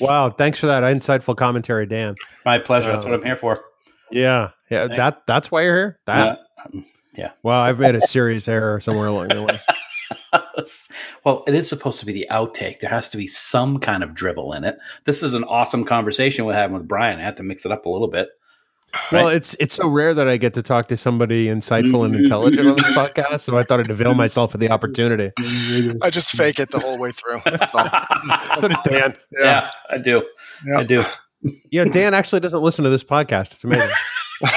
[0.00, 2.14] Wow, thanks for that insightful commentary, Dan.
[2.44, 2.92] My pleasure.
[2.92, 3.58] That's Uh, what I'm here for.
[4.10, 5.98] Yeah, yeah, Thank- that that's why you're here.
[6.06, 6.38] That
[6.74, 6.80] Uh,
[7.42, 9.58] well, I've made a serious error somewhere along the way.
[11.24, 12.78] well, it is supposed to be the outtake.
[12.80, 14.78] There has to be some kind of drivel in it.
[15.04, 17.18] This is an awesome conversation we're having with Brian.
[17.18, 18.28] I had to mix it up a little bit.
[19.10, 19.36] Well, Right.
[19.36, 22.24] it's it's so rare that I get to talk to somebody insightful and mm-hmm.
[22.24, 25.32] intelligent on this podcast, so I thought I'd avail myself of the opportunity.
[26.02, 27.38] I just fake it the whole way through.
[27.44, 27.88] That's all.
[28.58, 29.16] So does Dan.
[29.40, 29.70] yeah.
[29.90, 30.22] I do.
[30.66, 30.78] Yeah.
[30.78, 31.02] I do.
[31.70, 33.52] You know, Dan actually doesn't listen to this podcast.
[33.52, 33.90] It's amazing.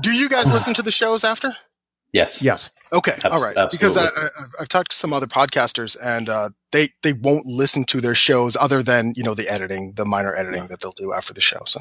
[0.00, 1.52] Do you guys listen to the shows after?
[2.12, 2.42] Yes.
[2.42, 2.70] yes.
[2.92, 3.56] Okay, Abs- all right.
[3.70, 4.22] Because I, absolutely.
[4.38, 8.00] I, I've- I've talked to some other podcasters, and uh, they they won't listen to
[8.00, 11.32] their shows other than you know the editing, the minor editing that they'll do after
[11.32, 11.60] the show.
[11.66, 11.78] So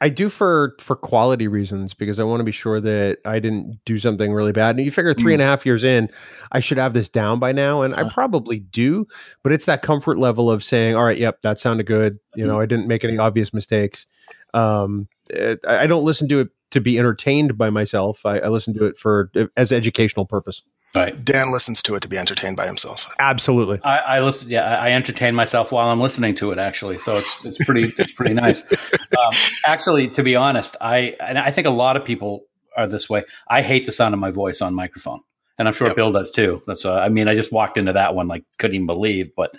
[0.00, 3.78] I do for for quality reasons because I want to be sure that I didn't
[3.84, 4.76] do something really bad.
[4.76, 6.08] And you figure three and a half years in,
[6.52, 8.10] I should have this down by now, and I Uh.
[8.14, 9.06] probably do.
[9.42, 12.58] But it's that comfort level of saying, "All right, yep, that sounded good." You know,
[12.58, 14.06] I didn't make any obvious mistakes.
[14.54, 18.24] Um, it, I I don't listen to it to be entertained by myself.
[18.26, 20.62] I, I listen to it for as educational purpose.
[20.94, 21.22] Right.
[21.24, 23.12] Dan listens to it to be entertained by himself.
[23.18, 23.80] Absolutely.
[23.84, 24.48] I, I listen.
[24.50, 26.58] Yeah, I I entertain myself while I'm listening to it.
[26.58, 28.64] Actually, so it's it's pretty it's pretty nice.
[29.16, 29.32] Um,
[29.64, 32.42] actually, to be honest, I and I think a lot of people
[32.76, 33.24] are this way.
[33.48, 35.20] I hate the sound of my voice on microphone,
[35.58, 35.96] and I'm sure Yep.
[35.96, 36.60] Bill does too.
[36.66, 39.54] That's uh, I mean, I just walked into that one like couldn't even believe, but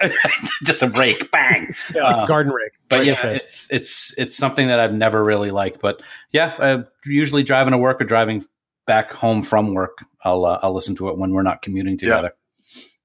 [0.64, 1.68] just a rake, bang.
[2.00, 2.72] Uh, Garden rake.
[2.88, 5.80] but yeah, it's it's it's something that I've never really liked.
[5.80, 6.00] But
[6.30, 8.44] yeah, uh, usually driving to work or driving
[8.86, 12.32] back home from work, I'll uh, I'll listen to it when we're not commuting together.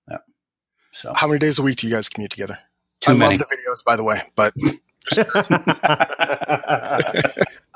[0.09, 0.17] Yeah.
[0.91, 2.57] So How many days a week do you guys commute together?
[3.01, 3.37] too I many.
[3.37, 4.53] love the videos, by the way, but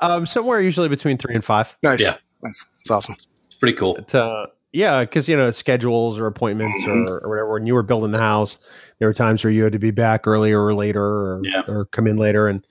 [0.00, 1.76] um, somewhere usually between three and five.
[1.82, 2.14] nice, Yeah.
[2.42, 3.14] nice, it's awesome.
[3.46, 3.94] It's pretty cool.
[3.94, 7.08] But, uh, yeah, because you know schedules or appointments Mhm.
[7.08, 7.52] or, or whatever.
[7.52, 8.58] When you were building the house,
[8.98, 11.62] there were times where you had to be back earlier or later, or, Yeah.
[11.68, 12.64] or come in later, and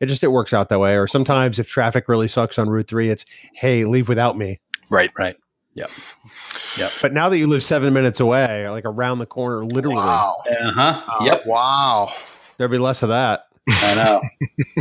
[0.00, 0.96] it just it works out that way.
[0.96, 3.24] Or sometimes if traffic really sucks on Route Three, it's
[3.54, 4.60] hey, leave without me.
[4.90, 5.10] Right.
[5.18, 5.36] Right.
[5.74, 5.90] Yep.
[6.78, 6.92] Yep.
[7.02, 10.36] But now that you live seven minutes away, like around the corner, literally, Wow.
[10.60, 11.02] Uh huh.
[11.22, 11.42] Yep.
[11.46, 12.08] Wow.
[12.58, 13.45] there'll be less of that.
[13.68, 14.22] I know.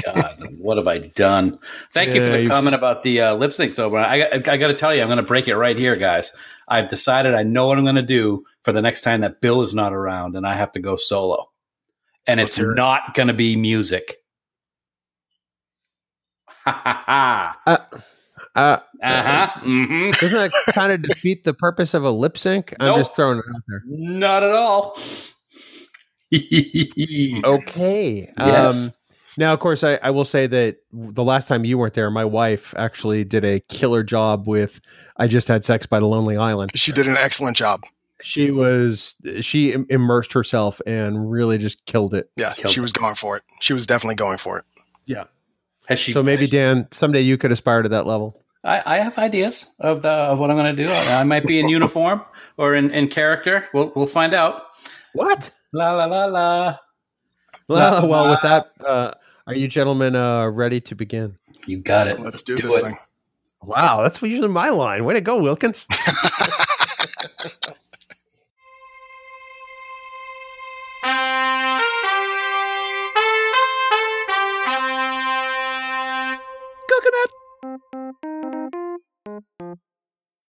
[0.06, 1.57] God, what have I done?
[1.94, 3.74] Thank you for the you've- comment about the uh, lip sync.
[3.74, 5.95] So, I, got- I got to tell you, I'm going to break it right here,
[5.95, 6.32] guys.
[6.68, 9.62] I've decided I know what I'm going to do for the next time that Bill
[9.62, 11.49] is not around and I have to go solo.
[12.28, 12.76] And Let's it's hear it.
[12.76, 14.16] not going to be music.
[16.64, 17.03] Ha ha
[17.66, 17.88] ha.
[18.56, 19.60] Uh, Uh huh.
[19.62, 22.74] hmm doesn't that kind of defeat the purpose of a lip sync?
[22.80, 22.98] I'm Nope.
[22.99, 23.82] just throwing it out there.
[23.86, 24.98] Not at all.
[27.43, 28.31] Okay.
[28.38, 28.76] Yes.
[28.88, 28.91] Um,
[29.38, 32.23] now, of course, I, I will say that the last time you weren't there, my
[32.23, 34.80] wife actually did a killer job with
[35.18, 37.81] "I Just Had Sex by the Lonely Island." She did an excellent job.
[38.23, 42.31] She was she im- immersed herself and really just killed it.
[42.38, 42.84] Yeah, Killed she it.
[42.84, 43.43] was going for it.
[43.60, 44.65] She was definitely going for it.
[45.06, 45.26] Yeah.
[45.88, 46.14] Has she?
[46.14, 48.41] so maybe Dan, someday you could aspire to that level.
[48.64, 50.89] I, I have ideas of the of what I'm going to do.
[50.91, 52.23] I, I might be in uniform
[52.57, 53.68] or in, in character.
[53.73, 54.64] We'll we'll find out.
[55.14, 55.52] What?
[55.76, 56.77] La la la la.
[57.68, 59.11] Well, well with that, uh,
[59.45, 61.38] are you gentlemen uh, ready to begin?
[61.65, 62.22] You got it.
[62.22, 62.84] Let's do, Do this it.
[62.85, 62.95] thing.
[63.61, 65.03] Wow, that's usually my line.
[65.03, 65.85] Way to go, Wilkins.